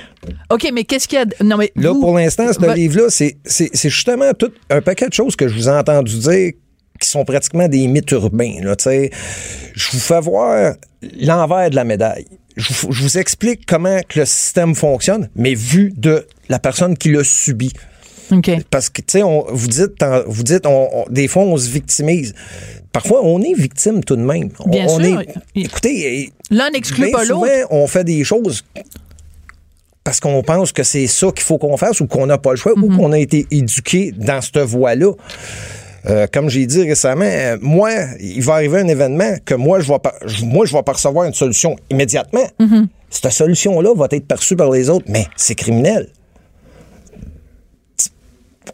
OK, 0.50 0.70
mais 0.72 0.84
qu'est-ce 0.84 1.08
qu'il 1.08 1.18
y 1.18 1.22
a... 1.22 1.24
de- 1.24 1.34
Non, 1.42 1.56
mais 1.56 1.72
Là, 1.74 1.92
vous- 1.92 2.00
pour 2.00 2.14
l'instant, 2.16 2.52
ce 2.52 2.74
livre-là, 2.74 3.08
c'est 3.10 3.36
justement 3.90 4.32
tout 4.34 4.52
un 4.68 4.80
paquet 4.80 5.08
de 5.08 5.14
choses 5.14 5.34
que 5.34 5.48
je 5.48 5.54
vous 5.54 5.68
ai 5.68 5.72
entendu 5.72 6.18
dire 6.18 6.52
qui 7.00 7.08
sont 7.08 7.24
pratiquement 7.24 7.66
des 7.66 7.86
mythes 7.88 8.10
urbains. 8.12 8.56
Là, 8.62 8.76
tu 8.76 8.84
sais. 8.84 9.10
je 9.74 9.90
vous 9.92 9.98
fais 9.98 10.20
voir 10.20 10.74
l'envers 11.18 11.70
de 11.70 11.74
la 11.74 11.84
médaille. 11.84 12.26
Je 12.60 12.72
vous, 12.74 12.92
je 12.92 13.02
vous 13.02 13.18
explique 13.18 13.66
comment 13.66 14.00
que 14.08 14.20
le 14.20 14.26
système 14.26 14.74
fonctionne, 14.74 15.28
mais 15.34 15.54
vu 15.54 15.92
de 15.96 16.26
la 16.48 16.58
personne 16.58 16.96
qui 16.96 17.10
l'a 17.10 17.24
subi. 17.24 17.72
OK. 18.30 18.50
Parce 18.70 18.88
que, 18.90 19.00
tu 19.02 19.18
sais, 19.18 19.22
vous 19.22 19.66
dites, 19.68 20.04
vous 20.26 20.42
dites 20.42 20.66
on- 20.66 20.88
on- 21.00 21.04
des 21.10 21.26
fois, 21.26 21.42
on 21.42 21.56
se 21.56 21.68
victimise. 21.68 22.34
Parfois, 22.92 23.24
on 23.24 23.40
est 23.42 23.54
victime 23.54 24.04
tout 24.04 24.16
de 24.16 24.22
même. 24.22 24.50
On- 24.60 24.68
Bien 24.68 24.86
on 24.88 25.00
sûr. 25.00 25.20
est- 25.20 25.34
écoutez, 25.56 26.32
L'un 26.50 26.70
n'exclut 26.70 27.10
pas 27.10 27.24
l'autre. 27.24 27.48
on 27.70 27.86
fait 27.86 28.04
des 28.04 28.22
choses 28.24 28.64
parce 30.04 30.20
qu'on 30.20 30.42
pense 30.42 30.72
que 30.72 30.82
c'est 30.82 31.06
ça 31.06 31.28
qu'il 31.32 31.44
faut 31.44 31.58
qu'on 31.58 31.76
fasse 31.76 32.00
ou 32.00 32.06
qu'on 32.06 32.26
n'a 32.26 32.38
pas 32.38 32.50
le 32.50 32.56
choix 32.56 32.72
Mm-hmm. 32.74 32.82
ou 32.94 32.96
qu'on 32.96 33.12
a 33.12 33.18
été 33.18 33.46
éduqué 33.50 34.12
dans 34.16 34.40
cette 34.40 34.58
voie-là. 34.58 35.12
Euh, 36.06 36.26
comme 36.32 36.48
j'ai 36.48 36.66
dit 36.66 36.82
récemment, 36.82 37.24
euh, 37.26 37.58
moi, 37.60 37.90
il 38.20 38.42
va 38.42 38.54
arriver 38.54 38.78
un 38.80 38.88
événement 38.88 39.34
que 39.44 39.54
moi, 39.54 39.80
je 39.80 39.92
vais 39.92 39.98
pas, 39.98 40.14
je- 40.24 40.44
moi, 40.44 40.64
je 40.64 40.72
vais 40.74 40.82
percevoir 40.82 41.26
une 41.26 41.34
solution 41.34 41.76
immédiatement. 41.90 42.46
Mm-hmm. 42.58 42.86
Cette 43.10 43.32
solution-là 43.32 43.94
va 43.94 44.06
être 44.10 44.26
perçue 44.26 44.56
par 44.56 44.70
les 44.70 44.88
autres, 44.88 45.04
mais 45.08 45.26
c'est 45.36 45.54
criminel. 45.54 46.08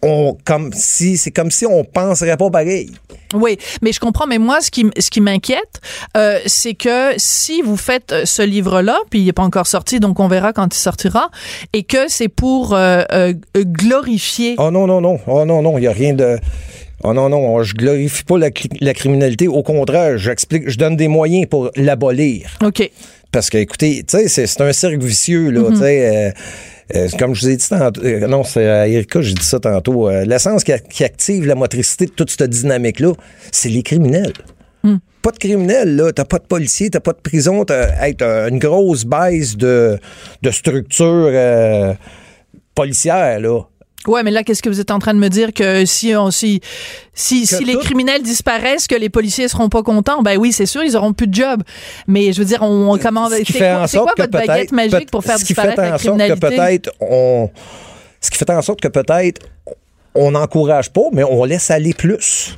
On, 0.02 0.36
comme 0.44 0.72
si, 0.74 1.16
c'est 1.16 1.30
comme 1.30 1.50
si 1.50 1.64
on 1.64 1.82
penserait 1.82 2.36
pas 2.36 2.50
pareil. 2.50 2.90
Oui, 3.34 3.56
mais 3.82 3.92
je 3.92 3.98
comprends. 3.98 4.26
Mais 4.26 4.38
moi, 4.38 4.60
ce 4.60 4.70
qui, 4.70 4.84
ce 4.98 5.10
qui 5.10 5.20
m'inquiète, 5.22 5.80
euh, 6.16 6.38
c'est 6.46 6.74
que 6.74 7.12
si 7.16 7.62
vous 7.62 7.76
faites 7.78 8.12
ce 8.24 8.42
livre-là, 8.42 8.98
puis 9.10 9.20
il 9.20 9.24
n'est 9.26 9.32
pas 9.32 9.42
encore 9.42 9.66
sorti, 9.66 9.98
donc 9.98 10.20
on 10.20 10.28
verra 10.28 10.52
quand 10.52 10.74
il 10.74 10.78
sortira, 10.78 11.30
et 11.72 11.82
que 11.82 12.08
c'est 12.08 12.28
pour 12.28 12.74
euh, 12.74 13.02
euh, 13.12 13.32
glorifier. 13.56 14.54
Oh 14.58 14.70
non, 14.70 14.86
non, 14.86 15.00
non. 15.00 15.18
Oh 15.26 15.44
non, 15.46 15.62
non, 15.62 15.78
il 15.78 15.82
n'y 15.82 15.86
a 15.86 15.92
rien 15.92 16.12
de. 16.12 16.38
Oh 17.04 17.12
non, 17.12 17.28
non, 17.28 17.62
je 17.62 17.74
glorifie 17.74 18.24
pas 18.24 18.38
la, 18.38 18.50
criminalité. 18.94 19.48
Au 19.48 19.62
contraire, 19.62 20.16
j'explique, 20.16 20.68
je 20.68 20.78
donne 20.78 20.96
des 20.96 21.08
moyens 21.08 21.46
pour 21.46 21.70
l'abolir. 21.76 22.56
OK. 22.64 22.90
Parce 23.32 23.50
que, 23.50 23.58
écoutez, 23.58 24.02
tu 24.06 24.16
sais, 24.28 24.46
c'est- 24.46 24.60
un 24.62 24.72
cercle 24.72 25.04
vicieux, 25.04 25.50
là. 25.50 25.68
Tu 25.70 25.76
sais, 25.76 26.08
euh, 26.16 26.30
euh, 26.96 27.08
comme 27.18 27.34
je 27.34 27.42
vous 27.42 27.50
ai 27.50 27.56
dit 27.56 27.68
tantôt, 27.68 28.02
euh, 28.02 28.26
non, 28.26 28.44
c'est 28.44 28.66
à 28.66 28.88
Erika, 28.88 29.20
j'ai 29.20 29.34
dit 29.34 29.44
ça 29.44 29.60
tantôt. 29.60 30.08
L'essence 30.08 30.64
qui, 30.64 30.72
qui 30.90 31.04
active 31.04 31.46
la 31.46 31.54
motricité 31.54 32.06
de 32.06 32.12
toute 32.12 32.30
cette 32.30 32.48
dynamique-là, 32.48 33.12
c'est 33.52 33.68
les 33.68 33.82
criminels. 33.82 34.32
Pas 35.20 35.32
de 35.32 35.38
criminels, 35.38 35.96
là. 35.96 36.12
T'as 36.12 36.24
pas 36.24 36.38
de 36.38 36.44
policiers, 36.44 36.88
t'as 36.88 37.00
pas 37.00 37.12
de 37.12 37.20
prison, 37.20 37.64
t'as 37.64 38.06
hey, 38.06 38.14
une 38.48 38.58
grosse 38.60 39.04
baisse 39.04 39.56
de, 39.56 39.98
de 40.42 40.50
structure 40.52 41.32
policière, 42.74 43.40
là. 43.40 43.60
Ouais, 44.08 44.22
mais 44.22 44.30
là, 44.30 44.42
qu'est-ce 44.42 44.62
que 44.62 44.68
vous 44.68 44.80
êtes 44.80 44.90
en 44.90 44.98
train 44.98 45.14
de 45.14 45.18
me 45.18 45.28
dire 45.28 45.52
que 45.52 45.84
si 45.84 46.14
on 46.16 46.30
si 46.30 46.60
si, 47.14 47.46
les 47.64 47.76
criminels 47.78 48.22
disparaissent, 48.22 48.86
que 48.86 48.94
les 48.94 49.08
policiers 49.08 49.48
seront 49.48 49.68
pas 49.68 49.82
contents, 49.82 50.22
ben 50.22 50.36
oui, 50.38 50.52
c'est 50.52 50.66
sûr, 50.66 50.82
ils 50.82 50.96
auront 50.96 51.12
plus 51.12 51.26
de 51.26 51.34
job. 51.34 51.62
Mais 52.06 52.32
je 52.32 52.38
veux 52.38 52.44
dire, 52.44 52.62
on, 52.62 52.92
on 52.92 52.98
comment 52.98 53.28
Ce 53.30 53.36
qui 53.36 53.52
c'est 53.54 53.98
quoi, 53.98 54.12
votre 54.16 54.30
baguette 54.30 54.72
magique 54.72 55.10
pour 55.10 55.24
faire 55.24 55.38
ce 55.38 55.44
qui 55.44 55.54
disparaître 55.54 55.80
fait 55.82 55.88
en 55.88 55.90
la 55.90 55.98
sorte 55.98 56.18
que 56.18 56.24
criminalité? 56.38 56.56
peut-être 56.56 56.90
on 57.00 57.50
ce 58.20 58.30
qui 58.30 58.38
fait 58.38 58.50
en 58.50 58.62
sorte 58.62 58.80
que 58.80 58.88
peut-être 58.88 59.42
on 60.14 60.32
n'encourage 60.32 60.90
pas 60.90 61.08
mais 61.12 61.24
on 61.24 61.44
laisse 61.44 61.70
aller 61.70 61.94
plus. 61.94 62.56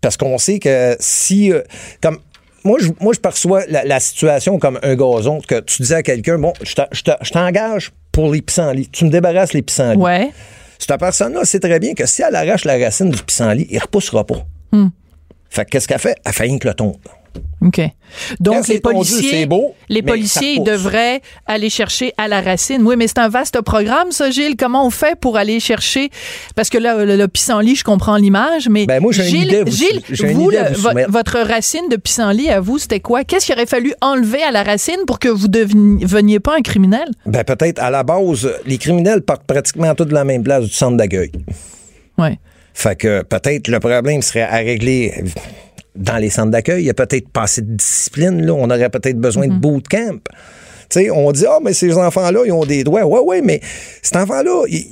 Parce 0.00 0.16
qu'on 0.16 0.38
sait 0.38 0.58
que 0.58 0.96
si 1.00 1.52
euh, 1.52 1.62
comme 2.02 2.18
moi 2.64 2.78
je, 2.80 2.88
moi, 3.00 3.12
je 3.14 3.20
perçois 3.20 3.64
la, 3.68 3.84
la 3.84 4.00
situation 4.00 4.58
comme 4.58 4.78
un 4.82 4.94
gazon 4.94 5.40
que 5.40 5.60
tu 5.60 5.82
dis 5.82 5.94
à 5.94 6.02
quelqu'un 6.02 6.38
bon 6.38 6.52
je 6.62 7.30
t'engage 7.30 7.92
pour 8.12 8.32
les 8.32 8.42
pissenlits. 8.42 8.88
Tu 8.88 9.04
me 9.04 9.10
débarrasses 9.10 9.52
les 9.52 9.62
pissenlits. 9.62 9.98
Ouais. 9.98 10.30
Cette 10.78 10.98
personne-là 10.98 11.44
sait 11.44 11.60
très 11.60 11.78
bien 11.78 11.94
que 11.94 12.06
si 12.06 12.22
elle 12.22 12.34
arrache 12.34 12.64
la 12.64 12.78
racine 12.78 13.10
du 13.10 13.22
pissenlit 13.22 13.66
il 13.70 13.78
repoussera 13.78 14.24
pas. 14.24 14.46
Hmm. 14.72 14.88
fait 15.48 15.64
que 15.64 15.70
qu'est-ce 15.70 15.88
qu'elle 15.88 15.98
fait? 15.98 16.16
Elle 16.24 16.32
fait 16.32 16.58
que 16.58 16.68
le 16.68 16.74
tombe 16.74 16.96
OK. 17.62 17.80
Donc, 18.40 18.68
les 18.68 18.80
policiers, 18.80 19.46
beau, 19.46 19.74
les 19.88 20.02
policiers, 20.02 20.60
devraient 20.60 21.20
aller 21.46 21.70
chercher 21.70 22.12
à 22.16 22.28
la 22.28 22.40
racine. 22.40 22.82
Oui, 22.82 22.94
mais 22.96 23.08
c'est 23.08 23.18
un 23.18 23.28
vaste 23.28 23.60
programme, 23.62 24.12
ça, 24.12 24.30
Gilles. 24.30 24.56
Comment 24.56 24.86
on 24.86 24.90
fait 24.90 25.18
pour 25.18 25.36
aller 25.36 25.58
chercher? 25.58 26.10
Parce 26.54 26.70
que 26.70 26.78
là, 26.78 27.04
le, 27.04 27.16
le 27.16 27.28
pissenlit, 27.28 27.74
je 27.76 27.84
comprends 27.84 28.16
l'image, 28.16 28.68
mais. 28.68 28.86
Ben, 28.86 29.00
moi, 29.00 29.12
Gilles, 29.12 29.46
idée 29.48 29.62
vous- 29.64 29.70
Gilles, 29.72 30.02
vous, 30.34 30.50
le- 30.50 31.10
votre 31.10 31.38
racine 31.40 31.88
de 31.90 31.96
pissenlit, 31.96 32.48
à 32.48 32.60
vous, 32.60 32.78
c'était 32.78 33.00
quoi? 33.00 33.24
Qu'est-ce 33.24 33.46
qu'il 33.46 33.54
aurait 33.54 33.66
fallu 33.66 33.92
enlever 34.00 34.42
à 34.42 34.50
la 34.52 34.62
racine 34.62 35.00
pour 35.06 35.18
que 35.18 35.28
vous 35.28 35.48
deveniez 35.48 36.40
pas 36.40 36.56
un 36.56 36.62
criminel? 36.62 37.06
Ben 37.26 37.42
peut-être 37.44 37.80
à 37.82 37.90
la 37.90 38.02
base, 38.02 38.48
les 38.66 38.78
criminels 38.78 39.22
partent 39.22 39.44
pratiquement 39.44 39.94
tous 39.94 40.04
de 40.04 40.14
la 40.14 40.24
même 40.24 40.42
place 40.44 40.64
du 40.64 40.72
centre 40.72 40.96
d'accueil. 40.96 41.32
Ouais. 42.18 42.38
Fait 42.74 42.94
que 42.96 43.22
peut-être 43.22 43.68
le 43.68 43.80
problème 43.80 44.22
serait 44.22 44.42
à 44.42 44.56
régler 44.56 45.12
dans 45.96 46.16
les 46.16 46.30
centres 46.30 46.50
d'accueil. 46.50 46.82
Il 46.82 46.86
y 46.86 46.90
a 46.90 46.94
peut-être 46.94 47.28
pas 47.28 47.42
assez 47.42 47.62
de 47.62 47.74
discipline, 47.74 48.44
là. 48.44 48.52
On 48.54 48.70
aurait 48.70 48.90
peut-être 48.90 49.18
besoin 49.18 49.48
de 49.48 49.54
bootcamp. 49.54 50.18
Tu 50.88 51.00
sais, 51.00 51.10
on 51.10 51.32
dit, 51.32 51.44
ah, 51.48 51.58
mais 51.62 51.72
ces 51.72 51.92
enfants-là, 51.96 52.40
ils 52.46 52.52
ont 52.52 52.64
des 52.64 52.84
droits. 52.84 53.04
Ouais, 53.04 53.20
ouais, 53.20 53.40
mais 53.42 53.60
cet 54.02 54.16
enfant-là, 54.16 54.64
il, 54.68 54.86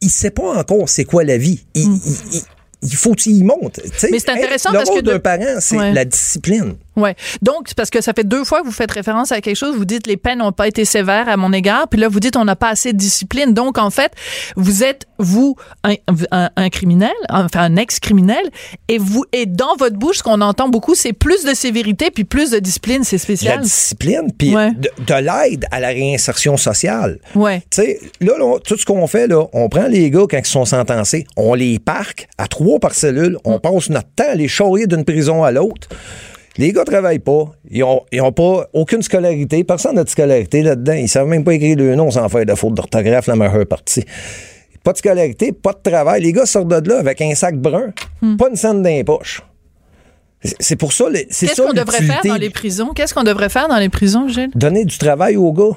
il 0.00 0.08
sait 0.10 0.30
pas 0.30 0.54
encore 0.58 0.88
c'est 0.88 1.04
quoi 1.04 1.22
la 1.24 1.36
vie. 1.36 1.64
Il, 1.74 1.82
il- 1.82 2.36
il- 2.36 2.42
il 2.80 2.94
faut 2.94 3.12
qu'il 3.12 3.36
y 3.36 3.42
monte. 3.42 3.80
Mais 4.10 4.20
c'est 4.20 4.30
intéressant 4.30 4.70
le 4.70 4.76
parce 4.78 4.88
que 4.88 4.94
rôle 4.94 5.02
de- 5.02 5.10
d'un 5.12 5.18
parent, 5.18 5.56
c'est 5.58 5.76
Ouais. 5.76 5.92
la 5.92 6.04
discipline. 6.04 6.74
Ouais. 6.98 7.14
Donc, 7.42 7.64
c'est 7.68 7.76
parce 7.76 7.90
que 7.90 8.00
ça 8.00 8.12
fait 8.12 8.24
deux 8.26 8.44
fois 8.44 8.60
que 8.60 8.66
vous 8.66 8.72
faites 8.72 8.90
référence 8.90 9.32
à 9.32 9.40
quelque 9.40 9.56
chose. 9.56 9.76
Vous 9.76 9.84
dites 9.84 10.06
les 10.06 10.16
peines 10.16 10.38
n'ont 10.38 10.52
pas 10.52 10.68
été 10.68 10.84
sévères 10.84 11.28
à 11.28 11.36
mon 11.36 11.52
égard, 11.52 11.88
puis 11.88 12.00
là 12.00 12.08
vous 12.08 12.20
dites 12.20 12.36
on 12.36 12.44
n'a 12.44 12.56
pas 12.56 12.68
assez 12.70 12.92
de 12.92 12.98
discipline. 12.98 13.54
Donc 13.54 13.78
en 13.78 13.90
fait, 13.90 14.12
vous 14.56 14.82
êtes 14.82 15.06
vous 15.18 15.56
un, 15.84 15.94
un- 16.30 16.50
un 16.56 16.68
criminel, 16.70 17.12
enfin 17.30 17.60
un 17.60 17.76
ex-criminel, 17.76 18.42
et 18.88 18.98
vous 18.98 19.24
et 19.32 19.46
dans 19.46 19.76
votre 19.78 19.96
bouche, 19.96 20.18
ce 20.18 20.22
qu'on 20.22 20.40
entend 20.40 20.68
beaucoup, 20.68 20.94
c'est 20.94 21.12
plus 21.12 21.44
de 21.44 21.54
sévérité 21.54 22.10
puis 22.10 22.24
plus 22.24 22.50
de 22.50 22.58
discipline. 22.58 23.04
C'est 23.04 23.16
La 23.16 23.22
spécial. 23.22 23.60
discipline, 23.60 24.32
puis 24.36 24.54
Ouais. 24.54 24.72
de, 24.72 24.90
de 25.04 25.14
l'aide 25.14 25.66
à 25.70 25.80
la 25.80 25.88
réinsertion 25.88 26.56
sociale. 26.56 27.18
Ouais. 27.34 27.60
Tu 27.70 27.82
sais, 27.82 28.00
là, 28.20 28.32
là, 28.38 28.58
tout 28.64 28.76
ce 28.76 28.84
qu'on 28.84 29.06
fait, 29.06 29.26
là, 29.26 29.44
on 29.52 29.68
prend 29.68 29.86
les 29.86 30.10
gars 30.10 30.24
quand 30.30 30.38
ils 30.38 30.46
sont 30.46 30.64
sentencés, 30.64 31.26
on 31.36 31.54
les 31.54 31.78
parque 31.78 32.28
à 32.38 32.46
trois 32.48 32.78
par 32.78 32.94
cellule, 32.94 33.34
Mm. 33.34 33.38
on 33.44 33.58
passe 33.60 33.90
notre 33.90 34.08
temps 34.16 34.24
à 34.30 34.34
les 34.34 34.48
charrier 34.48 34.86
d'une 34.86 35.04
prison 35.04 35.44
à 35.44 35.50
l'autre. 35.50 35.88
Les 36.58 36.72
gars 36.72 36.84
travaillent 36.84 37.20
pas, 37.20 37.44
ils 37.70 37.84
ont, 37.84 38.02
ils 38.10 38.20
ont 38.20 38.32
pas 38.32 38.66
aucune 38.72 39.00
scolarité, 39.02 39.62
personne 39.64 39.94
n'a 39.94 40.02
de 40.04 40.08
scolarité 40.08 40.62
là-dedans, 40.62 40.92
ils 40.94 41.08
savent 41.08 41.28
même 41.28 41.44
pas 41.44 41.54
écrire 41.54 41.76
le 41.76 41.94
nom 41.94 42.10
sans 42.10 42.28
faire 42.28 42.44
de 42.44 42.54
faute 42.54 42.74
d'orthographe 42.74 43.26
la 43.28 43.36
majeure 43.36 43.66
partie. 43.66 44.04
pas 44.82 44.92
de 44.92 44.98
scolarité, 44.98 45.52
pas 45.52 45.72
de 45.72 45.90
travail. 45.90 46.22
Les 46.22 46.32
gars 46.32 46.46
sortent 46.46 46.68
de 46.68 46.88
là 46.88 46.98
avec 46.98 47.20
un 47.20 47.34
sac 47.34 47.56
brun, 47.56 47.92
Hmm. 48.22 48.36
pas 48.36 48.48
une 48.48 48.56
scène 48.56 48.82
dans 48.82 48.88
les 48.88 49.04
poches. 49.04 49.42
C'est- 50.60 50.76
pour 50.76 50.92
ça, 50.92 51.06
Qu'est-ce 51.12 51.60
qu'on 51.62 51.72
devrait 51.72 52.02
faire 52.02 52.22
dans 52.24 52.36
les 52.36 52.50
prisons? 52.50 52.92
Qu'est-ce 52.94 53.12
qu'on 53.14 53.24
devrait 53.24 53.48
faire 53.48 53.68
dans 53.68 53.78
les 53.78 53.88
prisons, 53.88 54.28
Gilles? 54.28 54.50
Donner 54.54 54.84
du 54.84 54.96
travail 54.96 55.36
aux 55.36 55.52
gars. 55.52 55.76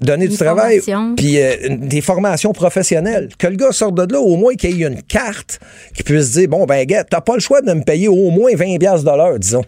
Donner 0.00 0.26
Une 0.26 0.30
du 0.30 0.36
travail, 0.44 0.80
puis 1.16 1.40
euh, 1.42 1.54
des 1.70 2.00
formations 2.00 2.52
professionnelles. 2.52 3.28
Que 3.36 3.48
le 3.48 3.56
gars 3.56 3.72
sorte 3.72 3.94
de 3.96 4.12
là, 4.12 4.20
au 4.20 4.36
moins 4.36 4.54
qu'il 4.54 4.76
y 4.76 4.84
ait 4.84 4.86
une 4.86 5.02
carte 5.02 5.58
qui 5.94 6.04
puisse 6.04 6.30
dire, 6.32 6.48
bon, 6.48 6.66
ben, 6.66 6.84
gars, 6.86 7.02
t'as 7.02 7.20
pas 7.20 7.34
le 7.34 7.40
choix 7.40 7.60
de 7.62 7.72
me 7.72 7.82
payer 7.82 8.06
au 8.08 8.30
moins 8.30 8.52
20 8.54 8.78
piastres 8.78 9.10
de 9.10 9.16
l'heure, 9.16 9.38
disons. 9.40 9.64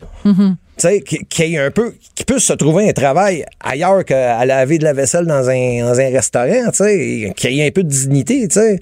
Tu 0.78 0.86
sais, 0.88 1.00
qui- 1.02 1.24
qu'il 1.26 1.48
y 1.50 1.54
ait 1.56 1.58
un 1.58 1.70
peu, 1.72 1.92
qui 2.14 2.24
puisse 2.24 2.44
se 2.44 2.52
trouver 2.52 2.88
un 2.88 2.92
travail 2.92 3.44
ailleurs 3.62 4.04
qu'à 4.04 4.44
laver 4.46 4.78
de 4.78 4.84
la 4.84 4.92
vaisselle 4.92 5.26
dans 5.26 5.48
un, 5.50 5.80
dans 5.82 5.98
un 6.00 6.08
restaurant, 6.10 6.70
tu 6.70 6.84
sais, 6.84 7.32
qu'il 7.36 7.52
y 7.52 7.60
ait 7.60 7.66
un 7.66 7.70
peu 7.70 7.82
de 7.82 7.88
dignité, 7.90 8.46
tu 8.48 8.54
sais. 8.54 8.78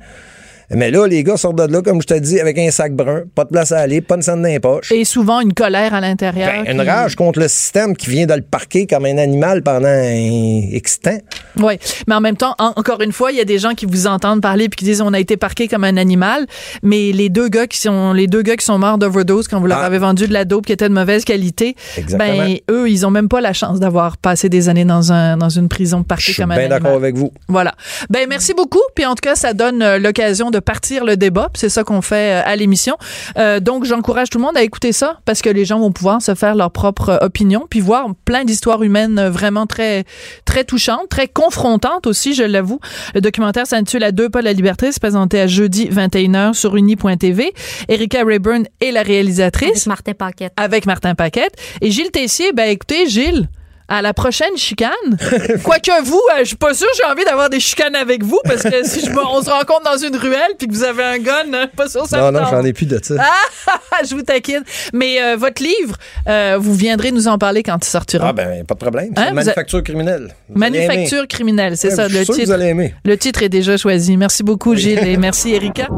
Mais 0.71 0.91
là, 0.91 1.07
les 1.07 1.25
gars 1.25 1.37
sortent 1.39 1.57
de 1.57 1.73
là, 1.73 1.81
comme 1.81 2.03
je 2.03 2.07
te 2.07 2.15
dis, 2.15 2.39
avec 2.41 2.59
un 2.59 2.71
sac 2.71 2.93
brun, 2.95 3.23
pas 3.35 3.45
de 3.45 3.49
place 3.49 3.73
à 3.73 3.79
aller, 3.79 4.01
pas 4.03 4.17
de 4.19 4.23
scène 4.23 4.43
dans 4.43 4.49
les 4.49 4.61
poches. 4.61 4.93
Et 4.93 5.05
souvent 5.05 5.41
une 5.41 5.55
colère 5.55 5.95
à 5.95 6.01
l'intérieur. 6.01 6.51
Ben, 6.65 6.73
une 6.75 6.81
rage 6.83 7.17
contre 7.17 7.39
le 7.41 7.49
système 7.49 7.97
qui 7.97 8.11
vient 8.11 8.27
de 8.27 8.35
le 8.35 8.43
parquer 8.43 8.87
comme 8.87 9.07
un 9.07 9.17
animal 9.19 9.63
pendant 9.63 9.89
un 9.89 10.13
X 10.13 11.01
temps. 11.01 11.19
Oui, 11.59 11.79
mais 12.07 12.15
en 12.15 12.21
même 12.21 12.37
temps, 12.37 12.55
en- 12.59 12.73
encore 12.77 13.01
une 13.01 13.13
fois, 13.13 13.33
il 13.33 13.39
y 13.39 13.41
a 13.41 13.45
des 13.45 13.59
gens 13.59 13.73
qui 13.75 13.87
vous 13.87 14.07
entendent 14.07 14.43
parler 14.43 14.69
puis 14.69 14.77
qui 14.77 14.85
disent 14.85 15.01
on 15.01 15.13
a 15.15 15.19
été 15.21 15.37
parqué 15.39 15.69
comme 15.69 15.85
un 15.85 15.97
animal, 15.97 16.47
mais 16.83 17.13
les 17.13 17.31
deux 17.31 17.49
gars 17.49 17.67
qui 17.67 17.79
sont 17.79 18.13
les 18.13 18.27
deux 18.27 18.43
gars 18.43 18.57
qui 18.57 18.65
sont 18.67 18.79
morts 18.79 18.99
d'overdose 18.99 19.49
quand 19.49 19.61
vous 19.61 19.67
leur 19.67 19.79
Ah. 19.79 19.87
avez 19.87 19.99
vendu 19.99 20.29
de 20.29 20.33
la 20.33 20.45
dope 20.45 20.67
qui 20.67 20.73
était 20.73 20.89
de 20.89 20.95
mauvaise 20.95 21.25
qualité, 21.25 21.77
Exactement. 21.97 22.37
ben 22.45 22.57
eux, 22.71 22.91
ils 22.91 23.07
ont 23.07 23.11
même 23.11 23.29
pas 23.29 23.41
la 23.41 23.53
chance 23.55 23.81
d'avoir 23.81 24.17
passé 24.19 24.49
des 24.49 24.69
années 24.69 24.85
dans 24.85 25.13
un 25.13 25.37
dans 25.39 25.49
une 25.49 25.69
prison 25.69 25.99
Je 26.01 26.05
parquée 26.05 26.33
suis 26.33 26.43
comme 26.43 26.51
un 26.53 26.57
bien 26.57 26.65
animal. 26.65 26.83
d'accord 26.83 26.97
avec 26.97 27.17
vous. 27.17 27.33
Voilà. 27.49 27.75
Ben 28.11 28.27
merci 28.29 28.53
beaucoup. 28.55 28.81
Puis 28.95 29.07
en 29.07 29.15
tout 29.15 29.23
cas, 29.23 29.35
ça 29.35 29.55
donne 29.55 29.83
euh, 29.83 29.99
l'occasion 29.99 30.51
de 30.51 30.58
partir 30.61 31.05
le 31.05 31.17
débat. 31.17 31.51
C'est 31.55 31.69
ça 31.69 31.85
qu'on 31.85 32.03
fait 32.03 32.41
euh, 32.41 32.43
à 32.45 32.57
l'émission. 32.57 32.97
Euh, 33.37 33.61
donc 33.61 33.85
j'encourage 33.85 34.31
tout 34.31 34.39
le 34.39 34.45
monde 34.45 34.57
à 34.57 34.63
écouter 34.63 34.93
ça 34.93 35.19
parce 35.25 35.43
que 35.43 35.51
les 35.51 35.65
gens 35.65 35.79
vont 35.79 35.93
pouvoir 35.93 36.23
se 36.23 36.35
faire 36.35 36.55
leur 36.55 36.71
propre 36.71 37.11
euh, 37.11 37.27
opinion 37.27 37.67
puis 37.69 37.81
voir 37.81 38.07
plein 38.25 38.45
d'histoires 38.45 38.83
humaines 38.83 39.19
euh, 39.19 39.31
vraiment 39.31 39.67
très 39.67 40.05
très 40.45 40.65
touchantes, 40.65 41.09
très 41.09 41.29
confrontantes 41.29 42.07
aussi, 42.07 42.35
je 42.35 42.43
l'avoue. 42.43 42.81
Le 43.15 43.21
documentaire 43.21 43.67
s'intitule 43.67 44.05
À 44.05 44.13
deux 44.13 44.29
pas 44.29 44.41
de 44.41 44.45
la 44.45 44.53
liberté. 44.53 44.93
C'est 44.93 45.01
présenté 45.01 45.41
à 45.41 45.47
jeudi 45.47 45.89
21h 45.89 46.55
sur 46.55 46.77
uni.tv. 46.77 47.53
Erika 47.89 48.25
Rayburn 48.25 48.65
est 48.81 48.91
la 48.91 49.01
Avec 49.01 49.09
réalisatrice 49.09 49.87
Martin 49.87 50.13
Paquette. 50.13 50.53
avec 50.57 50.87
Martin 50.87 51.15
Paquette. 51.15 51.55
Et 51.81 51.91
Gilles 51.91 52.11
Tessier, 52.11 52.53
ben 52.53 52.69
écoutez, 52.69 53.09
Gilles, 53.09 53.49
à 53.89 54.03
la 54.03 54.13
prochaine 54.13 54.57
chicane. 54.57 54.91
Quoique 55.65 56.03
vous, 56.05 56.21
euh, 56.33 56.41
je 56.41 56.45
suis 56.49 56.57
pas 56.57 56.75
sûr 56.75 56.87
j'ai 56.97 57.11
envie 57.11 57.25
d'avoir 57.25 57.49
des 57.49 57.59
chicanes 57.61 57.97
avec 57.97 58.23
vous 58.23 58.39
parce 58.45 58.63
que 58.63 58.85
si 58.87 59.01
je, 59.05 59.11
me- 59.11 59.27
on 59.27 59.43
se 59.43 59.49
rencontre 59.51 59.83
dans 59.91 59.97
une 59.97 60.15
ruelle 60.17 60.53
puis 60.59 60.69
que 60.69 60.73
vous 60.75 60.85
avez 60.85 61.03
un 61.05 61.19
gun, 61.19 61.53
euh, 61.55 61.67
pas 61.75 61.89
sûr 61.89 62.07
ça 62.07 62.19
non, 62.19 62.27
me 62.33 62.39
non, 62.41 62.47
j'en 62.51 62.65
ai 62.65 62.73
plus 62.73 62.87
de 62.87 63.01
ça. 63.03 63.15
je 64.09 64.15
vous 64.15 64.23
taquine. 64.23 64.63
Mais 64.93 65.23
euh, 65.23 65.37
votre 65.37 65.63
livre, 65.63 65.97
euh, 66.29 66.59
vous 66.61 66.75
viendrez 66.75 67.13
nous 67.13 67.29
en 67.29 67.39
parler 67.39 67.63
quand 67.63 67.79
il 67.85 67.89
sortira. 67.89 68.29
Ah 68.29 68.33
ben, 68.33 68.65
pas 68.67 68.75
de 68.75 68.81
problème. 68.81 69.13
Hein, 69.17 69.33
Manufacture 69.33 69.83
criminelle. 69.83 70.35
Vous. 70.49 70.59
Manufacture 70.59 71.27
criminelle, 71.27 71.77
c'est 71.77 71.89
Ouais, 71.89 71.95
ça 71.95 72.09
je 72.09 72.11
suis 72.11 72.19
le 72.19 72.25
sûr 72.25 72.35
que 72.35 72.41
titre. 72.41 72.47
vous 72.49 72.55
allez 72.61 72.67
aimer. 72.71 72.95
Le 73.05 73.17
titre 73.17 73.43
est 73.43 73.49
déjà 73.49 73.77
choisi. 73.77 74.17
Merci 74.17 74.43
beaucoup 74.43 74.75
Gilles 74.75 74.99
et 75.07 75.17
merci 75.17 75.55
Erika. 75.55 75.89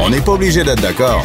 On 0.00 0.10
n'est 0.10 0.20
pas 0.20 0.32
obligé 0.32 0.64
d'être 0.64 0.82
d'accord, 0.82 1.24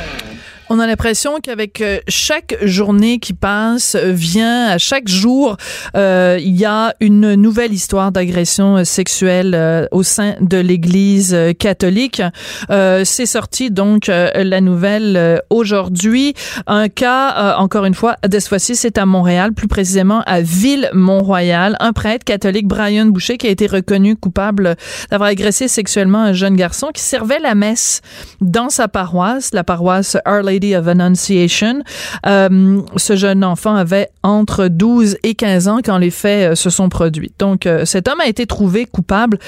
On 0.73 0.79
a 0.79 0.87
l'impression 0.87 1.41
qu'avec 1.43 1.81
euh, 1.81 1.99
chaque 2.07 2.55
journée 2.61 3.19
qui 3.19 3.33
passe, 3.33 3.95
euh, 3.95 4.13
vient 4.13 4.67
à 4.67 4.77
chaque 4.77 5.09
jour, 5.09 5.57
euh, 5.97 6.37
il 6.39 6.55
y 6.55 6.63
a 6.63 6.95
une 7.01 7.35
nouvelle 7.35 7.73
histoire 7.73 8.13
d'agression 8.13 8.77
euh, 8.77 8.83
sexuelle 8.85 9.89
au 9.91 10.01
sein 10.01 10.35
de 10.39 10.55
l'Église 10.57 11.37
catholique. 11.59 12.21
Euh, 12.69 13.03
C'est 13.03 13.25
sorti 13.25 13.69
donc 13.69 14.07
la 14.07 14.61
nouvelle 14.61 15.41
aujourd'hui. 15.49 16.35
Un 16.67 16.87
cas, 16.87 17.57
encore 17.57 17.83
une 17.83 17.93
fois, 17.93 18.15
de 18.25 18.39
cette 18.39 18.47
fois-ci, 18.47 18.77
c'est 18.77 18.97
à 18.97 19.05
Montréal, 19.05 19.51
plus 19.51 19.67
précisément 19.67 20.21
à 20.25 20.39
Ville-Mont-Royal. 20.39 21.75
Un 21.81 21.91
prêtre 21.91 22.23
catholique, 22.23 22.67
Brian 22.67 23.07
Boucher, 23.07 23.37
qui 23.37 23.47
a 23.47 23.49
été 23.49 23.67
reconnu 23.67 24.15
coupable 24.15 24.77
d'avoir 25.09 25.29
agressé 25.31 25.67
sexuellement 25.67 26.19
un 26.19 26.33
jeune 26.33 26.55
garçon 26.55 26.91
qui 26.93 27.01
servait 27.01 27.39
la 27.39 27.55
messe 27.55 28.01
dans 28.39 28.69
sa 28.69 28.87
paroisse, 28.87 29.53
la 29.53 29.65
paroisse 29.65 30.15
Our 30.25 30.43
of 30.75 30.87
Annunciation. 30.87 31.83
Euh, 32.25 32.81
ce 32.97 33.15
jeune 33.15 33.43
enfant 33.43 33.75
avait 33.75 34.09
entre 34.23 34.67
12 34.67 35.17
et 35.23 35.35
15 35.35 35.67
ans 35.67 35.79
quand 35.83 35.97
les 35.97 36.11
faits 36.11 36.51
euh, 36.51 36.55
se 36.55 36.69
sont 36.69 36.89
produits. 36.89 37.31
Donc, 37.39 37.65
euh, 37.65 37.85
cet 37.85 38.07
homme 38.07 38.19
a 38.19 38.27
été 38.27 38.45
trouvé 38.45 38.85
coupable 38.85 39.39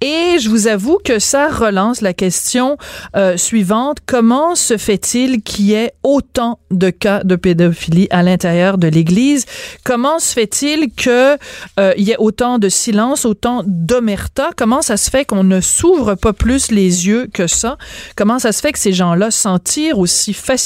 et 0.00 0.38
je 0.40 0.48
vous 0.48 0.66
avoue 0.66 0.98
que 1.04 1.18
ça 1.18 1.48
relance 1.48 2.00
la 2.00 2.12
question 2.14 2.76
suivante. 3.36 3.98
Comment 4.06 4.54
se 4.54 4.76
fait-il 4.76 5.42
qu'il 5.42 5.66
y 5.66 5.74
ait 5.74 5.92
autant 6.02 6.58
de 6.70 6.90
cas 6.90 7.22
de 7.24 7.36
pédophilie 7.36 8.08
à 8.10 8.22
l'intérieur 8.22 8.78
de 8.78 8.88
l'Église? 8.88 9.46
Comment 9.84 10.18
se 10.18 10.32
fait-il 10.32 10.92
que 10.92 11.36
euh, 11.78 11.94
il 11.96 12.04
y 12.04 12.12
ait 12.12 12.18
autant 12.18 12.58
de 12.58 12.68
silence, 12.68 13.24
autant 13.24 13.62
d'omerta? 13.66 14.50
Comment 14.56 14.82
ça 14.82 14.96
se 14.96 15.10
fait 15.10 15.24
qu'on 15.24 15.44
ne 15.44 15.60
s'ouvre 15.60 16.14
pas 16.14 16.32
plus 16.32 16.70
les 16.70 17.06
yeux 17.06 17.28
que 17.32 17.46
ça? 17.46 17.76
Comment 18.16 18.38
ça 18.38 18.52
se 18.52 18.60
fait 18.60 18.72
que 18.72 18.78
ces 18.78 18.92
gens-là 18.92 19.30
s'en 19.30 19.58
tirent 19.58 19.98
aussi 19.98 20.32
facilement? 20.32 20.59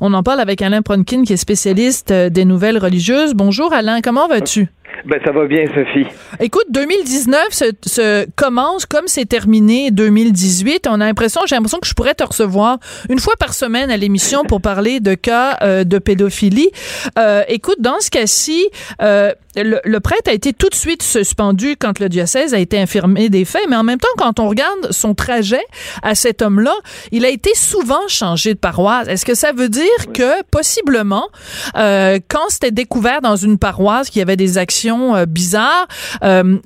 On 0.00 0.14
en 0.14 0.22
parle 0.22 0.40
avec 0.40 0.62
Alain 0.62 0.82
Pronkin, 0.82 1.24
qui 1.24 1.32
est 1.32 1.36
spécialiste 1.36 2.10
euh, 2.10 2.30
des 2.30 2.44
nouvelles 2.44 2.78
religieuses. 2.78 3.34
Bonjour 3.34 3.72
Alain, 3.72 4.00
comment 4.00 4.28
vas-tu? 4.28 4.68
Ben, 5.04 5.20
ça 5.24 5.32
va 5.32 5.46
bien, 5.46 5.64
Sophie. 5.66 6.06
Écoute, 6.38 6.66
2019 6.70 7.48
se, 7.50 7.64
se 7.86 8.26
commence 8.36 8.86
comme 8.86 9.06
c'est 9.06 9.24
terminé 9.24 9.90
2018. 9.90 10.86
On 10.88 11.00
a 11.00 11.06
l'impression, 11.06 11.40
j'ai 11.46 11.56
l'impression 11.56 11.78
que 11.80 11.88
je 11.88 11.94
pourrais 11.94 12.14
te 12.14 12.22
recevoir 12.22 12.78
une 13.08 13.18
fois 13.18 13.34
par 13.36 13.52
semaine 13.54 13.90
à 13.90 13.96
l'émission 13.96 14.44
pour 14.44 14.60
parler 14.60 15.00
de 15.00 15.14
cas 15.14 15.58
euh, 15.62 15.84
de 15.84 15.98
pédophilie. 15.98 16.70
Euh, 17.18 17.42
écoute, 17.48 17.78
dans 17.80 17.98
ce 18.00 18.10
cas-ci, 18.10 18.68
euh, 19.02 19.32
le, 19.56 19.80
le 19.84 20.00
prêtre 20.00 20.30
a 20.30 20.32
été 20.32 20.52
tout 20.52 20.68
de 20.68 20.74
suite 20.74 21.02
suspendu 21.02 21.76
quand 21.76 21.98
le 21.98 22.08
diocèse 22.08 22.54
a 22.54 22.58
été 22.58 22.78
infirmé 22.78 23.28
des 23.28 23.44
faits, 23.44 23.66
mais 23.68 23.76
en 23.76 23.82
même 23.82 23.98
temps, 23.98 24.08
quand 24.16 24.38
on 24.38 24.48
regarde 24.48 24.92
son 24.92 25.14
trajet 25.14 25.62
à 26.02 26.14
cet 26.14 26.42
homme-là, 26.42 26.74
il 27.10 27.24
a 27.24 27.28
été 27.28 27.50
souvent 27.54 28.06
changé 28.08 28.54
de 28.54 28.58
paroisse. 28.58 29.08
Est-ce 29.08 29.26
que 29.26 29.34
ça 29.34 29.52
veut 29.52 29.68
dire 29.68 30.12
que 30.14 30.42
possiblement, 30.50 31.28
quand 31.74 32.48
c'était 32.48 32.70
découvert 32.70 33.20
dans 33.20 33.36
une 33.36 33.58
paroisse 33.58 34.08
qu'il 34.08 34.20
y 34.20 34.22
avait 34.22 34.36
des 34.36 34.58
actions 34.58 34.81
euh, 34.90 35.26
bizarres, 35.26 35.86
euh, 36.22 36.58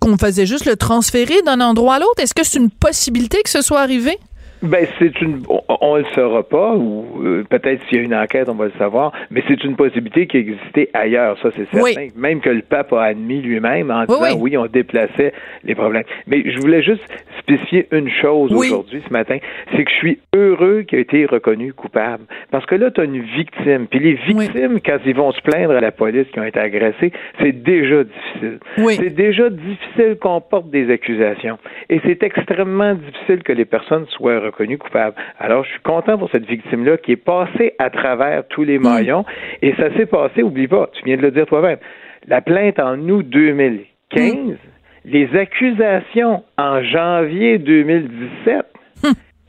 qu'on 0.00 0.18
faisait 0.18 0.46
juste 0.46 0.66
le 0.66 0.76
transférer 0.76 1.42
d'un 1.42 1.60
endroit 1.60 1.96
à 1.96 1.98
l'autre, 1.98 2.20
est-ce 2.20 2.34
que 2.34 2.44
c'est 2.44 2.58
une 2.58 2.70
possibilité 2.70 3.42
que 3.42 3.50
ce 3.50 3.62
soit 3.62 3.80
arrivé? 3.80 4.18
Ben, 4.62 4.86
c'est 4.98 5.20
une. 5.22 5.42
On, 5.48 5.60
on 5.80 5.96
le 5.96 6.04
saura 6.14 6.42
pas, 6.42 6.74
ou 6.76 7.06
euh, 7.24 7.44
peut-être 7.48 7.82
s'il 7.88 7.98
y 7.98 8.00
a 8.00 8.04
une 8.04 8.14
enquête, 8.14 8.48
on 8.48 8.54
va 8.54 8.66
le 8.66 8.72
savoir, 8.78 9.12
mais 9.30 9.42
c'est 9.48 9.64
une 9.64 9.74
possibilité 9.76 10.26
qui 10.26 10.36
existait 10.36 10.90
ailleurs, 10.92 11.38
ça 11.42 11.50
c'est 11.56 11.66
certain. 11.70 12.02
Oui. 12.02 12.12
Même 12.16 12.40
que 12.40 12.50
le 12.50 12.62
pape 12.62 12.92
a 12.92 13.02
admis 13.04 13.40
lui-même 13.40 13.90
en 13.90 14.00
Oui, 14.00 14.06
disant 14.08 14.20
oui. 14.22 14.38
oui, 14.40 14.56
on 14.58 14.66
déplaçait 14.66 15.32
les 15.64 15.74
problèmes. 15.74 16.04
Mais 16.26 16.42
je 16.44 16.58
voulais 16.60 16.82
juste 16.82 17.02
spécifier 17.38 17.86
une 17.92 18.10
chose 18.10 18.52
aujourd'hui, 18.52 19.02
ce 19.06 19.12
matin, 19.12 19.38
c'est 19.74 19.84
que 19.84 19.90
je 19.90 19.96
suis 19.96 20.18
heureux 20.36 20.82
qu'il 20.82 20.98
ait 20.98 21.02
été 21.02 21.24
reconnu 21.24 21.72
coupable. 21.72 22.24
Parce 22.50 22.66
que 22.66 22.74
là, 22.74 22.90
tu 22.90 23.00
as 23.00 23.04
une 23.04 23.22
victime. 23.22 23.86
Puis 23.90 23.98
les 23.98 24.12
victimes, 24.14 24.78
quand 24.84 24.98
ils 25.06 25.14
vont 25.16 25.32
se 25.32 25.40
plaindre 25.40 25.72
à 25.72 25.80
la 25.80 25.90
police 25.90 26.26
qui 26.32 26.38
ont 26.38 26.44
été 26.44 26.60
agressés, 26.60 27.12
c'est 27.40 27.52
déjà 27.52 28.04
difficile. 28.04 28.58
Oui. 28.78 28.96
C'est 29.00 29.14
déjà 29.14 29.48
difficile 29.48 30.16
qu'on 30.20 30.40
porte 30.40 30.68
des 30.70 30.90
accusations. 30.92 31.58
Et 31.88 32.00
c'est 32.04 32.22
extrêmement 32.22 32.94
difficile 32.94 33.42
que 33.42 33.52
les 33.52 33.64
personnes 33.64 34.04
soient 34.10 34.34
reconnues 34.34 34.49
coupables. 34.50 35.16
Alors, 35.38 35.64
je 35.64 35.70
suis 35.70 35.80
content 35.80 36.18
pour 36.18 36.30
cette 36.30 36.46
victime-là 36.46 36.96
qui 36.98 37.12
est 37.12 37.16
passée 37.16 37.74
à 37.78 37.90
travers 37.90 38.46
tous 38.48 38.64
les 38.64 38.78
maillons. 38.78 39.24
Et 39.62 39.74
ça 39.74 39.94
s'est 39.96 40.06
passé, 40.06 40.42
oublie 40.42 40.68
pas, 40.68 40.88
tu 40.92 41.04
viens 41.04 41.16
de 41.16 41.22
le 41.22 41.30
dire 41.30 41.46
toi-même, 41.46 41.78
la 42.26 42.40
plainte 42.40 42.78
en 42.78 42.98
août 43.08 43.26
2015, 43.28 44.56
les 45.04 45.36
accusations 45.36 46.42
en 46.58 46.82
janvier 46.82 47.58
2017 47.58 48.66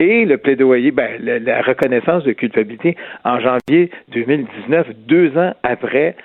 et 0.02 0.26
le 0.26 0.38
plaidoyer, 0.38 0.90
ben, 0.92 1.12
la, 1.22 1.38
la 1.40 1.62
reconnaissance 1.62 2.24
de 2.24 2.32
culpabilité 2.34 2.98
en 3.24 3.40
janvier 3.40 3.92
2019, 4.14 4.88
deux 5.08 5.38
ans 5.38 5.54
après 5.62 6.16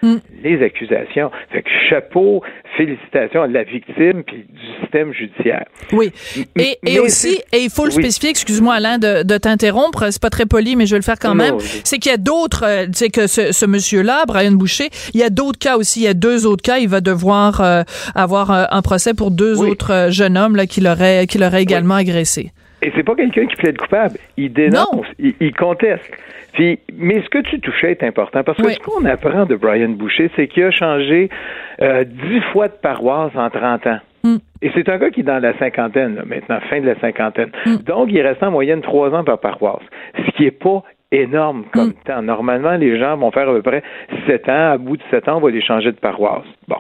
les 0.43 0.63
accusations. 0.65 1.31
Fait 1.53 1.61
que 1.63 1.69
chapeau, 1.91 2.43
félicitations 2.77 3.43
à 3.43 3.47
la 3.47 3.65
victime 3.65 4.23
puis 4.27 4.47
du 4.49 4.81
système 4.81 5.13
judiciaire. 5.13 5.67
Oui. 5.93 6.11
Et, 6.57 6.99
aussi, 7.01 7.37
c'est- 7.51 7.57
et 7.59 7.63
il 7.65 7.71
faut 7.71 7.85
le 7.85 7.91
Oui. 7.95 8.03
spécifier, 8.03 8.31
excuse-moi 8.31 8.75
Alain 8.75 8.99
de, 8.99 9.23
de 9.23 9.37
t'interrompre, 9.39 10.07
c'est 10.11 10.23
pas 10.23 10.31
très 10.31 10.47
poli, 10.47 10.75
mais 10.77 10.87
je 10.87 10.93
vais 10.93 10.99
le 10.99 11.05
faire 11.05 11.19
quand 11.21 11.35
Non, 11.35 11.45
même. 11.45 11.55
C'est 11.85 11.99
qu'il 11.99 12.11
y 12.11 12.15
a 12.15 12.19
d'autres, 12.19 12.65
euh, 12.65 12.87
tu 12.87 12.93
sais 12.95 13.11
que 13.11 13.27
ce, 13.27 13.53
ce 13.53 13.67
monsieur-là, 13.67 14.25
Brian 14.27 14.53
Boucher, 14.53 14.89
il 15.13 15.21
y 15.21 15.23
a 15.23 15.31
d'autres 15.31 15.59
cas 15.59 15.77
aussi, 15.77 16.01
il 16.01 16.05
y 16.05 16.09
a 16.09 16.15
deux 16.15 16.47
autres 16.47 16.63
cas, 16.63 16.79
il 16.79 16.89
va 16.89 17.01
devoir 17.03 17.61
euh, 17.61 17.83
avoir 18.15 18.51
euh, 18.51 18.65
un 18.71 18.81
procès 18.83 19.13
pour 19.13 19.31
deux 19.31 19.61
Oui. 19.61 19.71
autres 19.71 19.93
euh, 19.93 20.11
jeunes 20.11 20.39
hommes 20.39 20.57
là, 20.57 20.67
qui 20.67 20.81
l'auraient 20.81 21.27
qui 21.27 21.39
l'auraient 21.39 21.63
également 21.63 21.95
agressé. 21.97 22.53
Et 22.83 22.93
c'est 22.95 23.03
pas 23.03 23.15
quelqu'un 23.15 23.47
qui 23.47 23.57
plaide 23.57 23.79
coupable. 23.79 24.19
Il 24.37 24.53
dénonce, 24.53 25.07
il, 25.19 25.35
il, 25.41 25.55
conteste. 25.55 26.11
Puis, 26.53 26.79
mais 26.97 27.23
ce 27.23 27.29
que 27.29 27.39
tu 27.39 27.61
touchais 27.61 27.93
est 27.93 28.03
important 28.03 28.43
parce 28.45 28.59
que 28.59 28.71
ce 28.71 28.79
qu'on 28.81 29.05
apprend 29.05 29.47
de 29.47 29.57
Brian 29.57 29.91
Boucher, 29.91 30.31
c'est 30.37 30.47
qu'il 30.47 30.65
a 30.65 30.71
changé 30.71 31.29
euh, 31.83 32.05
dix 32.05 32.41
fois 32.53 32.69
de 32.69 32.75
paroisse 32.75 33.33
en 33.35 33.51
30 33.51 33.87
ans. 33.87 33.99
Hmm. 34.25 34.37
Et 34.63 34.71
c'est 34.75 34.89
un 34.89 34.99
gars 34.99 35.11
qui 35.11 35.21
est 35.21 35.25
dans 35.25 35.39
la 35.39 35.57
cinquantaine, 35.59 36.17
là, 36.17 36.23
maintenant, 36.27 36.59
fin 36.69 36.81
de 36.81 36.87
la 36.87 36.99
cinquantaine. 37.01 37.51
Hmm. 37.65 37.77
Donc, 37.77 38.09
il 38.11 38.21
reste 38.21 38.43
en 38.43 38.51
moyenne 38.51 38.81
trois 38.81 39.11
ans 39.15 39.25
par 39.25 39.39
paroisse, 39.39 39.85
ce 40.17 40.31
qui 40.33 40.47
est 40.47 40.51
pas 40.51 40.83
énorme 41.13 41.65
comme 41.73 41.89
Hmm. 41.89 42.05
temps. 42.05 42.23
Normalement, 42.23 42.77
les 42.77 42.99
gens 42.99 43.17
vont 43.17 43.31
faire 43.31 43.49
à 43.49 43.53
peu 43.53 43.63
près 43.63 43.83
sept 44.27 44.49
ans. 44.49 44.73
À 44.73 44.79
bout 44.79 44.97
de 44.97 45.03
sept 45.11 45.29
ans, 45.29 45.37
on 45.37 45.41
va 45.41 45.51
les 45.51 45.63
changer 45.63 45.93
de 45.93 45.99
paroisse. 45.99 46.45
Bon. 46.69 46.77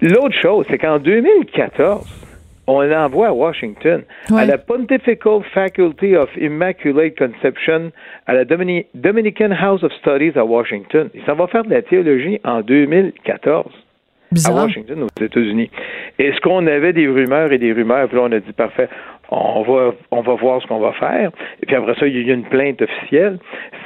L'autre 0.00 0.34
chose, 0.34 0.66
c'est 0.68 0.78
qu'en 0.78 0.98
2014, 0.98 2.23
on 2.66 2.80
l'envoie 2.82 3.28
à 3.28 3.32
Washington, 3.32 4.02
Ouais. 4.30 4.42
à 4.42 4.46
la 4.46 4.58
Pontifical 4.58 5.40
Faculty 5.52 6.16
of 6.16 6.30
Immaculate 6.36 7.16
Conception, 7.18 7.92
à 8.26 8.34
la 8.34 8.44
Domini- 8.44 8.86
Dominican 8.94 9.50
House 9.52 9.82
of 9.82 9.92
Studies 9.94 10.32
à 10.36 10.44
Washington. 10.44 11.08
Il 11.14 11.22
s'en 11.24 11.34
va 11.34 11.46
faire 11.46 11.64
de 11.64 11.70
la 11.70 11.82
théologie 11.82 12.40
en 12.44 12.60
2014 12.62 13.70
à. 14.46 14.52
Washington, 14.52 15.02
aux 15.04 15.22
États-Unis. 15.24 15.70
Est-ce 16.18 16.40
qu'on 16.40 16.66
avait 16.66 16.92
des 16.92 17.06
rumeurs 17.06 17.52
et 17.52 17.58
des 17.58 17.72
rumeurs, 17.72 18.08
puis 18.08 18.16
là, 18.16 18.22
on 18.24 18.32
a 18.32 18.40
dit, 18.40 18.52
parfait, 18.52 18.88
on 19.30 19.62
va, 19.62 19.92
on 20.10 20.20
va 20.20 20.34
voir 20.34 20.60
ce 20.62 20.66
qu'on 20.66 20.78
va 20.80 20.92
faire. 20.92 21.30
Et 21.62 21.66
puis 21.66 21.74
après 21.76 21.94
ça, 21.94 22.06
il 22.06 22.26
y 22.26 22.30
a 22.30 22.34
une 22.34 22.44
plainte 22.44 22.82
officielle. 22.82 23.38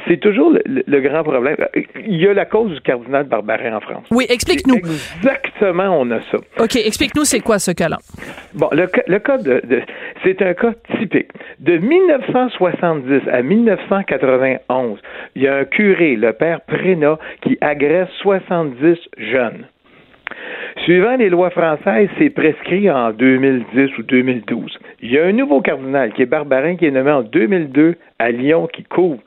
C'est 0.06 0.18
toujours 0.18 0.52
le, 0.64 1.00
grand 1.00 1.22
problème. 1.22 1.56
Il 2.06 2.16
y 2.16 2.26
a 2.26 2.34
la 2.34 2.44
cause 2.44 2.72
du 2.72 2.80
cardinal 2.80 3.24
Barbarin 3.24 3.76
en 3.76 3.80
France. 3.80 4.06
Oui, 4.10 4.26
explique-nous. 4.28 4.76
Exactement, 4.76 5.98
on 6.00 6.10
a 6.10 6.20
ça. 6.30 6.38
OK, 6.58 6.76
explique-nous 6.76 7.24
c'est 7.24 7.40
quoi 7.40 7.58
ce 7.58 7.70
cas-là? 7.72 7.98
Bon, 8.54 8.68
le, 8.72 8.88
le 9.06 9.18
cas 9.18 9.38
de, 9.38 9.60
de- 9.64 9.82
c'est 10.24 10.40
un 10.42 10.54
cas 10.54 10.72
typique. 10.98 11.28
De 11.60 11.76
1970 11.78 13.28
à 13.30 13.42
1991, 13.42 14.98
il 15.34 15.42
y 15.42 15.48
a 15.48 15.56
un 15.56 15.64
curé, 15.64 16.16
le 16.16 16.32
père 16.32 16.60
Prénat, 16.62 17.18
qui 17.42 17.58
agresse 17.60 18.08
70 18.22 18.96
jeunes. 19.18 19.66
Suivant 20.84 21.16
les 21.16 21.28
lois 21.28 21.50
françaises, 21.50 22.08
c'est 22.18 22.30
prescrit 22.30 22.90
en 22.90 23.10
2010 23.12 23.98
ou 23.98 24.02
2012. 24.02 24.78
Il 25.02 25.12
y 25.12 25.18
a 25.18 25.24
un 25.26 25.32
nouveau 25.32 25.60
cardinal 25.60 26.12
qui 26.12 26.22
est 26.22 26.26
Barbarin, 26.26 26.76
qui 26.76 26.86
est 26.86 26.90
nommé 26.90 27.10
en 27.10 27.22
2002 27.22 27.94
à 28.18 28.30
Lyon, 28.30 28.68
qui 28.72 28.84
couvre 28.84 29.18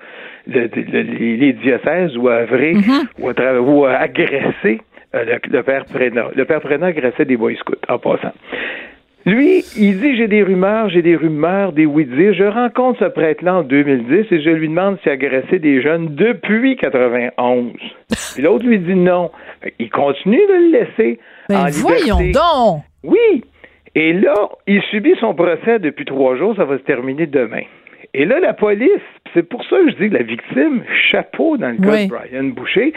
le- 0.48 0.70
le- 0.74 1.02
les, 1.36 1.54
diocèses 1.54 2.18
ou 2.18 2.28
a 2.30 2.42
œuvré 2.42 2.74
ou, 3.20 3.30
a 3.30 3.34
tra- 3.34 3.60
ou 3.60 3.86
a 3.86 3.94
agressé 3.94 4.82
euh, 5.14 5.26
le, 5.26 5.40
le 5.58 5.64
père 5.64 5.86
Prénat. 5.86 6.28
Le 6.36 6.46
père 6.46 6.62
Prénat 6.62 6.88
agressait 6.88 7.26
des 7.26 7.38
boy 7.38 7.56
scouts, 7.58 7.76
en 7.90 8.00
passant. 8.00 8.32
Lui, 9.26 9.64
il 9.78 10.00
dit 10.00 10.16
j'ai 10.18 10.28
des 10.28 10.42
rumeurs, 10.42 10.90
j'ai 10.90 11.04
des 11.04 11.16
rumeurs, 11.16 11.74
des 11.74 11.86
oui-dire. 11.86 12.34
Je 12.34 12.44
rencontre 12.44 13.00
ce 13.00 13.06
prêtre-là 13.10 13.58
en 13.58 13.64
2010 13.64 14.26
et 14.32 14.42
je 14.42 14.50
lui 14.50 14.68
demande 14.68 14.98
s'il 15.02 15.10
a 15.12 15.14
agressé 15.14 15.60
des 15.60 15.82
jeunes 15.82 16.16
depuis 16.16 16.76
91. 16.78 17.72
Puis 18.36 18.44
l'autre 18.44 18.66
lui 18.66 18.80
dit 18.80 18.96
non. 18.96 19.30
Il 19.78 19.90
continue 19.92 20.38
de 20.40 20.54
le 20.54 20.72
laisser 20.80 21.20
Ben 21.50 21.58
en 21.58 21.70
voyons 21.70 22.18
liberté. 22.20 22.32
donc. 22.32 22.82
Oui. 23.04 23.44
Et 23.94 24.14
là, 24.14 24.34
il 24.68 24.82
subit 24.84 25.14
son 25.20 25.36
procès 25.36 25.78
depuis 25.80 26.06
trois 26.06 26.36
jours. 26.38 26.56
Ça 26.56 26.66
va 26.66 26.78
se 26.78 26.84
terminer 26.84 27.28
demain. 27.28 27.62
Et 28.14 28.26
là, 28.26 28.40
la 28.40 28.54
police, 28.54 28.90
c'est 29.34 29.48
pour 29.48 29.64
ça 29.66 29.78
que 29.78 29.92
je 29.92 29.96
dis 29.98 30.10
que 30.10 30.16
la 30.16 30.24
victime, 30.24 30.84
chapeau 31.12 31.58
dans 31.58 31.70
le 31.70 31.78
cas 31.78 31.92
Oui. 31.92 32.08
de 32.08 32.12
Brian 32.12 32.44
Boucher, 32.46 32.92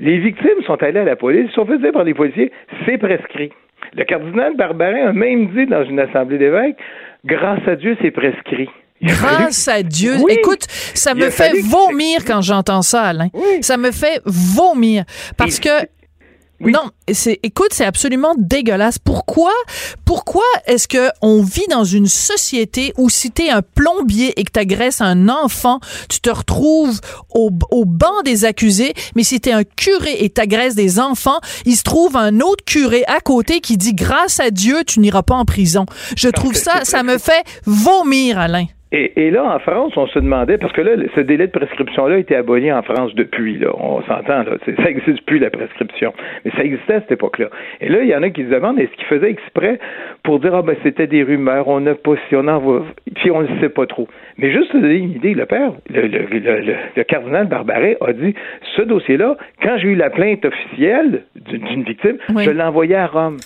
les 0.00 0.18
victimes 0.18 0.62
sont 0.66 0.80
allées 0.82 1.00
à 1.00 1.04
la 1.04 1.16
police, 1.16 1.46
ils 1.50 1.54
sont 1.54 1.64
fait 1.66 1.78
dire 1.78 1.92
par 1.92 2.04
les 2.04 2.14
policiers, 2.14 2.52
c'est 2.86 2.98
prescrit. 2.98 3.50
Le 3.94 4.04
cardinal 4.04 4.56
Barbarin 4.56 5.08
a 5.08 5.12
même 5.12 5.48
dit 5.54 5.66
dans 5.66 5.84
une 5.84 6.00
assemblée 6.00 6.38
d'évêques, 6.38 6.76
grâce 7.24 7.66
à 7.66 7.76
Dieu, 7.76 7.96
c'est 8.00 8.10
prescrit. 8.10 8.68
Fallu- 9.02 9.14
Grâce 9.16 9.66
à 9.68 9.82
Dieu. 9.82 10.14
Oui. 10.22 10.32
Écoute, 10.38 10.62
ça 10.94 11.14
me 11.14 11.28
fait 11.28 11.50
que- 11.50 11.66
vomir 11.68 12.24
quand 12.24 12.40
j'entends 12.40 12.82
ça, 12.82 13.02
Alain. 13.02 13.28
Oui. 13.34 13.60
Ça 13.62 13.76
me 13.76 13.90
fait 13.90 14.20
vomir. 14.24 15.04
Parce 15.36 15.58
Et- 15.58 15.62
que. 15.62 15.86
Oui. 16.62 16.72
Non, 16.72 16.90
c'est, 17.12 17.40
écoute, 17.42 17.70
c'est 17.72 17.84
absolument 17.84 18.34
dégueulasse. 18.38 18.98
Pourquoi, 18.98 19.52
pourquoi 20.04 20.44
est-ce 20.66 20.86
que 20.86 21.08
on 21.20 21.42
vit 21.42 21.66
dans 21.68 21.82
une 21.82 22.06
société 22.06 22.92
où 22.98 23.10
si 23.10 23.32
t'es 23.32 23.50
un 23.50 23.62
plombier 23.62 24.38
et 24.38 24.44
que 24.44 24.52
t'agresses 24.52 25.00
un 25.00 25.28
enfant, 25.28 25.80
tu 26.08 26.20
te 26.20 26.30
retrouves 26.30 27.00
au, 27.34 27.50
au 27.72 27.84
banc 27.84 28.22
des 28.24 28.44
accusés, 28.44 28.94
mais 29.16 29.24
si 29.24 29.40
t'es 29.40 29.50
un 29.50 29.64
curé 29.64 30.16
et 30.20 30.30
t'agresses 30.30 30.76
des 30.76 31.00
enfants, 31.00 31.40
il 31.64 31.76
se 31.76 31.82
trouve 31.82 32.16
un 32.16 32.38
autre 32.40 32.64
curé 32.64 33.02
à 33.08 33.20
côté 33.20 33.60
qui 33.60 33.76
dit 33.76 33.94
grâce 33.94 34.38
à 34.38 34.50
Dieu, 34.50 34.84
tu 34.86 35.00
n'iras 35.00 35.22
pas 35.22 35.34
en 35.34 35.44
prison. 35.44 35.86
Je 36.16 36.28
trouve 36.28 36.54
ça, 36.54 36.84
ça 36.84 37.02
me 37.02 37.18
fait 37.18 37.44
vomir, 37.66 38.38
Alain. 38.38 38.66
Et, 38.92 39.26
et 39.26 39.30
là, 39.30 39.42
en 39.44 39.58
France, 39.58 39.96
on 39.96 40.06
se 40.06 40.18
demandait, 40.18 40.58
parce 40.58 40.72
que 40.74 40.82
là, 40.82 40.92
ce 41.14 41.20
délai 41.20 41.46
de 41.46 41.52
prescription-là 41.52 42.16
a 42.16 42.18
été 42.18 42.36
aboli 42.36 42.70
en 42.70 42.82
France 42.82 43.14
depuis, 43.14 43.56
là. 43.58 43.68
On 43.78 44.02
s'entend, 44.02 44.42
là. 44.42 44.52
Ça 44.66 44.82
n'existe 44.84 45.22
plus, 45.24 45.38
la 45.38 45.48
prescription. 45.50 46.12
Mais 46.44 46.50
ça 46.52 46.62
existait 46.62 46.94
à 46.94 47.00
cette 47.00 47.12
époque-là. 47.12 47.46
Et 47.80 47.88
là, 47.88 48.02
il 48.02 48.08
y 48.08 48.14
en 48.14 48.22
a 48.22 48.28
qui 48.30 48.44
se 48.44 48.50
demandent, 48.50 48.78
est-ce 48.78 48.92
qu'ils 48.92 49.06
faisaient 49.06 49.30
exprès 49.30 49.78
pour 50.22 50.40
dire, 50.40 50.54
ah, 50.54 50.62
ben, 50.62 50.76
c'était 50.82 51.06
des 51.06 51.22
rumeurs, 51.22 51.68
on 51.68 51.80
n'a 51.80 51.94
pas 51.94 52.14
si, 52.28 52.36
on 52.36 52.46
en 52.48 52.58
va, 52.58 52.82
puis 53.14 53.30
on 53.30 53.42
ne 53.42 53.60
sait 53.60 53.70
pas 53.70 53.86
trop. 53.86 54.08
Mais 54.38 54.50
juste 54.52 54.72
te 54.72 54.76
donner 54.76 54.96
une 54.96 55.12
idée, 55.12 55.34
le 55.34 55.46
père, 55.46 55.72
le, 55.88 56.02
le, 56.02 56.18
le, 56.30 56.38
le- 56.60 56.74
le 56.96 57.02
cardinal 57.04 57.46
Barbaret 57.46 57.96
a 58.00 58.12
dit, 58.12 58.34
ce 58.76 58.82
dossier-là, 58.82 59.36
quand 59.62 59.78
j'ai 59.78 59.88
eu 59.88 59.94
la 59.94 60.10
plainte 60.10 60.44
officielle 60.44 61.22
d'une 61.36 61.62
d'une 61.62 61.82
victime, 61.84 62.16
Oui. 62.34 62.44
je 62.44 62.50
l'ai 62.50 62.62
envoyé 62.62 62.94
à 62.96 63.06
Rome. 63.06 63.38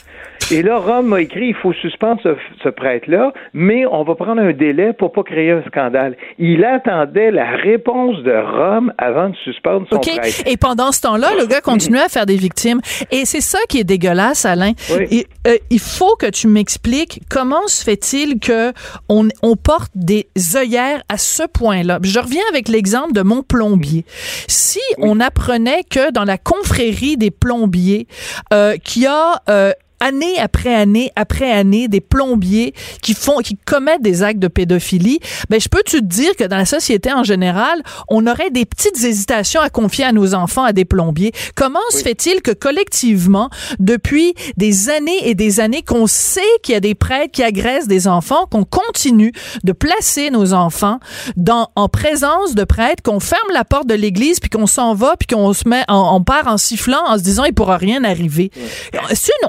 Et 0.52 0.62
là, 0.62 0.78
Rome 0.78 1.06
m'a 1.06 1.20
écrit, 1.22 1.48
il 1.48 1.54
faut 1.54 1.72
suspendre 1.72 2.20
ce, 2.22 2.36
ce 2.62 2.68
prêtre-là, 2.68 3.32
mais 3.52 3.84
on 3.86 4.04
va 4.04 4.14
prendre 4.14 4.40
un 4.40 4.52
délai 4.52 4.92
pour 4.92 5.10
pas 5.10 5.24
créer 5.24 5.50
un 5.50 5.62
scandale. 5.64 6.16
Il 6.38 6.64
attendait 6.64 7.32
la 7.32 7.56
réponse 7.56 8.22
de 8.22 8.32
Rome 8.32 8.92
avant 8.98 9.30
de 9.30 9.36
suspendre 9.36 9.86
son 9.90 9.96
OK? 9.96 10.16
prêtre. 10.16 10.42
Et 10.46 10.56
pendant 10.56 10.92
ce 10.92 11.00
temps-là, 11.00 11.30
le 11.38 11.46
gars 11.46 11.60
continuait 11.60 12.02
à 12.02 12.08
faire 12.08 12.26
des 12.26 12.36
victimes. 12.36 12.80
Et 13.10 13.24
c'est 13.24 13.40
ça 13.40 13.58
qui 13.68 13.80
est 13.80 13.84
dégueulasse, 13.84 14.44
Alain. 14.44 14.72
Oui. 14.90 15.06
Et, 15.10 15.26
euh, 15.48 15.56
il 15.70 15.80
faut 15.80 16.14
que 16.16 16.30
tu 16.30 16.46
m'expliques 16.46 17.20
comment 17.28 17.66
se 17.66 17.82
fait-il 17.82 18.38
que 18.38 18.72
on, 19.08 19.28
on 19.42 19.56
porte 19.56 19.90
des 19.96 20.28
œillères 20.54 21.02
à 21.08 21.18
ce 21.18 21.42
point-là. 21.42 21.98
Je 22.02 22.18
reviens 22.20 22.42
avec 22.50 22.68
l'exemple 22.68 23.12
de 23.12 23.22
mon 23.22 23.42
plombier. 23.42 24.04
Si 24.46 24.80
on 24.98 25.18
apprenait 25.18 25.82
que 25.90 26.12
dans 26.12 26.24
la 26.24 26.38
confrérie 26.38 27.16
des 27.16 27.30
plombiers, 27.30 28.06
euh, 28.52 28.76
qu'il 28.76 29.02
y 29.02 29.06
a 29.06 29.42
euh, 29.48 29.72
année 30.00 30.38
après 30.38 30.74
année 30.74 31.10
après 31.16 31.50
année 31.50 31.88
des 31.88 32.00
plombiers 32.00 32.74
qui 33.02 33.14
font 33.14 33.38
qui 33.38 33.56
commettent 33.56 34.02
des 34.02 34.22
actes 34.22 34.40
de 34.40 34.48
pédophilie 34.48 35.20
ben 35.48 35.60
je 35.60 35.68
peux 35.68 35.82
tu 35.84 36.00
te 36.00 36.04
dire 36.04 36.34
que 36.36 36.44
dans 36.44 36.56
la 36.56 36.66
société 36.66 37.12
en 37.12 37.24
général 37.24 37.82
on 38.08 38.26
aurait 38.26 38.50
des 38.50 38.64
petites 38.64 39.02
hésitations 39.02 39.60
à 39.60 39.70
confier 39.70 40.04
à 40.04 40.12
nos 40.12 40.34
enfants 40.34 40.64
à 40.64 40.72
des 40.72 40.84
plombiers? 40.84 41.32
Comment 41.54 41.78
se 41.90 41.98
fait-il 41.98 42.42
que 42.42 42.50
collectivement 42.50 43.50
depuis 43.78 44.34
des 44.56 44.88
années 44.90 45.28
et 45.28 45.34
des 45.34 45.60
années 45.60 45.82
qu'on 45.82 46.06
sait 46.06 46.40
qu'il 46.62 46.74
y 46.74 46.76
a 46.76 46.80
des 46.80 46.94
prêtres 46.94 47.32
qui 47.32 47.42
agressent 47.42 47.88
des 47.88 48.08
enfants 48.08 48.46
qu'on 48.50 48.64
continue 48.64 49.32
de 49.64 49.72
placer 49.72 50.30
nos 50.30 50.52
enfants 50.52 50.98
dans 51.36 51.70
en 51.76 51.88
présence 51.88 52.54
de 52.54 52.64
prêtres 52.64 53.02
qu'on 53.02 53.20
ferme 53.20 53.48
la 53.52 53.64
porte 53.64 53.86
de 53.86 53.94
l'église 53.94 54.40
puis 54.40 54.50
qu'on 54.50 54.66
s'en 54.66 54.94
va 54.94 55.16
puis 55.16 55.26
qu'on 55.26 55.52
se 55.52 55.68
met 55.68 55.84
on 55.88 56.22
part 56.22 56.46
en 56.46 56.56
sifflant 56.56 57.04
en 57.06 57.18
se 57.18 57.22
disant 57.22 57.44
il 57.44 57.54
pourra 57.54 57.76
rien 57.76 58.04
arriver? 58.04 58.50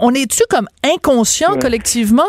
On 0.01 0.13
est-tu 0.37 0.43
comme 0.49 0.67
inconscient 0.83 1.57
collectivement? 1.59 2.23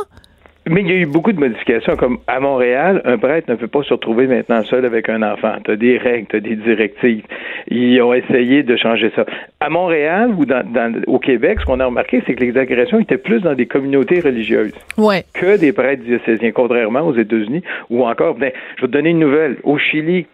Mais 0.71 0.83
il 0.83 0.89
y 0.89 0.93
a 0.93 0.97
eu 0.97 1.07
beaucoup 1.07 1.33
de 1.33 1.41
modifications, 1.41 1.97
comme 1.97 2.19
à 2.27 2.41
Montréal, 2.41 3.01
un 3.05 3.19
prêtre 3.19 3.51
ne 3.51 3.57
peut 3.57 3.69
pas 3.69 3.83
se 3.83 3.93
retrouver 3.95 4.27
maintenant 4.27 4.63
seul 4.65 4.85
avec 4.85 5.09
un 5.09 5.23
enfant. 5.23 5.55
Tu 5.65 5.71
as 5.71 5.77
des 5.77 5.99
règles, 5.99 6.27
tu 6.29 6.37
as 6.37 6.41
des 6.41 6.57
directives. 6.57 7.25
Ils 7.69 8.01
ont 8.03 8.13
essayé 8.15 8.63
de 8.63 8.77
changer 8.77 9.11
ça. 9.17 9.25
À 9.61 9.71
Montréal 9.71 10.31
ou 10.37 10.45
dans, 10.47 10.63
dans- 10.65 10.93
au 11.07 11.19
Québec, 11.19 11.59
ce 11.61 11.67
qu'on 11.67 11.81
a 11.81 11.87
remarqué, 11.87 12.23
c'est 12.27 12.35
que 12.35 12.45
les 12.45 12.57
agressions 12.57 13.01
étaient 13.01 13.19
plus 13.19 13.41
dans 13.41 13.55
des 13.55 13.67
communautés 13.67 14.21
religieuses. 14.21 14.75
ouais 14.97 15.25
que 15.35 15.59
des 15.59 15.73
prêtres 15.73 16.03
diocésains, 16.03 16.51
contrairement 16.53 17.01
aux 17.03 17.15
États-Unis, 17.17 17.63
ou 17.91 18.05
encore, 18.05 18.35
ben, 18.35 18.51
je 18.77 18.83
vais 18.83 18.87
te 18.89 18.93
donner 18.93 19.11
une 19.11 19.19
nouvelle. 19.21 19.57
Au 19.63 19.79
Chili, 19.79 20.27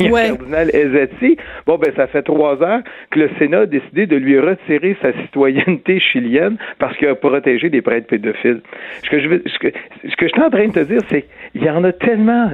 il 0.00 0.06
y 0.06 0.08
a 0.08 0.12
Ouais. 0.12 0.28
le 0.30 0.36
cardinal 0.36 0.70
Ezati. 0.74 1.36
Bon, 1.66 1.76
ben, 1.78 1.92
ça 1.96 2.06
fait 2.06 2.22
trois 2.22 2.62
heures 2.62 2.80
que 3.10 3.20
le 3.20 3.30
Sénat 3.38 3.60
a 3.60 3.66
décidé 3.66 4.06
de 4.06 4.16
lui 4.16 4.38
retirer 4.38 4.96
sa 5.02 5.12
citoyenneté 5.22 6.00
chilienne 6.00 6.56
parce 6.78 6.96
qu'il 6.96 7.08
a 7.08 7.14
protégé 7.14 7.68
des 7.70 7.82
prêtres 7.82 8.06
pédophiles. 8.06 8.60
Ce 9.02 9.10
que 9.10 9.20
je 9.20 9.28
veux, 9.28 9.42
ce 9.46 9.58
que, 9.58 9.68
ce 10.02 10.16
que 10.16 10.26
je 10.26 10.32
suis 10.32 10.42
en 10.42 10.50
train 10.50 10.68
de 10.68 10.72
te 10.72 10.80
dire, 10.80 11.00
c'est 11.08 11.26
qu'il 11.52 11.62
y 11.62 11.70
en 11.70 11.84
a 11.84 11.92
tellement 11.92 12.52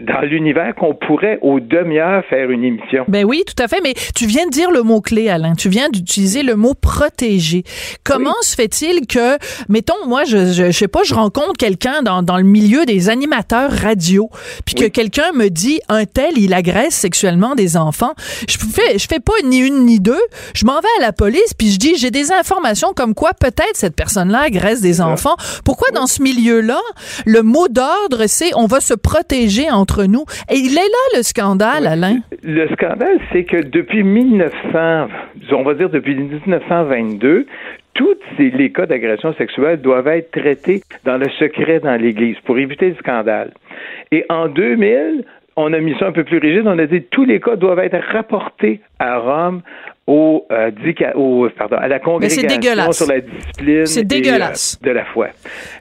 dans 0.00 0.20
l'univers 0.22 0.74
qu'on 0.74 0.94
pourrait 0.94 1.38
aux 1.42 1.60
demi-heures 1.60 2.24
faire 2.28 2.50
une 2.50 2.64
émission. 2.64 3.04
Ben 3.08 3.24
oui, 3.24 3.44
tout 3.46 3.60
à 3.62 3.68
fait. 3.68 3.80
Mais 3.82 3.94
tu 4.14 4.26
viens 4.26 4.46
de 4.46 4.50
dire 4.50 4.70
le 4.70 4.82
mot 4.82 5.00
clé, 5.00 5.28
Alain. 5.28 5.54
Tu 5.54 5.68
viens 5.68 5.88
d'utiliser 5.88 6.42
le 6.42 6.56
mot 6.56 6.74
protéger. 6.74 7.62
Comment 8.04 8.34
se 8.42 8.54
fait-il 8.54 9.06
que, 9.06 9.38
mettons, 9.68 10.06
moi, 10.06 10.24
je, 10.24 10.52
je, 10.52 10.70
sais 10.72 10.88
pas, 10.88 11.02
je 11.04 11.14
rencontre 11.14 11.52
quelqu'un 11.58 12.02
dans, 12.02 12.22
dans 12.22 12.36
le 12.36 12.44
milieu 12.44 12.84
des 12.84 13.08
animateurs 13.08 13.70
radio, 13.70 14.28
puis 14.64 14.74
que 14.74 14.86
quelqu'un 14.86 15.32
me 15.34 15.48
dit 15.48 15.80
un 15.88 16.04
tel, 16.04 16.36
il 16.36 16.52
agresse 16.54 16.94
sexuellement 16.94 17.54
des 17.54 17.76
enfants. 17.76 18.12
Je 18.48 18.58
fais, 18.58 18.98
je 18.98 19.06
fais 19.06 19.20
pas 19.20 19.32
ni 19.44 19.58
une 19.58 19.84
ni 19.84 20.00
deux. 20.00 20.20
Je 20.54 20.64
m'en 20.64 20.80
vais 20.80 20.88
à 20.98 21.02
la 21.02 21.12
police, 21.12 21.54
puis 21.56 21.70
je 21.70 21.78
dis 21.78 21.96
j'ai 21.96 22.10
des 22.10 22.32
informations 22.32 22.92
comme 22.94 23.14
quoi 23.14 23.32
peut-être 23.38 23.74
cette 23.74 23.94
personne-là 23.94 24.40
agresse 24.40 24.80
des 24.80 25.00
enfants. 25.00 25.36
Pourquoi 25.64 25.88
dans 25.94 26.06
ce 26.06 26.22
milieu-là, 26.22 26.80
le 27.24 27.42
mot 27.42 27.68
d'ordre, 27.68 28.26
c'est 28.26 28.50
on 28.54 28.66
va 28.66 28.80
se 28.80 28.94
protéger 28.94 29.70
entre 29.82 30.04
nous. 30.04 30.24
Et 30.48 30.56
il 30.56 30.72
est 30.72 30.90
là 30.96 31.04
le 31.16 31.22
scandale, 31.22 31.86
Alain. 31.86 32.18
Le 32.42 32.68
scandale, 32.68 33.18
c'est 33.32 33.44
que 33.44 33.56
depuis 33.56 34.02
1900, 34.02 35.08
on 35.52 35.62
va 35.62 35.74
dire 35.74 35.90
depuis 35.90 36.14
1922, 36.14 37.46
tous 37.94 38.14
les 38.38 38.72
cas 38.72 38.86
d'agression 38.86 39.34
sexuelle 39.34 39.80
doivent 39.80 40.08
être 40.08 40.30
traités 40.30 40.82
dans 41.04 41.18
le 41.18 41.28
secret 41.38 41.80
dans 41.80 42.00
l'Église 42.00 42.36
pour 42.44 42.58
éviter 42.58 42.90
le 42.90 42.96
scandale. 42.96 43.52
Et 44.10 44.24
en 44.30 44.48
2000, 44.48 45.24
on 45.56 45.72
a 45.72 45.78
mis 45.80 45.94
ça 45.98 46.06
un 46.06 46.12
peu 46.12 46.24
plus 46.24 46.38
rigide. 46.38 46.66
On 46.66 46.78
a 46.78 46.86
dit 46.86 47.02
que 47.02 47.08
tous 47.10 47.24
les 47.24 47.40
cas 47.40 47.56
doivent 47.56 47.80
être 47.80 47.98
rapportés 48.12 48.80
à 48.98 49.18
Rome 49.18 49.62
au, 50.06 50.46
euh, 50.50 50.70
au 51.14 51.48
pardon, 51.56 51.76
à 51.76 51.88
la 51.88 52.00
congrégation 52.00 52.92
sur 52.92 53.06
la 53.06 53.20
discipline 53.20 53.86
C'est 53.86 54.04
dégueulasse. 54.04 54.78
Euh, 54.82 54.88
de 54.88 54.92
la 54.92 55.04
foi. 55.04 55.28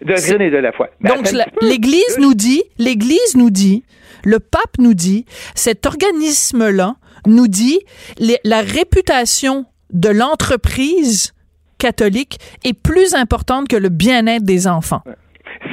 De 0.01 0.41
et 0.41 0.49
de 0.49 0.57
la 0.57 0.71
foi. 0.71 0.89
Donc 1.01 1.31
l'Église 1.62 2.17
nous 2.19 2.34
dit, 2.34 2.63
l'Église 2.77 3.36
nous 3.36 3.49
dit, 3.49 3.84
le 4.23 4.39
pape 4.39 4.77
nous 4.79 4.93
dit, 4.93 5.25
cet 5.55 5.86
organisme-là 5.86 6.95
nous 7.25 7.47
dit 7.47 7.79
la 8.19 8.62
réputation 8.62 9.65
de 9.91 10.10
l'entreprise 10.10 11.34
catholique 11.79 12.38
est 12.63 12.79
plus 12.79 13.15
importante 13.15 13.67
que 13.67 13.75
le 13.75 13.89
bien-être 13.89 14.43
des 14.43 14.67
enfants. 14.67 15.01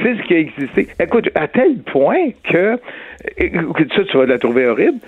C'est 0.01 0.15
ce 0.15 0.27
qui 0.27 0.33
a 0.33 0.39
existé. 0.39 0.87
Écoute, 0.99 1.29
à 1.35 1.47
tel 1.47 1.79
point 1.83 2.31
que, 2.51 2.79
écoute 3.37 3.91
ça, 3.95 4.03
tu 4.05 4.17
vas 4.17 4.25
la 4.25 4.39
trouver 4.39 4.67
horrible, 4.67 4.99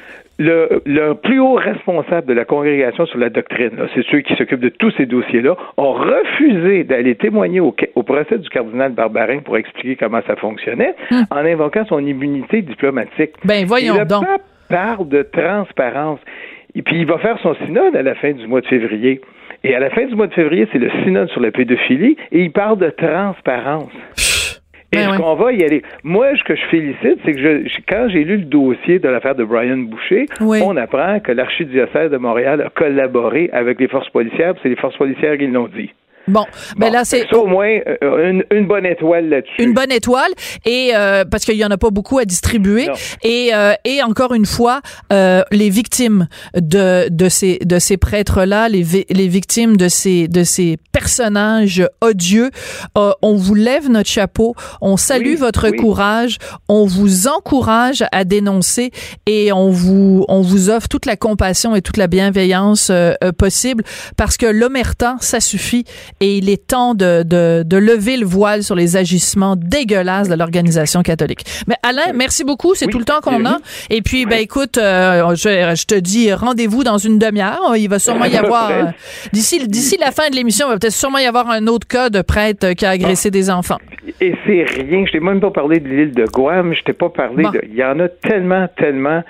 le, 0.42 1.14
plus 1.14 1.40
haut 1.40 1.56
responsable 1.56 2.28
de 2.28 2.34
la 2.34 2.46
congrégation 2.46 3.06
sur 3.06 3.18
la 3.18 3.30
doctrine, 3.30 3.72
c'est 3.94 4.06
ceux 4.08 4.22
qui 4.22 4.36
s'occupent 4.36 4.62
de 4.62 4.70
tous 4.70 4.92
ces 4.98 5.06
dossiers-là, 5.06 5.56
ont 5.78 5.94
refusé 5.94 6.84
d'aller 6.84 7.16
témoigner 7.16 7.60
au, 7.60 7.74
procès 8.04 8.38
du 8.38 8.50
cardinal 8.50 8.92
Barbarin 8.94 9.40
pour 9.40 9.58
expliquer 9.58 9.96
comment 9.96 10.22
ça 10.28 10.36
fonctionnait, 10.36 10.96
hum. 11.12 11.26
en 11.30 11.38
invoquant 11.38 11.86
son 11.86 12.00
immunité 12.00 12.62
diplomatique. 12.62 13.32
Ben 13.46 13.66
voyons 13.66 13.98
le 13.98 14.06
donc. 14.06 14.26
Pape 14.26 14.42
parle 14.70 15.08
de 15.10 15.24
transparence. 15.24 16.20
Et 16.74 16.82
puis 16.82 17.00
il 17.00 17.06
va 17.06 17.18
faire 17.18 17.38
son 17.40 17.54
synode 17.66 17.96
à 17.96 18.02
la 18.02 18.16
fin 18.16 18.32
du 18.32 18.48
mois 18.48 18.62
de 18.62 18.68
février. 18.68 19.22
Et 19.64 19.76
à 19.76 19.80
la 19.80 19.90
fin 19.92 20.06
du 20.06 20.16
mois 20.16 20.28
de 20.28 20.34
février, 20.34 20.68
c'est 20.72 20.80
le 20.80 20.90
synode 21.04 21.30
sur 21.30 21.42
la 21.42 21.52
pédophilie, 21.52 22.18
et 22.32 22.42
il 22.42 22.52
parle 22.52 22.80
de 22.80 22.90
transparence. 22.90 23.92
Et 24.94 24.98
ben 24.98 25.14
ce 25.14 25.18
qu'on 25.22 25.36
va 25.36 25.54
y 25.54 25.64
aller. 25.64 25.84
Moi, 26.04 26.36
ce 26.38 26.44
que 26.44 26.56
je 26.56 26.66
félicite, 26.66 27.20
c'est 27.24 27.34
que 27.34 27.40
je, 27.40 27.78
quand 27.88 28.08
j'ai 28.10 28.26
lu 28.26 28.38
le 28.38 28.44
dossier 28.44 29.00
de 29.00 29.08
l'affaire 29.08 29.36
de 29.36 29.46
Brian 29.46 29.78
Boucher, 29.78 30.26
on 30.40 30.76
apprend 30.76 31.20
que 31.22 31.32
l'archidiocèse 31.32 32.12
de 32.12 32.18
Montréal 32.18 32.62
a 32.62 32.70
collaboré 32.70 33.50
avec 33.54 33.80
les 33.80 33.88
forces 33.88 34.10
policières, 34.10 34.54
c'est 34.62 34.70
les 34.70 34.76
forces 34.76 34.98
policières 34.98 35.38
qui 35.38 35.48
l'ont 35.48 35.70
dit. 35.70 35.92
Bon, 36.28 36.46
ben 36.78 36.92
là 36.92 37.04
c'est 37.04 37.34
au 37.34 37.48
moins 37.48 37.80
euh, 38.04 38.42
une, 38.52 38.68
bonne 38.68 38.86
étoile 38.86 39.30
là-dessus. 39.30 39.64
Une 39.64 39.74
bonne 39.74 39.92
étoile 39.92 40.32
et 40.66 40.92
euh, 40.96 41.26
parce 41.26 41.46
qu'il 41.46 41.56
y 41.56 41.66
en 41.66 41.72
a 41.72 41.78
pas 41.78 41.90
beaucoup 41.90 42.20
à 42.20 42.26
distribuer 42.26 42.88
et 43.24 43.50
euh, 43.54 43.74
et 43.86 44.04
encore 44.04 44.34
une 44.34 44.46
fois 44.46 44.82
les 45.10 45.70
victimes 45.70 46.28
de 46.56 47.10
de 47.10 47.30
ces 47.30 47.58
de 47.60 47.80
ces 47.80 47.98
prêtres 47.98 48.44
là, 48.44 48.70
les 48.70 48.84
les 49.10 49.28
victimes 49.28 49.78
de 49.78 49.88
ces 49.88 50.28
de 50.28 50.44
ces 50.44 50.78
personnages 50.92 51.88
odieux, 52.02 52.52
on 52.96 53.36
vous 53.36 53.56
lève 53.56 53.90
notre 53.90 54.10
chapeau, 54.10 54.56
on 54.82 54.98
salue 54.98 55.36
votre 55.36 55.72
courage, 55.72 56.38
on 56.70 56.86
vous 56.86 57.28
encourage 57.28 58.04
à 58.12 58.24
dénoncer 58.26 58.92
et 59.26 59.52
on 59.52 59.70
vous 59.70 60.26
on 60.28 60.42
vous 60.42 60.70
offre 60.70 60.88
toute 60.88 61.06
la 61.06 61.16
compassion 61.16 61.76
et 61.76 61.82
toute 61.82 61.98
la 61.98 62.08
bienveillance 62.08 62.92
possible 63.38 63.84
parce 64.18 64.38
que 64.38 64.46
l'omerta 64.46 65.16
ça 65.20 65.40
suffit 65.40 65.86
et 66.22 66.38
il 66.38 66.50
est 66.50 66.68
temps 66.68 66.94
de, 66.94 67.24
de, 67.24 67.64
de, 67.66 67.78
lever 67.78 68.16
le 68.16 68.26
voile 68.26 68.64
sur 68.64 68.76
les 68.76 68.96
agissements 68.96 69.56
dégueulasses 69.56 70.30
de 70.30 70.36
l'organisation 70.36 71.02
catholique. 71.02 71.44
Mais 71.68 71.76
Alain, 71.84 72.14
merci 72.14 72.44
beaucoup, 72.44 72.76
c'est 72.76 72.86
tout 72.86 73.00
le 73.00 73.06
temps 73.06 73.22
qu'on 73.22 73.46
a. 73.46 73.58
Et 73.90 74.02
puis, 74.02 74.26
ben 74.26 74.40
écoute, 74.40 74.78
euh, 74.78 75.36
je, 75.36 75.76
je, 75.76 75.86
te 75.86 75.96
dis 75.96 76.32
rendez-vous 76.32 76.84
dans 76.84 77.00
une 77.00 77.18
demi-heure. 77.18 77.76
Il 77.76 77.90
va 77.90 78.00
sûrement 78.00 78.26
y 78.26 78.38
avoir 78.38 78.70
euh, 78.70 78.84
d'ici 79.34 79.68
d'ici 79.68 79.98
la 80.00 80.12
fin 80.12 80.30
de 80.30 80.36
l'émission, 80.36 80.68
il 80.68 80.74
va 80.74 80.78
peut-être 80.78 80.94
sûrement 80.94 81.18
y 81.18 81.26
avoir 81.26 81.50
un 81.50 81.66
autre 81.68 81.88
cas 81.88 82.10
de 82.10 82.22
prêtre 82.22 82.74
qui 82.74 82.86
a 82.86 82.92
agressé 82.92 83.30
ah. 83.30 83.32
des 83.32 83.50
enfants. 83.50 83.80
Et 84.20 84.36
c'est 84.46 84.64
rien. 84.64 85.06
Je 85.06 85.12
t'ai 85.12 85.20
même 85.20 85.40
pas 85.40 85.52
parlé 85.52 85.80
de 85.80 85.88
l'île 85.88 86.12
de 86.12 86.26
Guam. 86.26 86.74
Je 86.74 86.84
t'ai 86.84 86.94
pas 86.94 87.10
parlé 87.10 87.44
de. 87.44 87.62
Il 87.68 87.76
y 87.76 87.84
en 87.84 88.00
a 88.00 88.08
tellement, 88.08 88.68
tellement. 88.78 89.24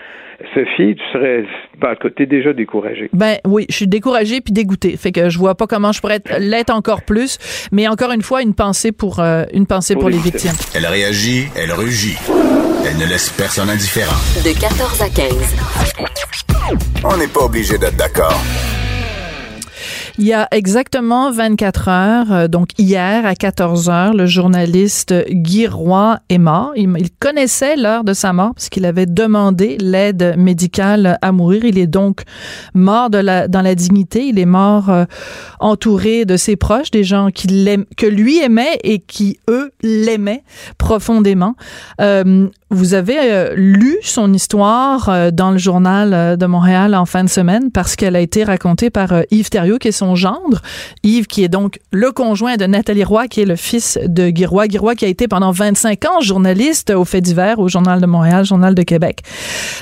Sophie, 0.53 0.95
tu 0.95 1.03
serais, 1.13 1.45
ben, 1.79 1.95
t'es 2.15 2.25
déjà 2.25 2.53
découragée. 2.53 3.09
Ben 3.13 3.37
oui, 3.45 3.65
je 3.69 3.75
suis 3.75 3.87
découragée 3.87 4.41
puis 4.41 4.53
dégoûtée. 4.53 4.97
Fait 4.97 5.11
que 5.11 5.29
je 5.29 5.37
vois 5.37 5.55
pas 5.55 5.67
comment 5.67 5.91
je 5.91 6.01
pourrais 6.01 6.19
l'être 6.39 6.73
encore 6.73 7.03
plus. 7.03 7.37
Mais 7.71 7.87
encore 7.87 8.11
une 8.11 8.21
fois, 8.21 8.41
une 8.41 8.53
pensée 8.53 8.91
pour, 8.91 9.19
euh, 9.19 9.43
une 9.53 9.65
pensée 9.65 9.95
pour, 9.95 10.09
les 10.09 10.17
victimes. 10.17 10.51
Elle 10.75 10.85
réagit, 10.85 11.45
elle 11.55 11.71
rugit. 11.71 12.17
Elle 12.85 12.97
ne 12.97 13.05
laisse 13.05 13.29
personne 13.29 13.69
indifférent. 13.69 14.15
De 14.43 14.59
14 14.59 15.01
à 15.01 15.09
15. 15.09 15.31
On 17.03 17.17
n'est 17.17 17.27
pas 17.27 17.45
obligé 17.45 17.77
d'être 17.77 17.97
d'accord. 17.97 18.39
Il 20.21 20.27
y 20.27 20.33
a 20.33 20.47
exactement 20.51 21.31
24 21.31 21.87
heures, 21.87 22.31
euh, 22.31 22.47
donc 22.47 22.69
hier 22.77 23.25
à 23.25 23.33
14 23.33 23.89
heures, 23.89 24.13
le 24.13 24.27
journaliste 24.27 25.15
Guy 25.31 25.65
Roy 25.65 26.19
est 26.29 26.37
mort. 26.37 26.73
Il, 26.75 26.93
connaissait 27.19 27.75
l'heure 27.75 28.03
de 28.03 28.13
sa 28.13 28.31
mort 28.31 28.53
parce 28.53 28.69
qu'il 28.69 28.85
avait 28.85 29.07
demandé 29.07 29.79
l'aide 29.79 30.35
médicale 30.37 31.17
à 31.23 31.31
mourir. 31.31 31.65
Il 31.65 31.79
est 31.79 31.87
donc 31.87 32.21
mort 32.75 33.09
dans 33.09 33.23
la 33.63 33.75
dignité. 33.75 34.27
Il 34.27 34.37
est 34.37 34.45
mort 34.45 34.91
euh, 34.91 35.05
entouré 35.59 36.25
de 36.25 36.37
ses 36.37 36.55
proches, 36.55 36.91
des 36.91 37.03
gens 37.03 37.31
qui 37.31 37.47
que 37.97 38.05
lui 38.05 38.43
aimait 38.43 38.77
et 38.83 38.99
qui, 38.99 39.39
eux, 39.49 39.71
l'aimaient 39.81 40.43
profondément. 40.77 41.55
Euh, 41.99 42.47
vous 42.71 42.93
avez 42.93 43.17
euh, 43.19 43.53
lu 43.53 43.97
son 44.01 44.33
histoire 44.33 45.09
euh, 45.09 45.29
dans 45.29 45.51
le 45.51 45.57
journal 45.57 46.13
euh, 46.13 46.35
de 46.37 46.45
Montréal 46.45 46.95
en 46.95 47.05
fin 47.05 47.25
de 47.25 47.29
semaine 47.29 47.69
parce 47.69 47.97
qu'elle 47.97 48.15
a 48.15 48.21
été 48.21 48.45
racontée 48.45 48.89
par 48.89 49.09
Yves 49.29 49.49
Thériault, 49.49 49.77
qui 49.77 49.89
est 49.89 49.91
son 49.91 50.15
gendre. 50.15 50.61
Yves, 51.03 51.27
qui 51.27 51.43
est 51.43 51.49
donc 51.49 51.79
le 51.91 52.11
conjoint 52.11 52.55
de 52.55 52.65
Nathalie 52.65 53.03
Roy, 53.03 53.27
qui 53.27 53.41
est 53.41 53.45
le 53.45 53.57
fils 53.57 53.99
de 54.05 54.29
Guy 54.29 54.45
Roy. 54.45 54.67
Guy 54.67 54.77
Roy 54.77 54.95
qui 54.95 55.03
a 55.03 55.09
été 55.09 55.27
pendant 55.27 55.51
25 55.51 56.05
ans 56.05 56.21
journaliste 56.21 56.91
au 56.91 57.03
Fait 57.03 57.19
divers, 57.19 57.59
au 57.59 57.67
Journal 57.67 57.99
de 57.99 58.05
Montréal, 58.05 58.45
Journal 58.45 58.73
de 58.73 58.83
Québec. 58.83 59.19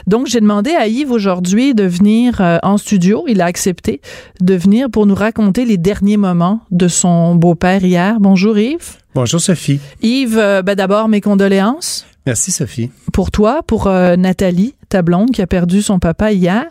Donc, 0.07 0.25
j'ai 0.25 0.41
demandé 0.41 0.71
à 0.71 0.87
Yves 0.87 1.11
aujourd'hui 1.11 1.75
de 1.75 1.83
venir 1.83 2.41
en 2.63 2.77
studio. 2.77 3.25
Il 3.27 3.41
a 3.41 3.45
accepté 3.45 4.01
de 4.41 4.55
venir 4.55 4.89
pour 4.89 5.05
nous 5.05 5.15
raconter 5.15 5.63
les 5.63 5.77
derniers 5.77 6.17
moments 6.17 6.61
de 6.71 6.87
son 6.87 7.35
beau-père 7.35 7.83
hier. 7.83 8.19
Bonjour 8.19 8.57
Yves. 8.57 8.97
Bonjour 9.13 9.39
Sophie. 9.39 9.79
Yves, 10.01 10.61
ben 10.65 10.75
d'abord 10.75 11.07
mes 11.07 11.21
condoléances. 11.21 12.08
Merci 12.29 12.51
Sophie. 12.51 12.91
Pour 13.11 13.31
toi, 13.31 13.63
pour 13.65 13.87
euh, 13.87 14.15
Nathalie, 14.15 14.75
ta 14.87 15.01
blonde 15.01 15.31
qui 15.31 15.41
a 15.41 15.47
perdu 15.47 15.81
son 15.81 15.97
papa 15.97 16.31
hier, 16.31 16.63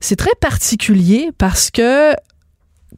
c'est 0.00 0.16
très 0.16 0.34
particulier 0.40 1.28
parce 1.36 1.70
que 1.70 2.14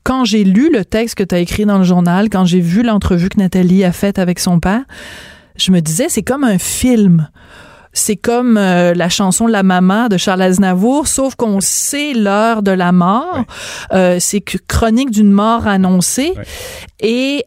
quand 0.04 0.24
j'ai 0.24 0.44
lu 0.44 0.70
le 0.72 0.84
texte 0.84 1.16
que 1.16 1.24
tu 1.24 1.34
as 1.34 1.40
écrit 1.40 1.64
dans 1.64 1.78
le 1.78 1.84
journal, 1.84 2.30
quand 2.30 2.44
j'ai 2.44 2.60
vu 2.60 2.84
l'entrevue 2.84 3.28
que 3.28 3.40
Nathalie 3.40 3.82
a 3.82 3.90
faite 3.90 4.20
avec 4.20 4.38
son 4.38 4.60
père, 4.60 4.84
je 5.56 5.72
me 5.72 5.80
disais 5.80 6.08
c'est 6.08 6.22
comme 6.22 6.44
un 6.44 6.58
film. 6.58 7.28
C'est 7.92 8.14
comme 8.14 8.56
euh, 8.56 8.94
la 8.94 9.08
chanson 9.08 9.48
La 9.48 9.64
Maman 9.64 10.06
de 10.06 10.16
Charles 10.16 10.42
Aznavour, 10.42 11.08
sauf 11.08 11.34
qu'on 11.34 11.60
sait 11.60 12.14
l'heure 12.14 12.62
de 12.62 12.70
la 12.70 12.92
mort. 12.92 13.42
Euh, 13.92 14.18
c'est 14.20 14.42
chronique 14.42 15.10
d'une 15.10 15.32
mort 15.32 15.66
annoncée. 15.66 16.34
Et 17.00 17.42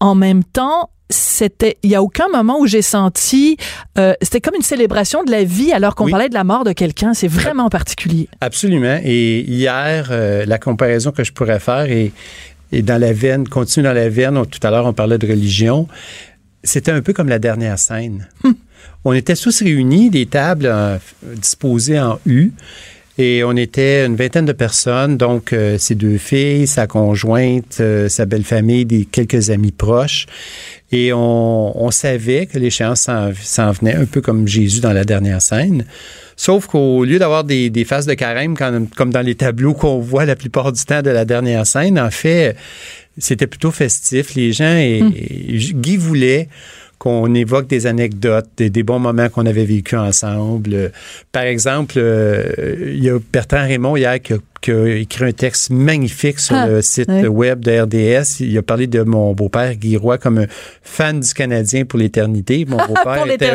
en 0.00 0.16
même 0.16 0.42
temps, 0.42 0.88
c'était 1.12 1.78
il 1.82 1.90
y 1.90 1.94
a 1.94 2.02
aucun 2.02 2.28
moment 2.28 2.58
où 2.58 2.66
j'ai 2.66 2.82
senti 2.82 3.56
euh, 3.98 4.14
c'était 4.22 4.40
comme 4.40 4.54
une 4.54 4.62
célébration 4.62 5.22
de 5.24 5.30
la 5.30 5.44
vie 5.44 5.72
alors 5.72 5.94
qu'on 5.94 6.08
parlait 6.08 6.28
de 6.28 6.34
la 6.34 6.44
mort 6.44 6.64
de 6.64 6.72
quelqu'un. 6.72 7.14
C'est 7.14 7.28
vraiment 7.28 7.68
particulier. 7.68 8.28
Absolument. 8.40 8.98
Et 9.04 9.40
hier 9.40 10.08
euh, 10.10 10.44
la 10.46 10.58
comparaison 10.58 11.12
que 11.12 11.24
je 11.24 11.32
pourrais 11.32 11.60
faire 11.60 11.90
est, 11.90 12.12
dans 12.72 13.00
la 13.00 13.12
veine 13.12 13.46
continue 13.46 13.84
dans 13.84 13.92
la 13.92 14.08
veine. 14.08 14.46
Tout 14.46 14.66
à 14.66 14.70
l'heure 14.70 14.86
on 14.86 14.92
parlait 14.92 15.18
de 15.18 15.26
religion. 15.26 15.86
C'était 16.64 16.92
un 16.92 17.02
peu 17.02 17.12
comme 17.12 17.28
la 17.28 17.38
dernière 17.38 17.78
scène. 17.78 18.28
Hum. 18.44 18.54
on 19.04 19.12
était 19.12 19.34
tous 19.34 19.62
réunis 19.62 20.10
des 20.10 20.26
tables 20.26 20.66
euh, 20.66 20.98
disposées 21.36 22.00
en 22.00 22.18
U 22.24 22.52
Et 23.18 23.44
on 23.44 23.56
était 23.56 24.06
une 24.06 24.16
vingtaine 24.16 24.46
de 24.46 24.52
personnes, 24.52 25.18
donc 25.18 25.52
euh, 25.52 25.76
ses 25.76 25.94
deux 25.94 26.16
filles, 26.16 26.66
sa 26.66 26.86
conjointe, 26.86 27.78
euh, 27.80 28.08
sa 28.08 28.24
belle 28.24 28.44
famille, 28.44 28.86
des 28.86 29.04
quelques 29.04 29.50
amis 29.50 29.72
proches. 29.72 30.26
Et 30.92 31.12
on, 31.14 31.90
savait 31.90 32.44
que 32.44 32.58
l'échéance 32.58 33.08
s'en 33.42 33.72
venait, 33.72 33.94
un 33.94 34.04
peu 34.04 34.20
comme 34.20 34.46
Jésus 34.46 34.80
dans 34.80 34.92
la 34.92 35.04
dernière 35.04 35.40
scène. 35.40 35.86
Sauf 36.36 36.66
qu'au 36.66 37.04
lieu 37.04 37.18
d'avoir 37.18 37.44
des, 37.44 37.70
des 37.70 37.84
phases 37.86 38.04
de 38.04 38.12
carême 38.12 38.56
comme 38.56 39.10
dans 39.10 39.20
les 39.22 39.34
tableaux 39.34 39.72
qu'on 39.72 40.00
voit 40.00 40.26
la 40.26 40.36
plupart 40.36 40.70
du 40.70 40.84
temps 40.84 41.00
de 41.00 41.08
la 41.08 41.24
dernière 41.24 41.66
scène, 41.66 41.98
en 41.98 42.10
fait, 42.10 42.56
c'était 43.18 43.46
plutôt 43.46 43.70
festif. 43.70 44.34
Les 44.34 44.52
gens, 44.52 44.76
et, 44.76 45.02
hum. 45.02 45.12
Guy 45.12 45.96
voulait 45.96 46.48
qu'on 47.02 47.34
évoque 47.34 47.66
des 47.66 47.88
anecdotes, 47.88 48.48
des, 48.58 48.82
bons 48.84 49.00
moments 49.00 49.28
qu'on 49.28 49.44
avait 49.44 49.64
vécus 49.64 49.98
ensemble. 49.98 50.92
Par 51.32 51.42
exemple, 51.42 51.94
euh, 51.96 52.84
il 52.94 53.02
y 53.02 53.10
a 53.10 53.18
Bertrand 53.32 53.66
Raymond 53.66 53.96
hier 53.96 54.22
qui 54.22 54.34
a 54.34 54.36
qui 54.62 54.70
a 54.70 54.86
écrit 54.96 55.24
un 55.24 55.32
texte 55.32 55.70
magnifique 55.70 56.38
sur 56.38 56.54
ah, 56.54 56.66
le 56.68 56.82
site 56.82 57.08
web 57.08 57.60
de 57.60 57.80
RDS. 57.82 58.40
Il 58.40 58.56
a 58.56 58.62
parlé 58.62 58.86
de 58.86 59.02
mon 59.02 59.32
beau-père 59.32 59.74
Guy 59.74 59.96
Roy 59.96 60.18
comme 60.18 60.38
un 60.38 60.46
fan 60.82 61.18
du 61.18 61.34
Canadien 61.34 61.84
pour 61.84 61.98
l'éternité. 61.98 62.64
Mon 62.66 62.76
beau-père 62.76 63.26
était 63.26 63.50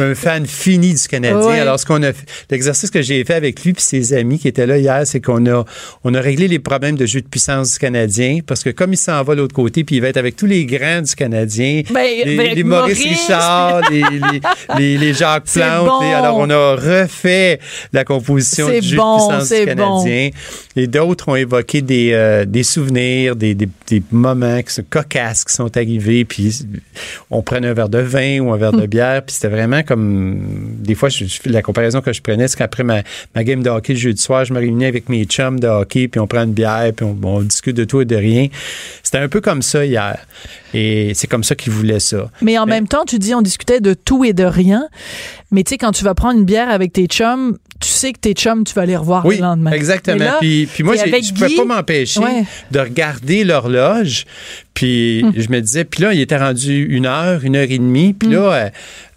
un, 0.00 0.14
fan 0.14 0.46
fini 0.46 0.94
du 0.94 1.08
Canadien. 1.08 1.60
Alors, 1.60 1.78
ce 1.78 1.84
qu'on 1.84 2.02
a 2.02 2.12
l'exercice 2.50 2.90
que 2.90 3.02
j'ai 3.02 3.22
fait 3.24 3.34
avec 3.34 3.62
lui 3.62 3.72
et 3.72 3.74
ses 3.78 4.14
amis 4.14 4.38
qui 4.38 4.48
étaient 4.48 4.66
là 4.66 4.78
hier, 4.78 5.02
c'est 5.04 5.20
qu'on 5.20 5.44
a, 5.46 5.64
on 6.04 6.14
a 6.14 6.20
réglé 6.20 6.48
les 6.48 6.58
problèmes 6.58 6.96
de 6.96 7.04
jeu 7.04 7.20
de 7.20 7.28
puissance 7.28 7.74
du 7.74 7.78
Canadien 7.78 8.38
parce 8.46 8.64
que 8.64 8.70
comme 8.70 8.94
il 8.94 8.96
s'en 8.96 9.22
va 9.22 9.34
de 9.34 9.40
l'autre 9.40 9.54
côté, 9.54 9.84
puis 9.84 9.96
il 9.96 10.02
va 10.02 10.08
être 10.08 10.16
avec 10.16 10.36
tous 10.36 10.46
les 10.46 10.64
grands 10.64 11.02
du 11.02 11.14
Canadien, 11.14 11.82
ben, 11.92 12.06
les, 12.24 12.36
ben, 12.36 12.66
Maurice, 12.66 13.02
Richard, 13.02 13.82
les, 13.90 14.02
les, 14.78 14.96
les, 14.96 15.12
Jacques 15.12 15.44
Plante. 15.52 16.02
alors, 16.02 16.38
on 16.38 16.48
a 16.48 16.76
refait 16.76 17.60
la 17.92 18.04
composition 18.04 18.68
du 18.68 18.80
jeu 18.80 18.96
de 18.96 19.02
puissance 19.02 19.50
du 19.50 19.64
Canadien. 19.66 20.29
Et 20.76 20.86
d'autres 20.86 21.28
ont 21.28 21.36
évoqué 21.36 21.82
des, 21.82 22.12
euh, 22.12 22.44
des 22.44 22.62
souvenirs, 22.62 23.36
des, 23.36 23.54
des, 23.54 23.68
des, 23.88 24.02
moments 24.10 24.62
qui 24.62 24.74
sont 24.74 24.84
cocasses 24.88 25.44
qui 25.44 25.52
sont 25.52 25.76
arrivés. 25.76 26.24
Puis 26.24 26.60
on 27.30 27.42
prenait 27.42 27.68
un 27.68 27.74
verre 27.74 27.88
de 27.88 27.98
vin 27.98 28.40
ou 28.40 28.52
un 28.52 28.56
verre 28.56 28.72
de 28.72 28.82
hmm. 28.82 28.86
bière. 28.86 29.22
Puis 29.22 29.34
c'était 29.34 29.48
vraiment 29.48 29.82
comme. 29.82 30.76
Des 30.78 30.94
fois, 30.94 31.08
je, 31.08 31.24
la 31.46 31.62
comparaison 31.62 32.00
que 32.00 32.12
je 32.12 32.20
prenais, 32.20 32.48
c'est 32.48 32.56
qu'après 32.56 32.82
ma, 32.82 33.02
ma 33.34 33.44
game 33.44 33.62
de 33.62 33.70
hockey 33.70 33.94
le 33.94 33.98
jeudi 33.98 34.22
soir, 34.22 34.44
je 34.44 34.52
me 34.52 34.58
réunis 34.58 34.86
avec 34.86 35.08
mes 35.08 35.24
chums 35.24 35.60
de 35.60 35.66
hockey, 35.66 36.08
puis 36.08 36.20
on 36.20 36.26
prend 36.26 36.44
une 36.44 36.52
bière, 36.52 36.92
puis 36.94 37.06
on, 37.06 37.40
discute 37.40 37.76
de 37.76 37.84
tout 37.84 38.00
et 38.00 38.04
de 38.04 38.16
rien. 38.16 38.48
C'était 39.10 39.24
un 39.24 39.28
peu 39.28 39.40
comme 39.40 39.60
ça 39.60 39.84
hier. 39.84 40.24
Et 40.72 41.14
c'est 41.14 41.26
comme 41.26 41.42
ça 41.42 41.56
qu'ils 41.56 41.72
voulaient 41.72 41.98
ça. 41.98 42.30
Mais 42.42 42.56
en 42.58 42.66
même 42.66 42.86
temps, 42.86 43.04
tu 43.04 43.18
dis 43.18 43.34
on 43.34 43.42
discutait 43.42 43.80
de 43.80 43.92
tout 43.92 44.24
et 44.24 44.32
de 44.32 44.44
rien. 44.44 44.86
Mais 45.50 45.64
tu 45.64 45.70
sais, 45.70 45.78
quand 45.78 45.90
tu 45.90 46.04
vas 46.04 46.14
prendre 46.14 46.38
une 46.38 46.44
bière 46.44 46.70
avec 46.70 46.92
tes 46.92 47.06
chums, 47.06 47.58
tu 47.80 47.88
sais 47.88 48.12
que 48.12 48.20
tes 48.20 48.34
chums, 48.34 48.62
tu 48.62 48.72
vas 48.72 48.86
les 48.86 48.96
revoir 48.96 49.26
le 49.26 49.38
lendemain. 49.38 49.72
Exactement. 49.72 50.36
puis, 50.38 50.68
puis, 50.72 50.84
moi, 50.84 50.94
je 50.94 51.06
ne 51.06 51.34
pouvais 51.34 51.56
pas 51.56 51.64
m'empêcher 51.64 52.20
de 52.70 52.78
regarder 52.78 53.42
l'horloge. 53.42 54.26
Puis 54.74 55.24
hum. 55.24 55.32
je 55.36 55.48
me 55.48 55.58
disais, 55.60 55.84
puis 55.84 56.04
là, 56.04 56.14
il 56.14 56.20
était 56.20 56.38
rendu 56.38 56.84
une 56.84 57.06
heure, 57.06 57.42
une 57.42 57.56
heure 57.56 57.68
et 57.68 57.78
demie. 57.78 58.12
Puis 58.12 58.28
là, 58.28 58.46
hum. 58.46 58.70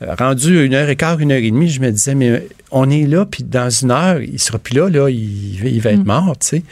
euh, 0.07 0.15
rendu 0.15 0.65
une 0.65 0.73
heure 0.73 0.89
et 0.89 0.95
quart, 0.95 1.19
une 1.19 1.31
heure 1.31 1.37
et 1.37 1.51
demie, 1.51 1.69
je 1.69 1.81
me 1.81 1.91
disais, 1.91 2.15
mais 2.15 2.47
on 2.71 2.89
est 2.89 3.05
là, 3.05 3.27
puis 3.27 3.43
dans 3.43 3.69
une 3.69 3.91
heure, 3.91 4.19
il 4.23 4.39
sera 4.39 4.57
plus 4.57 4.75
là, 4.75 4.89
là, 4.89 5.07
il, 5.11 5.63
il 5.63 5.81
va 5.81 5.91
être 5.91 5.99
hum. 5.99 6.07
mort, 6.07 6.35
tu 6.39 6.47
sais. 6.47 6.63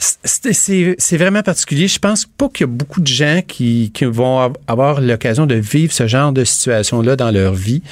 C'est 0.00 1.16
vraiment 1.18 1.42
particulier. 1.42 1.86
Je 1.86 1.98
pense 1.98 2.24
pas 2.24 2.48
qu'il 2.48 2.66
y 2.66 2.70
a 2.70 2.72
beaucoup 2.72 3.02
de 3.02 3.06
gens 3.06 3.42
qui, 3.46 3.90
qui 3.92 4.06
vont 4.06 4.52
avoir 4.66 5.00
l'occasion 5.00 5.44
de 5.46 5.56
vivre 5.56 5.92
ce 5.92 6.06
genre 6.06 6.32
de 6.32 6.42
situation-là 6.44 7.16
dans 7.16 7.30
leur 7.30 7.52
vie. 7.52 7.82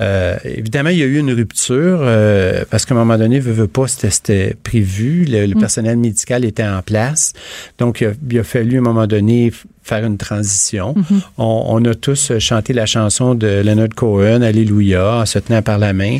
Euh, 0.00 0.36
évidemment, 0.44 0.90
il 0.90 0.98
y 0.98 1.02
a 1.02 1.06
eu 1.06 1.18
une 1.18 1.32
rupture 1.32 2.00
euh, 2.00 2.64
parce 2.68 2.84
qu'à 2.84 2.94
un 2.94 2.98
moment 2.98 3.16
donné, 3.16 3.38
veut, 3.38 3.52
veut 3.52 3.68
pas, 3.68 3.86
c'était 3.86 4.56
prévu. 4.62 5.24
Le, 5.24 5.46
mm. 5.46 5.58
personnel 5.58 5.96
médical 5.96 6.44
était 6.44 6.66
en 6.66 6.82
place. 6.82 7.32
Donc, 7.78 8.00
il 8.02 8.38
a, 8.38 8.44
fallu 8.44 8.76
à 8.76 8.80
un 8.80 8.82
moment 8.82 9.06
donné 9.06 9.52
faire 9.86 10.04
une 10.04 10.18
transition. 10.18 10.94
Mm-hmm. 10.94 11.20
On, 11.38 11.84
a 11.84 11.94
tous 11.94 12.38
chanté 12.38 12.72
la 12.72 12.86
chanson 12.86 13.34
de 13.34 13.62
Leonard 13.64 13.94
Cohen, 13.94 14.42
Alléluia, 14.42 15.16
en 15.16 15.26
se 15.26 15.38
tenant 15.38 15.62
par 15.62 15.78
la 15.78 15.92
main. 15.92 16.18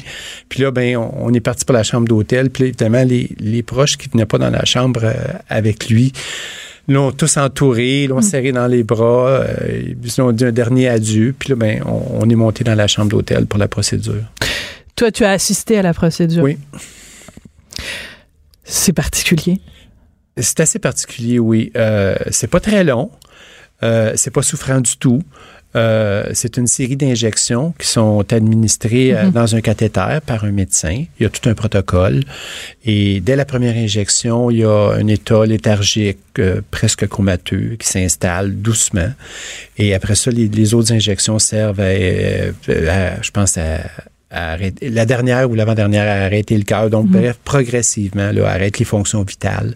Puis 0.48 0.62
là, 0.62 0.70
ben, 0.70 0.96
on, 0.96 1.32
est 1.34 1.40
parti 1.40 1.64
pour 1.64 1.74
la 1.74 1.82
chambre 1.82 2.06
d'hôtel. 2.06 2.50
Puis 2.50 2.64
évidemment, 2.64 3.02
les, 3.02 3.30
les 3.40 3.62
proches 3.62 3.96
qui 3.96 4.08
venaient 4.08 4.26
pas 4.26 4.38
dans 4.38 4.50
la 4.50 4.64
chambre 4.64 5.00
euh, 5.04 5.14
avec 5.48 5.88
lui 5.88 6.12
l'ont 6.88 7.12
tous 7.12 7.36
entouré, 7.36 8.06
l'ont 8.06 8.18
mm. 8.18 8.22
serré 8.22 8.52
dans 8.52 8.66
les 8.66 8.84
bras, 8.84 9.40
euh, 9.40 9.94
ils 10.02 10.22
ont 10.22 10.32
dit 10.32 10.44
un 10.44 10.52
dernier 10.52 10.88
adieu. 10.88 11.34
Puis 11.36 11.50
là, 11.50 11.56
ben, 11.56 11.82
on, 11.84 12.28
est 12.28 12.34
monté 12.34 12.64
dans 12.64 12.74
la 12.74 12.86
chambre 12.86 13.10
d'hôtel 13.10 13.46
pour 13.46 13.58
la 13.58 13.68
procédure. 13.68 14.22
Toi, 14.94 15.10
tu 15.10 15.24
as 15.24 15.32
assisté 15.32 15.78
à 15.78 15.82
la 15.82 15.92
procédure? 15.92 16.44
Oui. 16.44 16.58
C'est 18.64 18.92
particulier. 18.92 19.60
C'est 20.38 20.60
assez 20.60 20.78
particulier, 20.78 21.38
oui. 21.38 21.72
Euh, 21.76 22.16
c'est 22.30 22.46
pas 22.48 22.60
très 22.60 22.84
long. 22.84 23.10
Euh, 23.82 24.12
c'est 24.16 24.30
pas 24.30 24.42
souffrant 24.42 24.80
du 24.80 24.96
tout. 24.96 25.22
Euh, 25.76 26.30
c'est 26.32 26.56
une 26.56 26.66
série 26.66 26.96
d'injections 26.96 27.74
qui 27.78 27.86
sont 27.86 28.24
administrées 28.32 29.14
euh, 29.14 29.24
mhm. 29.24 29.32
dans 29.32 29.54
un 29.54 29.60
cathéter 29.60 30.18
par 30.24 30.44
un 30.44 30.50
médecin. 30.50 31.04
Il 31.20 31.22
y 31.22 31.26
a 31.26 31.28
tout 31.28 31.46
un 31.48 31.54
protocole. 31.54 32.22
Et 32.84 33.20
dès 33.20 33.36
la 33.36 33.44
première 33.44 33.76
injection, 33.76 34.50
il 34.50 34.58
y 34.58 34.64
a 34.64 34.92
un 34.92 35.06
état 35.06 35.44
léthargique 35.44 36.18
euh, 36.38 36.62
presque 36.70 37.06
comateux 37.08 37.76
qui 37.78 37.88
s'installe 37.88 38.56
doucement. 38.56 39.12
Et 39.76 39.94
après 39.94 40.14
ça, 40.14 40.30
les, 40.30 40.74
autres 40.74 40.92
injections 40.92 41.38
servent 41.38 41.80
à 41.80 41.92
je 41.92 43.30
pense, 43.30 43.58
à 43.58 43.80
la 44.30 45.06
dernière 45.06 45.50
ou 45.50 45.54
l'avant-dernière 45.54 46.04
a 46.04 46.24
arrêté 46.24 46.56
le 46.56 46.64
cœur. 46.64 46.90
Donc, 46.90 47.06
mhm. 47.06 47.12
bref, 47.12 47.38
progressivement, 47.44 48.32
là, 48.32 48.48
arrête 48.48 48.78
les 48.78 48.84
fonctions 48.84 49.22
vitales. 49.22 49.74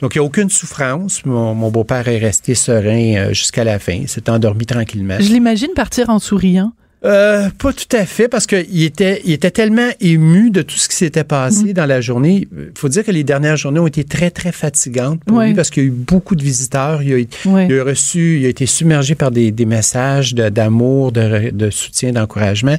Donc, 0.00 0.14
il 0.14 0.18
n'y 0.18 0.24
a 0.24 0.26
aucune 0.26 0.50
souffrance. 0.50 1.24
Mon, 1.24 1.70
beau-père 1.70 2.08
est 2.08 2.18
resté 2.18 2.54
serein 2.54 3.16
euh, 3.16 3.28
jusqu'à 3.32 3.64
la 3.64 3.78
fin. 3.78 4.06
S'est 4.06 4.30
endormi 4.30 4.66
tranquillement. 4.66 5.16
Je 5.18 5.32
l'imagine 5.32 5.72
partir 5.74 6.10
en 6.10 6.18
souriant. 6.18 6.72
Euh, 7.04 7.48
pas 7.58 7.72
tout 7.72 7.96
à 7.96 8.04
fait, 8.04 8.26
parce 8.26 8.46
qu'il 8.46 8.82
était, 8.82 9.22
il 9.24 9.32
était 9.32 9.52
tellement 9.52 9.88
ému 10.00 10.50
de 10.50 10.62
tout 10.62 10.76
ce 10.76 10.88
qui 10.88 10.96
s'était 10.96 11.22
passé 11.22 11.66
mhm. 11.66 11.72
dans 11.72 11.86
la 11.86 12.00
journée. 12.00 12.48
Il 12.52 12.72
faut 12.76 12.88
dire 12.88 13.04
que 13.04 13.12
les 13.12 13.22
dernières 13.22 13.56
journées 13.56 13.78
ont 13.78 13.86
été 13.86 14.02
très, 14.02 14.30
très 14.30 14.50
fatigantes 14.50 15.22
pour 15.24 15.40
lui 15.40 15.54
parce 15.54 15.70
qu'il 15.70 15.84
y 15.84 15.86
a 15.86 15.88
eu 15.88 15.92
beaucoup 15.92 16.34
de 16.34 16.42
visiteurs. 16.42 17.02
Il 17.02 17.28
a, 17.46 17.84
reçu, 17.84 18.38
il 18.40 18.46
a 18.46 18.48
été 18.48 18.66
submergé 18.66 19.14
par 19.14 19.30
des, 19.30 19.52
des 19.52 19.64
messages 19.64 20.34
d'amour, 20.34 21.12
de, 21.12 21.50
de, 21.50 21.70
soutien, 21.70 22.12
d'encouragement. 22.12 22.76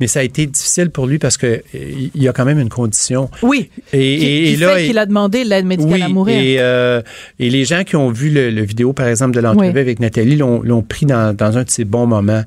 Mais 0.00 0.08
ça 0.08 0.20
a 0.20 0.22
été 0.24 0.46
difficile 0.46 0.90
pour 0.90 1.06
lui 1.06 1.18
parce 1.18 1.36
que 1.36 1.62
il 1.72 2.22
y 2.22 2.26
a 2.26 2.32
quand 2.32 2.44
même 2.44 2.58
une 2.58 2.68
condition. 2.68 3.30
Oui. 3.42 3.70
Et, 3.92 4.52
et, 4.52 4.56
là, 4.56 4.82
qu'il 4.82 4.98
a 4.98 5.06
demandé 5.06 5.44
l'aide 5.44 5.66
médicale 5.66 6.02
à 6.02 6.08
mourir. 6.08 6.36
Et, 6.36 6.56
euh, 6.58 7.00
et 7.38 7.48
les 7.48 7.64
gens 7.64 7.84
qui 7.84 7.94
ont 7.94 8.10
vu 8.10 8.30
le, 8.30 8.62
vidéo, 8.62 8.92
par 8.92 9.06
exemple, 9.06 9.34
de 9.34 9.40
l'entrevue 9.40 9.78
avec 9.78 10.00
Nathalie, 10.00 10.34
l'ont 10.34 10.82
pris 10.82 11.06
dans, 11.06 11.34
dans 11.36 11.58
un 11.58 11.62
de 11.62 11.70
ces 11.70 11.84
bons 11.84 12.06
moments 12.06 12.42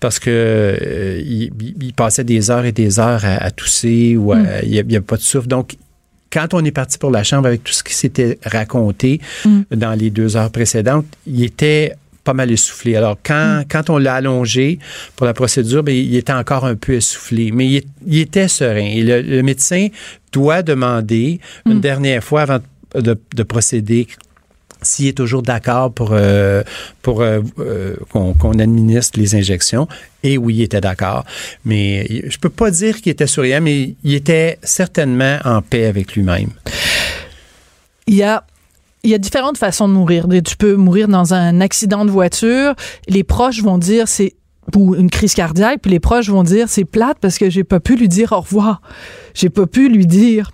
parce 0.00 0.18
que 0.18 0.55
euh, 0.56 1.22
il, 1.24 1.92
passait 1.94 2.24
des 2.24 2.50
heures 2.50 2.64
et 2.64 2.72
des 2.72 2.98
heures 2.98 3.24
à, 3.24 3.50
tousser 3.50 4.16
ou 4.16 4.34
mm. 4.34 4.46
il 4.64 4.86
n'y 4.86 4.96
a, 4.96 5.00
pas 5.00 5.16
de 5.16 5.22
souffle. 5.22 5.48
Donc, 5.48 5.76
quand 6.30 6.54
on 6.54 6.64
est 6.64 6.72
parti 6.72 6.98
pour 6.98 7.10
la 7.10 7.22
chambre 7.22 7.46
avec 7.46 7.64
tout 7.64 7.72
ce 7.72 7.82
qui 7.82 7.94
s'était 7.94 8.38
raconté 8.44 9.20
mm. 9.44 9.62
dans 9.72 9.92
les 9.92 10.10
deux 10.10 10.36
heures 10.36 10.50
précédentes, 10.50 11.06
il 11.26 11.44
était 11.44 11.94
pas 12.24 12.34
mal 12.34 12.50
essoufflé. 12.50 12.96
Alors, 12.96 13.16
quand, 13.24 13.60
mm. 13.60 13.64
quand 13.70 13.90
on 13.90 13.98
l'a 13.98 14.14
allongé 14.14 14.78
pour 15.14 15.26
la 15.26 15.34
procédure, 15.34 15.82
bien, 15.82 15.94
il 15.94 16.16
était 16.16 16.32
encore 16.32 16.64
un 16.64 16.74
peu 16.74 16.94
essoufflé, 16.94 17.52
mais 17.52 17.82
il, 18.06 18.18
était 18.18 18.48
serein. 18.48 18.86
Et 18.86 19.02
le, 19.02 19.42
médecin 19.42 19.88
doit 20.32 20.62
demander 20.62 21.40
une 21.64 21.80
dernière 21.80 22.22
fois 22.22 22.42
avant 22.42 22.58
de, 22.94 23.18
de 23.34 23.42
procéder 23.42 24.08
s'il 24.86 25.08
est 25.08 25.16
toujours 25.16 25.42
d'accord 25.42 25.92
pour, 25.92 26.10
euh, 26.12 26.62
pour 27.02 27.20
euh, 27.20 27.40
euh, 27.58 27.96
qu'on 28.10 28.58
administre 28.58 29.18
les 29.18 29.34
injections. 29.34 29.88
Et 30.22 30.38
oui, 30.38 30.56
il 30.56 30.62
était 30.62 30.80
d'accord. 30.80 31.24
Mais 31.64 32.24
je 32.28 32.38
peux 32.38 32.48
pas 32.48 32.70
dire 32.70 33.00
qu'il 33.00 33.12
était 33.12 33.26
souriant, 33.26 33.60
mais 33.60 33.94
il 34.04 34.14
était 34.14 34.58
certainement 34.62 35.38
en 35.44 35.62
paix 35.62 35.86
avec 35.86 36.14
lui-même. 36.14 36.50
Il 38.06 38.14
y 38.14 38.22
a 38.22 38.44
il 39.02 39.10
y 39.10 39.14
a 39.14 39.18
différentes 39.18 39.56
façons 39.56 39.88
de 39.88 39.94
mourir. 39.94 40.26
Tu 40.44 40.56
peux 40.56 40.74
mourir 40.74 41.06
dans 41.06 41.32
un 41.32 41.60
accident 41.60 42.04
de 42.04 42.10
voiture. 42.10 42.74
Les 43.06 43.22
proches 43.22 43.62
vont 43.62 43.78
dire 43.78 44.08
c'est 44.08 44.34
ou 44.74 44.96
une 44.96 45.10
crise 45.10 45.34
cardiaque, 45.34 45.80
puis 45.82 45.92
les 45.92 46.00
proches 46.00 46.28
vont 46.28 46.42
dire 46.42 46.68
c'est 46.68 46.84
plate 46.84 47.18
parce 47.20 47.38
que 47.38 47.48
j'ai 47.48 47.62
pas 47.62 47.78
pu 47.78 47.94
lui 47.94 48.08
dire 48.08 48.32
au 48.32 48.40
revoir. 48.40 48.80
J'ai 49.32 49.48
pas 49.48 49.66
pu 49.66 49.88
lui 49.88 50.06
dire. 50.06 50.50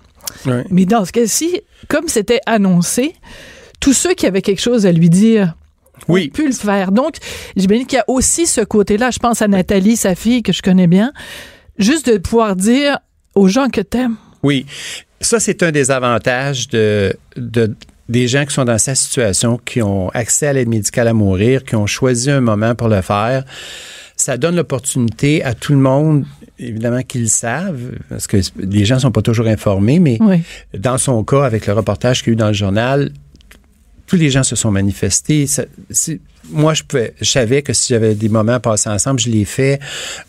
Mais 0.69 0.85
dans 0.85 1.05
ce 1.05 1.11
cas-ci, 1.11 1.61
comme 1.87 2.07
c'était 2.07 2.39
annoncé, 2.45 3.13
tous 3.79 3.93
ceux 3.93 4.13
qui 4.13 4.25
avaient 4.25 4.41
quelque 4.41 4.61
chose 4.61 4.85
à 4.85 4.91
lui 4.91 5.09
dire 5.09 5.55
oui. 6.07 6.29
ont 6.31 6.35
pu 6.35 6.47
le 6.47 6.53
faire. 6.53 6.91
Donc, 6.91 7.15
j'imagine 7.55 7.85
qu'il 7.85 7.97
y 7.97 8.01
a 8.01 8.05
aussi 8.07 8.45
ce 8.45 8.61
côté-là. 8.61 9.11
Je 9.11 9.19
pense 9.19 9.41
à 9.41 9.47
Nathalie, 9.47 9.95
sa 9.95 10.15
fille, 10.15 10.43
que 10.43 10.53
je 10.53 10.61
connais 10.61 10.87
bien. 10.87 11.13
Juste 11.77 12.09
de 12.09 12.17
pouvoir 12.17 12.55
dire 12.55 12.99
aux 13.35 13.47
gens 13.47 13.69
que 13.69 13.81
t'aimes. 13.81 14.15
Oui. 14.43 14.65
Ça, 15.21 15.39
c'est 15.39 15.63
un 15.63 15.71
des 15.71 15.91
avantages 15.91 16.67
de, 16.69 17.15
de 17.37 17.75
des 18.09 18.27
gens 18.27 18.45
qui 18.45 18.53
sont 18.53 18.65
dans 18.65 18.77
sa 18.77 18.95
situation, 18.95 19.57
qui 19.63 19.81
ont 19.81 20.09
accès 20.09 20.47
à 20.47 20.53
l'aide 20.53 20.67
médicale 20.67 21.07
à 21.07 21.13
mourir, 21.13 21.63
qui 21.63 21.75
ont 21.75 21.87
choisi 21.87 22.29
un 22.29 22.41
moment 22.41 22.75
pour 22.75 22.89
le 22.89 23.01
faire 23.01 23.45
ça 24.15 24.37
donne 24.37 24.55
l'opportunité 24.55 25.43
à 25.43 25.53
tout 25.53 25.73
le 25.73 25.79
monde 25.79 26.25
évidemment 26.59 27.01
qu'ils 27.01 27.21
le 27.21 27.27
savent, 27.27 27.91
parce 28.09 28.27
que 28.27 28.37
les 28.57 28.85
gens 28.85 28.95
ne 28.95 29.01
sont 29.01 29.11
pas 29.11 29.21
toujours 29.21 29.47
informés, 29.47 29.99
mais 29.99 30.19
dans 30.77 30.97
son 30.97 31.23
cas, 31.23 31.43
avec 31.43 31.67
le 31.67 31.73
reportage 31.73 32.23
qu'il 32.23 32.29
y 32.29 32.31
a 32.31 32.33
eu 32.33 32.37
dans 32.37 32.47
le 32.47 32.53
journal, 32.53 33.11
tous 34.13 34.19
les 34.19 34.29
gens 34.29 34.43
se 34.43 34.55
sont 34.55 34.69
manifestés. 34.69 35.47
moi, 36.51 36.75
je, 36.75 36.83
pouvais, 36.83 37.15
je 37.19 37.31
savais 37.31 37.63
que 37.63 37.73
si 37.73 37.91
j'avais 37.91 38.13
des 38.13 38.29
moments 38.29 38.53
à 38.53 38.59
passer 38.59 38.87
ensemble, 38.87 39.19
je 39.19 39.27
l'ai 39.27 39.43
fait 39.43 39.79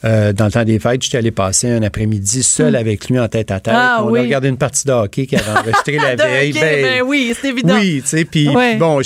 euh, 0.07 0.33
dans 0.33 0.47
le 0.47 0.53
temps 0.53 0.65
des 0.65 0.79
fêtes. 0.79 1.03
J'étais 1.03 1.19
allé 1.19 1.31
passer 1.31 1.69
un 1.69 1.83
après-midi 1.83 2.43
seul 2.43 2.73
hmm. 2.73 2.77
avec 2.77 3.11
lui 3.11 3.19
en 3.19 3.29
tête 3.29 3.51
à 3.51 3.61
tête. 3.61 3.75
Ah, 3.77 4.03
on 4.03 4.15
a 4.15 4.21
regardé 4.23 4.49
une 4.49 4.57
partie 4.57 4.87
de 4.87 4.93
hockey 4.93 5.27
qui 5.27 5.37
avait 5.37 5.51
enregistré 5.59 5.99
la 5.99 6.17
veille. 6.17 6.55
Ben, 6.55 6.83
ben, 6.83 7.03
oui, 7.03 7.35
c'est 7.39 7.49
évident. 7.51 7.75
Oui, 7.75 8.01
tu 8.01 8.09
sais, 8.09 8.25
puis 8.25 8.49
bon, 8.79 9.03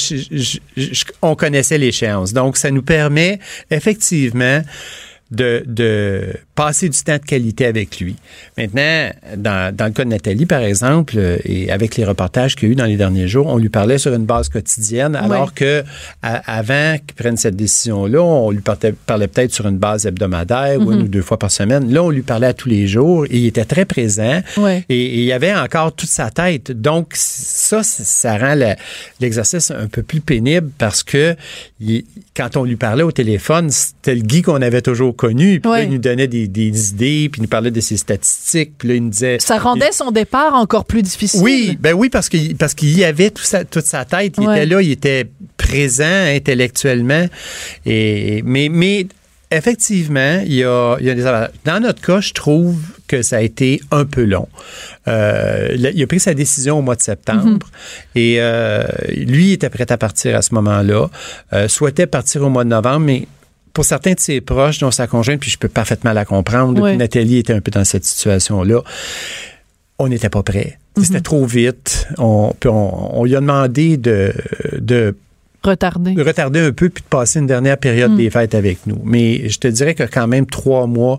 on 1.22 1.34
connaissait 1.34 1.78
l'échéance. 1.78 2.32
Donc, 2.32 2.56
ça 2.56 2.70
nous 2.70 2.82
permet 2.82 3.40
effectivement 3.72 4.62
de, 5.32 5.64
de 5.66 6.34
passer 6.58 6.88
du 6.88 6.98
temps 7.04 7.18
de 7.18 7.24
qualité 7.24 7.66
avec 7.66 8.00
lui. 8.00 8.16
Maintenant, 8.56 9.10
dans, 9.36 9.72
dans 9.72 9.84
le 9.84 9.92
cas 9.92 10.02
de 10.02 10.08
Nathalie, 10.08 10.44
par 10.44 10.62
exemple, 10.62 11.14
euh, 11.16 11.38
et 11.44 11.70
avec 11.70 11.94
les 11.94 12.04
reportages 12.04 12.56
qu'il 12.56 12.66
y 12.66 12.70
a 12.70 12.72
eu 12.72 12.74
dans 12.74 12.86
les 12.86 12.96
derniers 12.96 13.28
jours, 13.28 13.46
on 13.46 13.58
lui 13.58 13.68
parlait 13.68 13.98
sur 13.98 14.12
une 14.12 14.24
base 14.24 14.48
quotidienne, 14.48 15.14
alors 15.14 15.54
que 15.54 15.84
avant 16.20 16.96
qu'il 16.98 17.14
prenne 17.14 17.36
cette 17.36 17.54
décision-là, 17.54 18.20
on 18.20 18.50
lui 18.50 18.60
parlait, 18.60 18.92
parlait 19.06 19.28
peut-être 19.28 19.52
sur 19.52 19.68
une 19.68 19.78
base 19.78 20.04
hebdomadaire 20.04 20.80
ou 20.80 20.90
une 20.90 20.98
mhm. 20.98 21.04
ou 21.04 21.08
deux 21.08 21.22
fois 21.22 21.38
par 21.38 21.52
semaine. 21.52 21.92
Là, 21.92 22.02
on 22.02 22.10
lui 22.10 22.22
parlait 22.22 22.48
à 22.48 22.54
tous 22.54 22.68
les 22.68 22.88
jours 22.88 23.24
et 23.26 23.38
il 23.38 23.46
était 23.46 23.64
très 23.64 23.84
présent 23.84 24.40
et, 24.88 25.18
il 25.20 25.24
y 25.24 25.32
avait 25.32 25.54
encore 25.54 25.92
toute 25.92 26.08
sa 26.08 26.30
tête. 26.30 26.72
Donc, 26.72 27.12
ça, 27.14 27.84
ça 27.84 28.36
rend 28.36 28.56
l'exercice 29.20 29.70
un 29.70 29.86
peu 29.86 30.02
plus 30.02 30.20
pénible 30.20 30.70
parce 30.76 31.04
que 31.04 31.36
quand 32.34 32.56
on 32.56 32.64
lui 32.64 32.76
parlait 32.76 33.04
au 33.04 33.12
téléphone, 33.12 33.70
c'était 33.70 34.16
le 34.16 34.22
Guy 34.22 34.42
qu'on 34.42 34.60
avait 34.60 34.82
toujours 34.82 35.14
connu. 35.14 35.60
Puis 35.60 35.70
là, 35.70 35.82
il 35.82 35.90
nous 35.90 35.98
donnait 35.98 36.26
des, 36.26 36.47
idées, 36.56 37.28
puis 37.30 37.40
il 37.40 37.42
nous 37.42 37.48
parlait 37.48 37.70
de 37.70 37.80
ses 37.80 37.96
statistiques. 37.96 38.72
Puis 38.78 38.88
là, 38.88 38.94
il 38.94 39.04
nous 39.04 39.10
disait... 39.10 39.38
Ça 39.40 39.58
rendait 39.58 39.92
son 39.92 40.10
départ 40.10 40.54
encore 40.54 40.84
plus 40.84 41.02
difficile. 41.02 41.40
Oui, 41.42 41.78
ben 41.80 41.94
oui, 41.94 42.08
parce 42.08 42.28
qu'il 42.28 42.56
parce 42.56 42.74
qu'il 42.74 42.96
y 42.96 43.04
avait 43.04 43.30
tout 43.30 43.44
toute 43.70 43.86
sa 43.86 44.04
tête. 44.04 44.34
Il 44.38 44.44
était 44.44 44.66
là, 44.66 44.82
il 44.82 44.90
était 44.90 45.26
présent 45.56 46.04
intellectuellement. 46.04 47.26
Et, 47.86 48.42
mais, 48.44 48.68
mais 48.70 49.06
effectivement, 49.50 50.42
il 50.44 50.54
y, 50.54 50.64
a, 50.64 50.96
il 51.00 51.06
y 51.06 51.10
a 51.10 51.14
des 51.14 51.46
Dans 51.64 51.80
notre 51.80 52.00
cas, 52.00 52.20
je 52.20 52.32
trouve 52.32 52.76
que 53.06 53.22
ça 53.22 53.38
a 53.38 53.40
été 53.40 53.80
un 53.90 54.04
peu 54.04 54.24
long. 54.24 54.48
Euh, 55.08 55.74
il 55.74 56.02
a 56.02 56.06
pris 56.06 56.20
sa 56.20 56.34
décision 56.34 56.78
au 56.78 56.82
mois 56.82 56.96
de 56.96 57.02
septembre 57.02 57.66
mm-hmm. 57.66 58.20
et 58.20 58.36
euh, 58.38 58.84
lui 59.16 59.52
était 59.52 59.70
prêt 59.70 59.90
à 59.90 59.96
partir 59.96 60.36
à 60.36 60.42
ce 60.42 60.54
moment-là, 60.54 61.08
euh, 61.54 61.68
souhaitait 61.68 62.06
partir 62.06 62.42
au 62.42 62.50
mois 62.50 62.64
de 62.64 62.68
novembre, 62.68 63.06
mais 63.06 63.26
pour 63.78 63.84
certains 63.84 64.14
de 64.14 64.18
ses 64.18 64.40
proches, 64.40 64.80
dont 64.80 64.90
sa 64.90 65.06
conjointe, 65.06 65.38
puis 65.38 65.50
je 65.50 65.56
peux 65.56 65.68
parfaitement 65.68 66.12
la 66.12 66.24
comprendre, 66.24 66.90
Nathalie 66.96 67.38
était 67.38 67.52
un 67.52 67.60
peu 67.60 67.70
dans 67.70 67.84
cette 67.84 68.04
situation-là, 68.04 68.82
on 70.00 70.08
n'était 70.08 70.30
pas 70.30 70.42
prêt. 70.42 70.80
C'était 71.00 71.18
mhm. 71.18 71.22
trop 71.22 71.46
vite. 71.46 72.08
On, 72.18 72.52
on, 72.64 73.24
lui 73.24 73.36
a 73.36 73.40
demandé 73.40 73.96
de, 73.96 74.34
de 74.80 75.14
retarder. 75.62 76.20
retarder 76.20 76.58
un 76.58 76.72
peu 76.72 76.88
puis 76.88 77.04
de 77.04 77.08
passer 77.08 77.38
une 77.38 77.46
dernière 77.46 77.78
période 77.78 78.10
mm. 78.10 78.16
des 78.16 78.30
fêtes 78.30 78.56
avec 78.56 78.84
nous. 78.88 79.00
Mais 79.04 79.48
je 79.48 79.60
te 79.60 79.68
dirais 79.68 79.94
que 79.94 80.02
quand 80.02 80.26
même 80.26 80.46
trois 80.46 80.88
mois, 80.88 81.18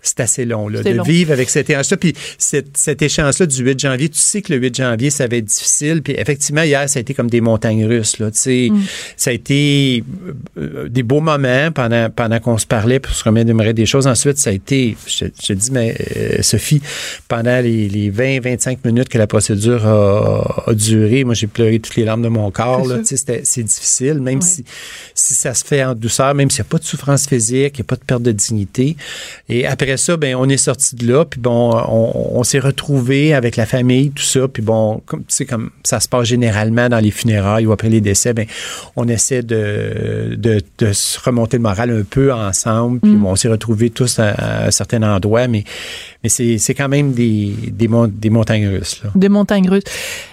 c'est 0.00 0.20
assez 0.20 0.44
long, 0.44 0.68
là, 0.68 0.82
de 0.82 1.02
vivre 1.02 1.32
avec 1.32 1.50
cette 1.50 1.68
échéance-là. 1.68 1.96
Puis 1.96 2.14
cette, 2.38 2.76
cette 2.76 3.02
échéance-là 3.02 3.46
du 3.46 3.62
8 3.64 3.80
janvier, 3.80 4.08
tu 4.08 4.18
sais 4.18 4.42
que 4.42 4.52
le 4.52 4.60
8 4.60 4.76
janvier, 4.76 5.10
ça 5.10 5.26
va 5.26 5.36
être 5.36 5.44
difficile. 5.44 6.02
Puis 6.02 6.14
effectivement, 6.16 6.62
hier, 6.62 6.88
ça 6.88 6.98
a 6.98 7.00
été 7.00 7.14
comme 7.14 7.28
des 7.28 7.40
montagnes 7.40 7.84
russes. 7.84 8.18
Là, 8.18 8.30
tu 8.30 8.38
sais, 8.38 8.68
mm. 8.70 8.82
Ça 9.16 9.30
a 9.30 9.32
été 9.32 10.04
euh, 10.56 10.88
des 10.88 11.02
beaux 11.02 11.20
moments 11.20 11.72
pendant, 11.72 12.10
pendant 12.10 12.38
qu'on 12.38 12.58
se 12.58 12.66
parlait 12.66 13.00
pour 13.00 13.12
se 13.12 13.24
remémorer 13.24 13.74
des 13.74 13.86
choses. 13.86 14.06
Ensuite, 14.06 14.38
ça 14.38 14.50
a 14.50 14.52
été, 14.52 14.96
je, 15.06 15.26
te 15.26 15.52
dis, 15.52 15.70
mais 15.72 15.96
euh, 16.16 16.42
Sophie, 16.42 16.80
pendant 17.26 17.60
les, 17.60 17.88
les 17.88 18.10
20-25 18.10 18.78
minutes 18.84 19.08
que 19.08 19.18
la 19.18 19.26
procédure 19.26 19.86
a, 19.86 20.72
duré, 20.74 21.24
moi, 21.24 21.34
j'ai 21.34 21.48
pleuré 21.48 21.80
toutes 21.80 21.96
les 21.96 22.04
larmes 22.04 22.22
de 22.22 22.28
mon 22.28 22.50
corps. 22.50 22.86
Là, 22.86 22.98
c'est 23.04 23.62
difficile, 23.62 24.20
même 24.20 24.42
si, 24.42 24.64
si 25.14 25.34
ça 25.34 25.54
se 25.54 25.64
fait 25.64 25.82
en 25.84 25.94
douceur, 25.94 26.34
même 26.34 26.50
s'il 26.50 26.62
n'y 26.62 26.68
a 26.68 26.70
pas 26.70 26.78
de 26.78 26.84
souffrance 26.84 27.26
physique, 27.26 27.78
il 27.78 27.80
n'y 27.80 27.82
a 27.82 27.84
pas 27.84 27.96
de 27.96 28.04
perte 28.04 28.22
de 28.22 28.32
dignité. 28.32 28.96
Et 29.48 29.66
après 29.66 29.87
ça, 29.96 30.16
ben, 30.16 30.34
on 30.36 30.48
est 30.48 30.56
sorti 30.56 30.96
de 30.96 31.10
là, 31.10 31.24
puis 31.24 31.40
bon, 31.40 31.70
on, 31.88 32.42
s'est 32.42 32.58
retrouvé 32.58 33.34
avec 33.34 33.56
la 33.56 33.66
famille, 33.66 34.10
tout 34.10 34.22
ça, 34.22 34.48
puis 34.48 34.62
bon, 34.62 35.02
comme, 35.06 35.20
tu 35.20 35.34
sais, 35.34 35.46
comme 35.46 35.70
ça 35.84 36.00
se 36.00 36.08
passe 36.08 36.28
généralement 36.28 36.88
dans 36.88 36.98
les 36.98 37.10
funérailles 37.10 37.66
ou 37.66 37.72
après 37.72 37.88
les 37.88 38.00
décès, 38.00 38.32
ben, 38.32 38.46
on 38.96 39.08
essaie 39.08 39.42
de, 39.42 40.36
de, 40.36 40.92
se 40.92 41.18
remonter 41.20 41.56
le 41.56 41.62
moral 41.62 41.90
un 41.90 42.02
peu 42.02 42.32
ensemble, 42.32 43.00
puis 43.00 43.12
mm. 43.12 43.20
bon, 43.20 43.30
on 43.30 43.36
s'est 43.36 43.48
retrouvés 43.48 43.90
tous 43.90 44.18
à, 44.18 44.66
un 44.66 44.70
certain 44.70 45.02
endroit, 45.02 45.48
mais, 45.48 45.64
mais 46.22 46.28
c'est 46.28 46.74
quand 46.74 46.88
même 46.88 47.12
des, 47.12 47.54
des, 47.68 47.88
des 48.08 48.30
montagnes 48.30 48.68
russes. 48.68 49.02
Là. 49.04 49.10
Des 49.14 49.28
montagnes 49.28 49.68
russes. 49.68 49.84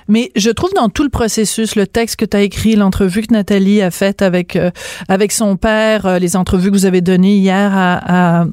Mais 0.08 0.32
je 0.36 0.50
trouve 0.50 0.72
dans 0.76 0.90
tout 0.90 1.04
le 1.04 1.10
processus, 1.10 1.76
le 1.76 1.88
texte 1.88 2.18
que 2.18 2.26
tu 2.26 2.38
as 2.38 2.42
écrit, 2.42 2.76
l'entrevue 2.76 3.22
que 3.22 3.34
Nathalie 3.34 3.82
a 3.82 3.92
faite 3.92 4.22
avec, 4.22 4.56
euh, 4.56 4.70
avec 5.08 5.32
son 5.32 5.58
père, 5.58 6.06
euh, 6.06 6.20
les 6.20 6.36
entrevues 6.36 6.70
que 6.70 6.76
vous 6.76 6.86
avez 6.86 7.02
données 7.02 7.38
hier 7.38 7.72
à, 7.74 8.42
à, 8.42 8.46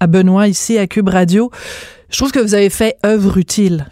à 0.00 0.06
Benoît 0.06 0.48
ici 0.48 0.78
à 0.78 0.86
Cube 0.86 1.08
Radio. 1.08 1.50
Je 2.10 2.18
trouve 2.18 2.32
que 2.32 2.40
vous 2.40 2.54
avez 2.54 2.70
fait 2.70 2.96
œuvre 3.06 3.38
utile. 3.38 3.86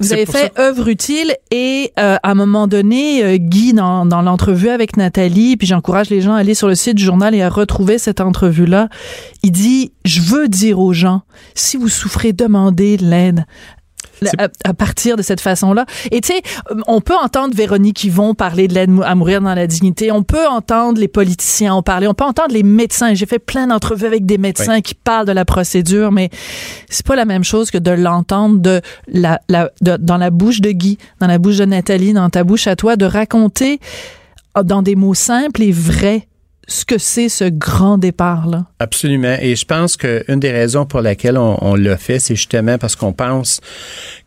Vous 0.00 0.12
avez 0.12 0.26
fait 0.26 0.52
œuvre 0.58 0.88
utile 0.88 1.36
et 1.52 1.92
euh, 2.00 2.16
à 2.20 2.30
un 2.30 2.34
moment 2.34 2.66
donné, 2.66 3.22
euh, 3.22 3.36
Guy, 3.36 3.74
dans, 3.74 4.04
dans 4.06 4.22
l'entrevue 4.22 4.68
avec 4.70 4.96
Nathalie, 4.96 5.56
puis 5.56 5.68
j'encourage 5.68 6.10
les 6.10 6.20
gens 6.20 6.34
à 6.34 6.38
aller 6.38 6.54
sur 6.54 6.66
le 6.66 6.74
site 6.74 6.96
du 6.96 7.04
journal 7.04 7.32
et 7.32 7.42
à 7.42 7.48
retrouver 7.48 7.98
cette 7.98 8.20
entrevue-là, 8.20 8.88
il 9.44 9.52
dit, 9.52 9.92
je 10.04 10.20
veux 10.20 10.48
dire 10.48 10.80
aux 10.80 10.92
gens, 10.92 11.22
si 11.54 11.76
vous 11.76 11.88
souffrez, 11.88 12.32
demandez 12.32 12.96
l'aide 12.96 13.44
à, 14.38 14.74
partir 14.74 15.16
de 15.16 15.22
cette 15.22 15.40
façon-là. 15.40 15.86
Et 16.10 16.20
tu 16.20 16.32
sais, 16.32 16.42
on 16.86 17.00
peut 17.00 17.14
entendre 17.14 17.54
Véronique 17.54 18.04
Yvon 18.04 18.34
parler 18.34 18.68
de 18.68 18.74
l'aide 18.74 18.90
à 19.04 19.14
mourir 19.14 19.40
dans 19.40 19.54
la 19.54 19.66
dignité. 19.66 20.12
On 20.12 20.22
peut 20.22 20.46
entendre 20.46 21.00
les 21.00 21.08
politiciens 21.08 21.74
en 21.74 21.82
parler. 21.82 22.06
On 22.06 22.14
peut 22.14 22.24
entendre 22.24 22.52
les 22.52 22.62
médecins. 22.62 23.14
J'ai 23.14 23.26
fait 23.26 23.38
plein 23.38 23.66
d'entrevues 23.66 24.06
avec 24.06 24.26
des 24.26 24.38
médecins 24.38 24.80
qui 24.80 24.94
parlent 24.94 25.26
de 25.26 25.32
la 25.32 25.44
procédure, 25.44 26.12
mais 26.12 26.30
c'est 26.88 27.06
pas 27.06 27.16
la 27.16 27.24
même 27.24 27.44
chose 27.44 27.70
que 27.70 27.78
de 27.78 27.90
l'entendre 27.90 28.58
de 28.58 28.80
la, 29.08 29.40
la 29.48 29.70
dans 29.80 30.16
la 30.16 30.30
bouche 30.30 30.60
de 30.60 30.70
Guy, 30.70 30.98
dans 31.20 31.26
la 31.26 31.38
bouche 31.38 31.56
de 31.56 31.64
Nathalie, 31.64 32.12
dans 32.12 32.30
ta 32.30 32.44
bouche 32.44 32.66
à 32.66 32.76
toi, 32.76 32.96
de 32.96 33.04
raconter 33.04 33.80
ah, 34.54 34.62
dans 34.62 34.82
des 34.82 34.94
mots 34.94 35.14
simples 35.14 35.62
et 35.62 35.72
vrais 35.72 36.28
ce 36.66 36.84
que 36.84 36.98
c'est 36.98 37.28
ce 37.28 37.44
grand 37.44 37.98
départ-là? 37.98 38.66
Absolument. 38.78 39.36
Et 39.40 39.56
je 39.56 39.64
pense 39.64 39.96
qu'une 39.96 40.40
des 40.40 40.50
raisons 40.50 40.86
pour 40.86 41.00
laquelle 41.00 41.38
on, 41.38 41.74
l'a 41.74 41.96
fait, 41.96 42.18
c'est 42.18 42.36
justement 42.36 42.78
parce 42.78 42.96
qu'on 42.96 43.12
pense 43.12 43.60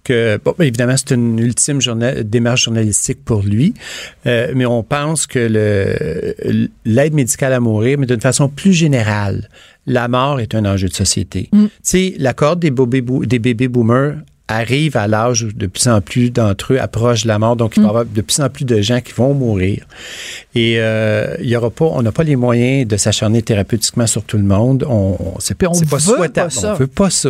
que, 0.03 0.39
bon, 0.43 0.53
évidemment, 0.59 0.95
c'est 0.97 1.15
une 1.15 1.39
ultime 1.39 1.79
démarche 2.23 2.65
journalistique 2.65 3.23
pour 3.23 3.43
lui, 3.43 3.73
euh, 4.25 4.51
mais 4.55 4.65
on 4.65 4.83
pense 4.83 5.27
que 5.27 5.39
l'aide 6.85 7.13
médicale 7.13 7.53
à 7.53 7.59
mourir, 7.59 7.97
mais 7.99 8.05
d'une 8.05 8.21
façon 8.21 8.49
plus 8.49 8.73
générale, 8.73 9.49
la 9.85 10.07
mort 10.07 10.39
est 10.39 10.53
un 10.55 10.65
enjeu 10.65 10.87
de 10.87 10.93
société. 10.93 11.49
Mm. 11.51 11.65
Tu 11.65 11.71
sais, 11.83 12.13
la 12.17 12.33
corde 12.33 12.59
des, 12.59 12.71
des 12.71 13.39
bébés 13.39 13.67
boomers 13.67 14.15
arrive 14.47 14.95
à 14.95 15.07
l'âge 15.07 15.43
où 15.43 15.51
de 15.51 15.67
plus 15.67 15.87
en 15.87 15.99
plus 16.01 16.29
d'entre 16.29 16.73
eux 16.73 16.79
approchent 16.79 17.23
de 17.23 17.27
la 17.27 17.39
mort. 17.39 17.55
Donc, 17.55 17.75
il 17.75 17.81
va 17.81 17.83
y 17.83 17.85
mm. 17.85 17.89
avoir 17.89 18.05
de 18.05 18.21
plus 18.21 18.39
en 18.39 18.49
plus 18.49 18.65
de 18.65 18.81
gens 18.81 19.01
qui 19.01 19.13
vont 19.13 19.33
mourir. 19.33 19.85
Et 20.55 20.75
euh, 20.77 21.35
il 21.41 21.49
y 21.49 21.55
aura 21.55 21.69
pas, 21.69 21.85
on 21.85 22.01
n'a 22.01 22.11
pas 22.11 22.23
les 22.23 22.35
moyens 22.35 22.87
de 22.87 22.97
s'acharner 22.97 23.41
thérapeutiquement 23.41 24.07
sur 24.07 24.23
tout 24.23 24.37
le 24.37 24.43
monde. 24.43 24.85
On, 24.89 25.17
c'est 25.39 25.57
pas, 25.57 25.69
pas 25.89 25.99
souhaitable. 25.99 26.51
on 26.63 26.73
veut 26.75 26.87
pas 26.87 27.09
ça. 27.09 27.29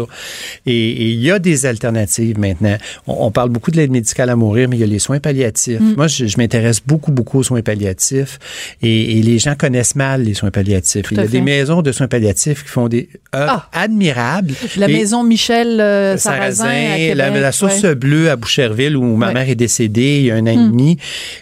Et, 0.65 1.11
il 1.11 1.19
y 1.19 1.31
a 1.31 1.39
des 1.39 1.65
alternatives 1.65 2.39
maintenant. 2.39 2.77
On, 3.07 3.31
parle 3.31 3.49
beaucoup 3.49 3.71
de 3.71 3.77
l'aide 3.77 3.91
médicale 3.91 4.29
à 4.29 4.35
mourir, 4.35 4.69
mais 4.69 4.77
il 4.77 4.79
y 4.79 4.83
a 4.83 4.87
les 4.87 4.99
soins 4.99 5.19
palliatifs. 5.19 5.79
Mm. 5.79 5.95
Moi, 5.95 6.07
je, 6.07 6.37
m'intéresse 6.37 6.81
beaucoup, 6.85 7.11
beaucoup 7.11 7.39
aux 7.39 7.43
soins 7.43 7.61
palliatifs. 7.61 8.39
Et, 8.81 9.21
les 9.27 9.39
gens 9.39 9.55
connaissent 9.55 9.95
mal 9.95 10.23
les 10.23 10.35
soins 10.35 10.51
palliatifs. 10.51 11.07
il 11.11 11.17
y 11.17 11.19
a 11.19 11.27
des 11.27 11.41
maisons 11.41 11.81
de 11.81 11.91
soins 11.91 12.07
palliatifs 12.07 12.63
qui 12.63 12.69
font 12.69 12.87
des 12.87 13.09
œuvres 13.35 13.67
ah! 13.73 13.81
admirables. 13.81 14.53
La 14.77 14.87
maison 14.87 15.23
Michel 15.23 15.81
euh, 15.81 16.17
Sarrazin 16.17 17.06
la, 17.13 17.51
source 17.51 17.85
bleue 17.85 18.29
à 18.29 18.35
Boucherville 18.35 18.95
où 18.95 19.15
ma 19.15 19.33
mère 19.33 19.49
est 19.49 19.55
décédée 19.55 20.19
il 20.19 20.25
y 20.25 20.31
a 20.31 20.35
un 20.35 20.43
an 20.43 20.47
et 20.47 20.57
hmm. 20.57 20.71
demi. 20.71 20.97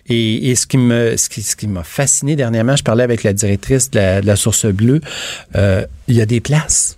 Et, 0.07 0.55
ce 0.55 0.67
qui 0.67 0.77
me, 0.77 1.15
ce 1.17 1.29
qui, 1.29 1.67
m'a 1.67 1.83
fasciné 1.83 2.35
dernièrement, 2.35 2.75
je 2.75 2.83
parlais 2.83 3.03
avec 3.03 3.23
la 3.23 3.33
directrice 3.33 3.91
de 3.91 4.25
la, 4.25 4.35
source 4.35 4.65
bleue. 4.65 5.01
Euh, 5.55 5.85
il 6.07 6.15
y 6.15 6.21
a 6.21 6.25
des 6.25 6.41
places. 6.41 6.97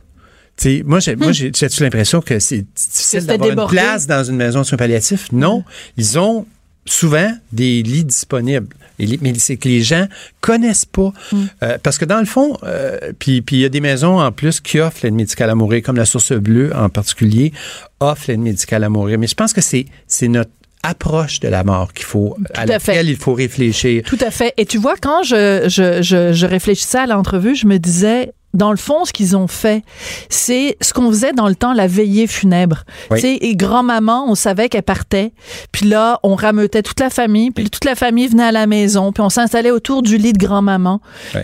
moi, 0.86 1.00
j'ai, 1.00 1.16
moi, 1.16 1.30
hmm. 1.30 1.34
j'ai, 1.34 1.52
l'impression 1.80 2.22
que 2.22 2.40
c'est 2.40 2.66
difficile 2.76 3.26
d'avoir 3.26 3.50
une 3.50 3.68
place 3.68 4.08
dans 4.08 4.24
une 4.24 4.38
maison 4.38 4.62
de 4.62 4.66
soins 4.66 4.78
palliatifs? 4.78 5.32
Non, 5.32 5.64
ils 5.98 6.20
ont 6.20 6.46
souvent 6.86 7.32
des 7.52 7.84
lits 7.84 8.06
disponibles. 8.06 8.68
Mais 9.00 9.34
c'est 9.38 9.58
que 9.58 9.68
les 9.68 9.82
gens 9.82 10.08
connaissent 10.42 10.86
pas. 10.86 11.14
Mm. 11.32 11.44
Euh, 11.64 11.78
parce 11.82 11.98
que 11.98 12.06
dans 12.06 12.20
le 12.20 12.26
fond, 12.26 12.58
euh, 12.64 12.98
puis 13.20 13.44
il 13.52 13.60
y 13.60 13.66
a 13.66 13.70
des 13.70 13.82
maisons 13.82 14.20
en 14.20 14.32
plus 14.32 14.60
qui 14.60 14.80
offrent 14.80 15.00
l'aide 15.04 15.14
médicale 15.14 15.50
à 15.50 15.56
mourir, 15.56 15.82
comme 15.84 15.98
la 15.98 16.06
Source 16.06 16.34
Bleue 16.34 16.76
en 16.76 16.90
particulier, 16.90 17.54
offre 18.00 18.26
l'aide 18.28 18.40
médicale 18.40 18.84
à 18.84 18.90
mourir. 18.90 19.20
Mais 19.20 19.28
je 19.28 19.36
pense 19.36 19.54
que 19.54 19.62
c'est 19.62 19.86
notre 20.28 20.52
approche 20.84 21.40
de 21.40 21.48
la 21.48 21.64
mort 21.64 21.94
qu'il 21.94 22.06
faut 22.06 22.38
à, 22.54 22.66
laquelle 22.66 23.10
il 23.10 23.18
faut 23.18 23.34
réfléchir. 23.34 24.04
Tout 24.06 24.20
à 24.22 24.32
fait. 24.32 24.54
Et 24.58 24.66
tu 24.66 24.78
vois, 24.78 24.96
quand 24.96 25.24
je, 25.24 25.68
je, 25.68 26.02
je, 26.02 26.34
je 26.34 26.46
réfléchissais 26.46 27.00
à 27.00 27.08
l'entrevue, 27.08 27.56
je 27.56 27.68
me 27.68 27.78
disais, 27.78 28.32
dans 28.58 28.72
le 28.72 28.78
fond, 28.78 29.06
ce 29.06 29.14
qu'ils 29.14 29.38
ont 29.38 29.48
fait, 29.48 29.84
c'est 30.30 30.78
ce 30.82 30.92
qu'on 30.92 31.10
faisait 31.10 31.32
dans 31.32 31.48
le 31.48 31.54
temps, 31.54 31.74
la 31.74 31.86
veillée 31.86 32.26
funèbre. 32.26 32.86
Tu 33.12 33.20
sais, 33.20 33.34
et 33.36 33.56
grand-maman, 33.56 34.26
on 34.28 34.34
savait 34.34 34.68
qu'elle 34.68 34.82
partait. 34.82 35.32
Puis 35.72 35.88
là, 35.88 36.20
on 36.24 36.34
rameutait 36.34 36.82
toute 36.82 37.00
la 37.00 37.12
famille. 37.12 37.52
Puis 37.52 37.70
toute 37.70 37.86
la 37.86 37.94
famille 37.94 38.28
venait 38.28 38.46
à 38.46 38.52
la 38.52 38.66
maison. 38.66 39.12
Puis 39.12 39.22
on 39.22 39.30
s'installait 39.30 39.70
autour 39.70 40.02
du 40.02 40.18
lit 40.18 40.34
de 40.34 40.40
grand-maman. 40.40 41.02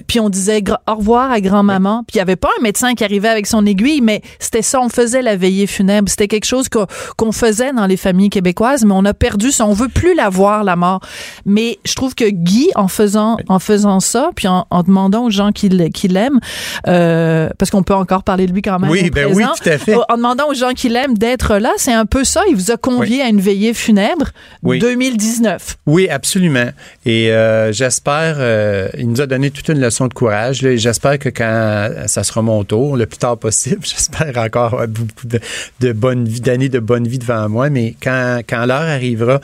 Puis 0.07 0.20
on 0.20 0.30
disait 0.30 0.64
au 0.89 0.95
revoir 0.95 1.32
à 1.32 1.39
grand-maman. 1.39 2.03
Puis 2.07 2.16
il 2.16 2.18
n'y 2.18 2.22
avait 2.22 2.36
pas 2.36 2.49
un 2.59 2.64
médecin 2.64 2.95
qui 2.95 3.03
arrivait 3.03 3.30
avec 3.30 3.45
son 3.45 3.64
aiguille, 3.68 4.01
mais 4.01 4.22
c'était 4.39 4.64
ça, 4.64 4.82
on 4.82 4.89
faisait 4.89 5.22
la 5.22 5.36
veillée 5.36 5.68
funèbre. 5.68 6.09
C'était 6.09 6.28
quelque 6.28 6.45
chose 6.45 6.68
qu'on 6.68 7.32
faisait 7.32 7.74
dans 7.74 7.86
les 7.86 7.97
familles 7.97 8.32
québécoises, 8.32 8.86
mais 8.86 8.93
on 8.95 9.05
a 9.05 9.14
perdu 9.14 9.51
ça. 9.51 9.68
On 9.68 9.74
veut 9.74 9.88
plus 9.88 10.16
la 10.16 10.30
voir, 10.30 10.64
la 10.64 10.76
mort. 10.76 11.01
Mais 11.45 11.78
je 11.86 11.93
trouve 11.93 12.16
que 12.16 12.28
Guy, 12.28 12.72
en 12.74 12.88
faisant, 12.88 13.38
en 13.49 13.59
faisant 13.59 13.99
ça, 13.99 14.32
puis 14.36 14.47
en, 14.47 14.66
demandant 14.84 15.26
aux 15.26 15.30
gens 15.30 15.51
qui, 15.51 15.70
l'aiment, 15.70 16.39
euh, 16.88 17.03
parce 17.58 17.72
qu'on 17.72 17.84
peut 17.84 17.93
encore 17.93 18.24
parler 18.24 18.45
de 18.45 18.54
lui 18.54 18.62
quand 18.62 18.80
même. 18.80 18.89
Oui, 18.89 19.10
ben 19.10 19.32
oui, 19.34 19.43
tout 19.43 19.70
à 19.70 19.78
fait. 19.78 19.95
En 20.10 20.18
demandant 20.18 20.49
aux 20.49 20.54
gens 20.54 20.72
qui 20.72 20.89
l'aiment 20.89 21.18
d'être 21.18 21.58
là, 21.58 21.72
c'est 21.78 21.93
un 21.93 22.06
peu 22.06 22.24
ça. 22.24 22.41
Il 22.49 22.56
vous 22.56 22.72
a 22.72 22.78
convié 22.78 23.22
à 23.22 23.28
une 23.28 23.41
veillée 23.41 23.74
funèbre 23.74 24.32
2019. 24.64 25.78
Oui, 25.86 26.10
absolument. 26.10 26.70
Et 27.06 27.32
euh, 27.32 27.72
j'espère, 27.72 28.36
euh, 28.39 28.88
il 28.97 29.10
nous 29.10 29.22
a 29.22 29.28
donné 29.28 29.51
toute 29.51 29.68
une 29.70 29.80
leçon 29.80 30.08
de 30.08 30.14
courage. 30.14 30.60
J'espère 30.76 31.20
que 31.20 31.30
quand 31.30 31.89
ça 32.08 32.24
sera 32.24 32.41
mon 32.41 32.64
tour, 32.64 32.97
le 32.97 33.06
plus 33.06 33.18
tard 33.18 33.38
possible, 33.38 33.82
j'espère 33.84 34.38
encore 34.38 34.88
beaucoup 34.88 35.28
de, 35.28 35.39
de 35.80 35.91
bonnes 35.91 36.24
d'années 36.24 36.70
de 36.70 36.80
bonne 36.80 37.08
vie 37.08 37.20
devant 37.20 37.49
moi, 37.49 37.70
mais 37.70 37.95
quand, 38.01 38.41
quand 38.47 38.66
l'heure 38.66 38.82
arrivera, 38.82 39.39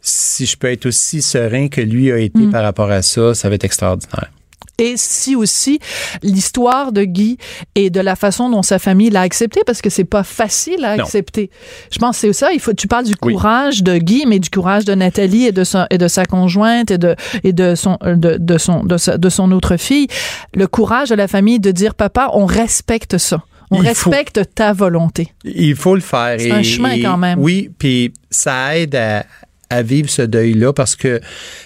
si 0.00 0.46
je 0.46 0.56
peux 0.56 0.70
être 0.70 0.86
aussi 0.86 1.22
serein 1.22 1.68
que 1.68 1.80
lui 1.80 2.12
a 2.12 2.18
été 2.18 2.40
mm. 2.40 2.50
par 2.50 2.62
rapport 2.62 2.90
à 2.90 3.02
ça, 3.02 3.34
ça 3.34 3.48
va 3.48 3.54
être 3.54 3.64
extraordinaire. 3.64 4.30
Et 4.78 4.94
si 4.96 5.36
aussi 5.36 5.78
l'histoire 6.22 6.90
de 6.90 7.04
Guy 7.04 7.38
et 7.74 7.90
de 7.90 8.00
la 8.00 8.16
façon 8.16 8.50
dont 8.50 8.62
sa 8.62 8.78
famille 8.78 9.10
l'a 9.10 9.20
accepté, 9.20 9.60
parce 9.64 9.80
que 9.80 9.90
c'est 9.90 10.04
pas 10.04 10.24
facile 10.24 10.84
à 10.84 10.90
accepter. 10.92 11.50
Je 11.92 11.98
pense 11.98 12.16
que 12.16 12.26
c'est 12.26 12.32
ça. 12.32 12.52
Il 12.52 12.60
faut, 12.60 12.72
tu 12.72 12.88
parles 12.88 13.04
du 13.04 13.14
courage 13.16 13.82
de 13.82 13.96
Guy, 13.98 14.24
mais 14.26 14.38
du 14.40 14.50
courage 14.50 14.84
de 14.84 14.94
Nathalie 14.94 15.46
et 15.46 15.52
de 15.52 15.62
sa, 15.64 15.86
et 15.90 15.98
de 15.98 16.08
sa 16.08 16.24
conjointe 16.24 16.90
et 16.90 16.98
de, 16.98 17.14
et 17.44 17.52
de 17.52 17.74
son, 17.74 17.98
de, 18.02 18.36
de 18.38 18.58
son, 18.58 18.82
de, 18.84 19.16
de 19.16 19.28
son 19.28 19.52
autre 19.52 19.76
fille. 19.76 20.08
Le 20.54 20.66
courage 20.66 21.10
de 21.10 21.14
la 21.14 21.28
famille 21.28 21.60
de 21.60 21.70
dire, 21.70 21.94
papa, 21.94 22.30
on 22.32 22.44
respecte 22.46 23.18
ça. 23.18 23.42
On 23.70 23.78
respecte 23.78 24.40
ta 24.54 24.72
volonté. 24.72 25.32
Il 25.44 25.74
faut 25.74 25.94
le 25.94 26.00
faire. 26.00 26.36
C'est 26.38 26.50
un 26.50 26.62
chemin 26.62 27.00
quand 27.00 27.16
même. 27.16 27.38
Oui, 27.40 27.70
puis 27.78 28.12
ça 28.30 28.76
aide 28.76 28.94
à, 28.94 29.24
à 29.70 29.82
vivre 29.82 30.08
ce 30.08 30.22
deuil-là 30.22 30.72
parce 30.72 30.94
que 30.94 31.20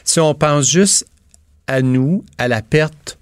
si 0.04 0.20
on 0.20 0.34
pense 0.34 0.68
juste 0.70 1.06
à 1.68 1.82
nous, 1.82 2.24
à 2.38 2.48
la 2.48 2.62
perte 2.62 3.18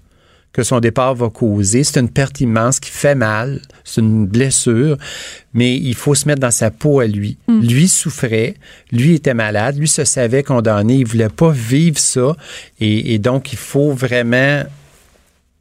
que 0.57 0.63
son 0.63 0.79
départ 0.79 1.13
va 1.13 1.29
causer. 1.29 1.83
C'est 1.83 1.99
une 1.99 2.09
perte 2.09 2.41
immense 2.41 2.79
qui 2.79 2.89
fait 2.89 3.13
mal, 3.13 3.61
c'est 3.83 4.01
une 4.01 4.25
blessure, 4.25 4.97
mais 5.53 5.75
il 5.75 5.93
faut 5.93 6.15
se 6.15 6.27
mettre 6.27 6.41
dans 6.41 6.51
sa 6.51 6.71
peau 6.71 6.99
à 6.99 7.05
lui. 7.05 7.37
Mm. 7.47 7.61
Lui 7.61 7.87
souffrait, 7.87 8.55
lui 8.91 9.13
était 9.13 9.35
malade, 9.35 9.77
lui 9.77 9.87
se 9.87 10.03
savait 10.03 10.41
condamné, 10.41 10.95
il 10.95 11.05
voulait 11.05 11.29
pas 11.29 11.51
vivre 11.51 11.99
ça, 11.99 12.35
et, 12.79 13.19
donc 13.19 13.53
il 13.53 13.59
faut 13.59 13.91
vraiment 13.91 14.63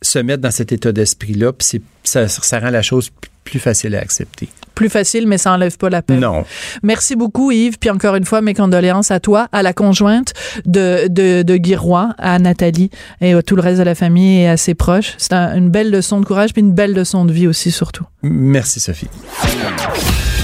se 0.00 0.18
mettre 0.18 0.40
dans 0.40 0.50
cet 0.50 0.72
état 0.72 0.92
d'esprit-là, 0.92 1.52
puis 1.52 1.82
ça, 2.02 2.26
ça 2.28 2.58
rend 2.58 2.70
la 2.70 2.82
chose 2.82 3.10
plus 3.46 3.58
facile 3.58 3.94
à 3.94 4.00
accepter 4.00 4.50
plus 4.76 4.90
facile, 4.90 5.26
mais 5.26 5.38
ça 5.38 5.52
enlève 5.52 5.76
pas 5.76 5.90
la 5.90 6.02
peine. 6.02 6.20
Non. 6.20 6.44
Merci 6.84 7.16
beaucoup, 7.16 7.50
Yves. 7.50 7.78
Puis 7.80 7.90
encore 7.90 8.14
une 8.14 8.24
fois, 8.24 8.42
mes 8.42 8.54
condoléances 8.54 9.10
à 9.10 9.18
toi, 9.18 9.48
à 9.50 9.62
la 9.62 9.72
conjointe 9.72 10.34
de, 10.66 11.08
de, 11.08 11.42
de 11.42 11.56
Guy 11.56 11.74
Roy, 11.74 12.10
à 12.18 12.38
Nathalie 12.38 12.90
et 13.20 13.32
à 13.32 13.42
tout 13.42 13.56
le 13.56 13.62
reste 13.62 13.78
de 13.78 13.84
la 13.84 13.96
famille 13.96 14.42
et 14.42 14.48
à 14.48 14.56
ses 14.56 14.74
proches. 14.74 15.14
C'est 15.18 15.32
une 15.32 15.70
belle 15.70 15.90
leçon 15.90 16.20
de 16.20 16.26
courage, 16.26 16.52
puis 16.52 16.60
une 16.60 16.72
belle 16.74 16.92
leçon 16.92 17.24
de 17.24 17.32
vie 17.32 17.48
aussi, 17.48 17.72
surtout. 17.72 18.04
Merci, 18.22 18.78
Sophie. 18.78 19.08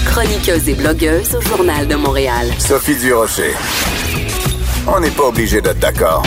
Chroniqueuse 0.05 0.67
et 0.67 0.73
blogueuse 0.73 1.35
au 1.35 1.41
Journal 1.41 1.87
de 1.87 1.95
Montréal. 1.95 2.47
Sophie 2.57 2.95
Durocher. 2.97 3.53
On 4.87 4.99
n'est 4.99 5.11
pas 5.11 5.27
obligé 5.27 5.61
d'être 5.61 5.79
d'accord. 5.79 6.23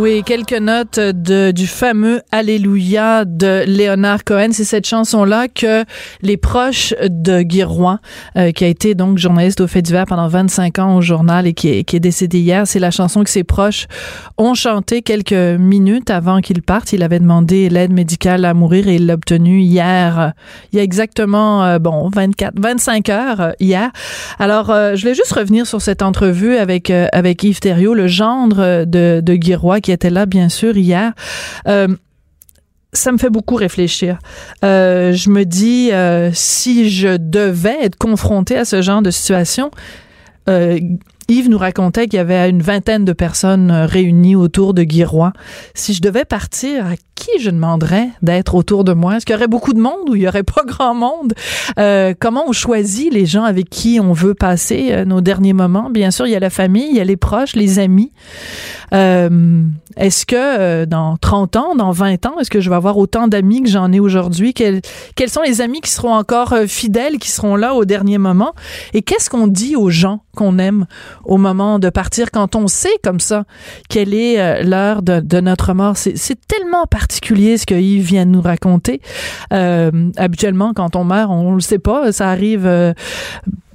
Oui, 0.00 0.22
quelques 0.24 0.54
notes 0.54 0.98
de, 0.98 1.50
du 1.50 1.66
fameux 1.66 2.22
Alléluia 2.32 3.26
de 3.26 3.64
Léonard 3.66 4.24
Cohen. 4.24 4.48
C'est 4.52 4.64
cette 4.64 4.86
chanson-là 4.86 5.46
que 5.48 5.84
les 6.22 6.38
proches 6.38 6.94
de 7.06 7.42
Guy 7.42 7.64
Roy, 7.64 7.98
euh, 8.38 8.50
qui 8.50 8.64
a 8.64 8.68
été 8.68 8.94
donc 8.94 9.18
journaliste 9.18 9.60
au 9.60 9.66
Fait 9.66 9.82
divers 9.82 10.06
pendant 10.06 10.26
25 10.26 10.78
ans 10.78 10.96
au 10.96 11.02
journal 11.02 11.46
et 11.46 11.52
qui 11.52 11.68
est, 11.68 11.84
qui 11.84 11.96
est 11.96 12.00
décédé 12.00 12.38
hier, 12.38 12.66
c'est 12.66 12.78
la 12.78 12.90
chanson 12.90 13.22
que 13.22 13.28
ses 13.28 13.44
proches 13.44 13.88
ont 14.38 14.54
chanté 14.54 15.02
quelques 15.02 15.34
minutes 15.34 16.08
avant 16.08 16.40
qu'il 16.40 16.62
parte. 16.62 16.94
Il 16.94 17.02
avait 17.02 17.20
demandé 17.20 17.68
l'aide 17.68 17.92
médicale 17.92 18.46
à 18.46 18.54
mourir 18.54 18.88
et 18.88 18.94
il 18.94 19.04
l'a 19.04 19.12
obtenu 19.12 19.60
hier, 19.60 20.32
il 20.72 20.78
y 20.78 20.80
a 20.80 20.82
exactement, 20.82 21.62
euh, 21.62 21.78
bon, 21.78 22.08
24, 22.08 22.54
25 22.58 23.08
heures 23.10 23.40
euh, 23.42 23.52
hier. 23.60 23.90
Alors, 24.38 24.68
je 24.68 24.98
voulais 24.98 25.14
juste 25.14 25.32
revenir 25.32 25.66
sur 25.66 25.82
cette 25.82 26.00
entrevue 26.00 26.56
avec, 26.56 26.88
avec 26.88 27.44
Yves 27.44 27.60
Thériault, 27.60 27.92
le 27.92 28.06
gendre 28.06 28.86
de, 28.86 29.20
de 29.22 29.34
Guy 29.34 29.54
Roy, 29.54 29.82
qui 29.82 29.89
était 29.90 30.10
là, 30.10 30.26
bien 30.26 30.48
sûr, 30.48 30.76
hier. 30.76 31.12
Euh, 31.68 31.88
ça 32.92 33.12
me 33.12 33.18
fait 33.18 33.30
beaucoup 33.30 33.54
réfléchir. 33.54 34.18
Euh, 34.64 35.12
je 35.12 35.30
me 35.30 35.44
dis, 35.44 35.90
euh, 35.92 36.30
si 36.32 36.90
je 36.90 37.16
devais 37.16 37.84
être 37.84 37.96
confrontée 37.96 38.56
à 38.56 38.64
ce 38.64 38.82
genre 38.82 39.02
de 39.02 39.10
situation, 39.10 39.70
Yves 41.30 41.48
nous 41.48 41.58
racontait 41.58 42.08
qu'il 42.08 42.16
y 42.16 42.20
avait 42.20 42.50
une 42.50 42.60
vingtaine 42.60 43.04
de 43.04 43.12
personnes 43.12 43.70
réunies 43.70 44.34
autour 44.34 44.74
de 44.74 44.82
Guy 44.82 45.04
Si 45.74 45.94
je 45.94 46.02
devais 46.02 46.24
partir, 46.24 46.86
à 46.86 46.96
qui 47.14 47.38
je 47.38 47.50
demanderais 47.50 48.08
d'être 48.22 48.54
autour 48.54 48.82
de 48.82 48.94
moi? 48.94 49.16
Est-ce 49.16 49.26
qu'il 49.26 49.34
y 49.34 49.36
aurait 49.36 49.46
beaucoup 49.46 49.72
de 49.72 49.80
monde 49.80 50.08
ou 50.08 50.16
il 50.16 50.22
y 50.22 50.28
aurait 50.28 50.42
pas 50.42 50.64
grand 50.66 50.94
monde? 50.94 51.34
comment 52.18 52.44
on 52.48 52.52
choisit 52.52 53.12
les 53.12 53.26
gens 53.26 53.44
avec 53.44 53.70
qui 53.70 54.00
on 54.00 54.12
veut 54.12 54.34
passer 54.34 55.04
nos 55.06 55.20
derniers 55.20 55.52
moments? 55.52 55.88
Bien 55.90 56.10
sûr, 56.10 56.26
il 56.26 56.30
y 56.30 56.36
a 56.36 56.40
la 56.40 56.50
famille, 56.50 56.88
il 56.90 56.96
y 56.96 57.00
a 57.00 57.04
les 57.04 57.16
proches, 57.16 57.54
les 57.54 57.78
amis. 57.78 58.12
Euh, 58.92 59.62
est-ce 59.96 60.26
que 60.26 60.36
euh, 60.36 60.86
dans 60.86 61.16
30 61.16 61.56
ans, 61.56 61.74
dans 61.74 61.90
20 61.90 62.26
ans, 62.26 62.38
est-ce 62.40 62.50
que 62.50 62.60
je 62.60 62.70
vais 62.70 62.76
avoir 62.76 62.98
autant 62.98 63.28
d'amis 63.28 63.62
que 63.62 63.68
j'en 63.68 63.92
ai 63.92 64.00
aujourd'hui? 64.00 64.54
Quels, 64.54 64.82
sont 65.28 65.42
les 65.42 65.60
amis 65.60 65.80
qui 65.80 65.90
seront 65.90 66.14
encore 66.14 66.52
euh, 66.52 66.66
fidèles, 66.66 67.18
qui 67.18 67.30
seront 67.30 67.56
là 67.56 67.74
au 67.74 67.84
dernier 67.84 68.18
moment? 68.18 68.54
Et 68.94 69.02
qu'est-ce 69.02 69.30
qu'on 69.30 69.46
dit 69.46 69.76
aux 69.76 69.90
gens? 69.90 70.22
Qu'on 70.36 70.58
aime 70.58 70.86
au 71.24 71.36
moment 71.36 71.78
de 71.78 71.90
partir 71.90 72.30
quand 72.30 72.54
on 72.56 72.68
sait 72.68 72.88
comme 73.02 73.20
ça 73.20 73.44
quelle 73.88 74.14
est 74.14 74.62
l'heure 74.62 75.02
de, 75.02 75.40
notre 75.40 75.74
mort? 75.74 75.96
C'est 75.96 76.38
tellement 76.46 76.86
particulier 76.86 77.58
ce 77.58 77.66
que 77.66 77.74
Yves 77.74 78.04
vient 78.04 78.26
de 78.26 78.30
nous 78.30 78.42
raconter. 78.42 79.00
habituellement, 79.50 80.72
quand 80.74 80.96
on 80.96 81.04
meurt, 81.04 81.30
on 81.30 81.54
le 81.54 81.60
sait 81.60 81.78
pas, 81.78 82.12
ça 82.12 82.28
arrive 82.30 82.66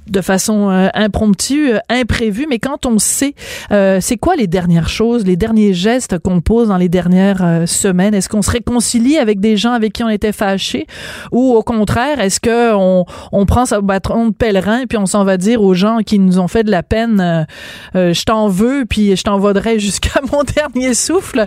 de 0.08 0.20
façon 0.20 0.70
euh, 0.70 0.88
impromptue, 0.94 1.74
euh, 1.74 1.78
imprévue, 1.88 2.46
mais 2.48 2.58
quand 2.58 2.86
on 2.86 2.98
sait, 2.98 3.34
euh, 3.72 3.98
c'est 4.00 4.16
quoi 4.16 4.36
les 4.36 4.46
dernières 4.46 4.88
choses, 4.88 5.24
les 5.24 5.36
derniers 5.36 5.74
gestes 5.74 6.18
qu'on 6.18 6.40
pose 6.40 6.68
dans 6.68 6.76
les 6.76 6.88
dernières 6.88 7.64
semaines? 7.66 8.14
Est-ce 8.14 8.28
qu'on 8.28 8.42
se 8.42 8.50
réconcilie 8.50 9.18
avec 9.18 9.40
des 9.40 9.56
gens 9.56 9.72
avec 9.72 9.92
qui 9.92 10.04
on 10.04 10.08
était 10.08 10.32
fâchés? 10.32 10.86
Ou 11.32 11.54
au 11.54 11.62
contraire, 11.62 12.20
est-ce 12.20 12.40
que 12.40 12.74
on, 12.74 13.04
on 13.32 13.46
prend 13.46 13.66
sa 13.66 13.80
bâton 13.80 14.28
de 14.28 14.32
pèlerin 14.32 14.86
puis 14.88 14.98
on 14.98 15.06
s'en 15.06 15.24
va 15.24 15.36
dire 15.36 15.62
aux 15.62 15.74
gens 15.74 15.98
qui 16.04 16.18
nous 16.18 16.38
ont 16.38 16.48
fait 16.48 16.62
de 16.62 16.70
la 16.70 16.82
peine, 16.82 17.46
je 17.94 18.24
t'en 18.24 18.48
veux, 18.48 18.84
puis 18.88 19.16
je 19.16 19.22
t'en 19.22 19.38
vaudrai 19.38 19.78
jusqu'à 19.78 20.20
mon 20.32 20.42
dernier 20.56 20.94
souffle? 20.94 21.46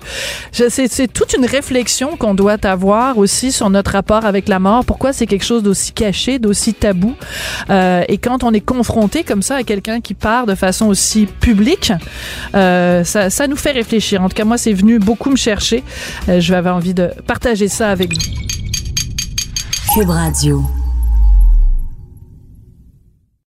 C'est 0.51 1.11
toute 1.11 1.33
une 1.33 1.45
réflexion 1.45 2.17
qu'on 2.17 2.33
doit 2.33 2.57
avoir 2.65 3.17
aussi 3.17 3.51
sur 3.51 3.69
notre 3.69 3.91
rapport 3.91 4.25
avec 4.25 4.47
la 4.47 4.59
mort. 4.59 4.85
Pourquoi 4.85 5.13
c'est 5.13 5.27
quelque 5.27 5.45
chose 5.45 5.63
d'aussi 5.63 5.91
caché, 5.93 6.39
d'aussi 6.39 6.73
tabou? 6.73 7.15
et 7.69 8.17
quand 8.17 8.43
on 8.43 8.48
on 8.49 8.53
est 8.53 8.61
confronté 8.61 9.23
comme 9.23 9.41
ça 9.41 9.57
à 9.57 9.63
quelqu'un 9.63 10.01
qui 10.01 10.13
part 10.13 10.45
de 10.45 10.55
façon 10.55 10.87
aussi 10.87 11.27
publique, 11.27 11.93
euh, 12.55 13.03
ça, 13.03 13.47
nous 13.47 13.55
fait 13.55 13.71
réfléchir. 13.71 14.21
En 14.21 14.29
tout 14.29 14.35
cas, 14.35 14.45
moi, 14.45 14.57
c'est 14.57 14.73
venu 14.73 14.99
beaucoup 14.99 15.29
me 15.29 15.35
chercher. 15.35 15.83
Euh, 16.27 16.39
je 16.39 16.51
vais 16.51 16.57
avoir 16.57 16.75
envie 16.75 16.93
de 16.93 17.11
partager 17.27 17.67
ça 17.67 17.91
avec 17.91 18.13
vous. 18.13 18.19
Cube 19.93 20.09
Radio. 20.09 20.63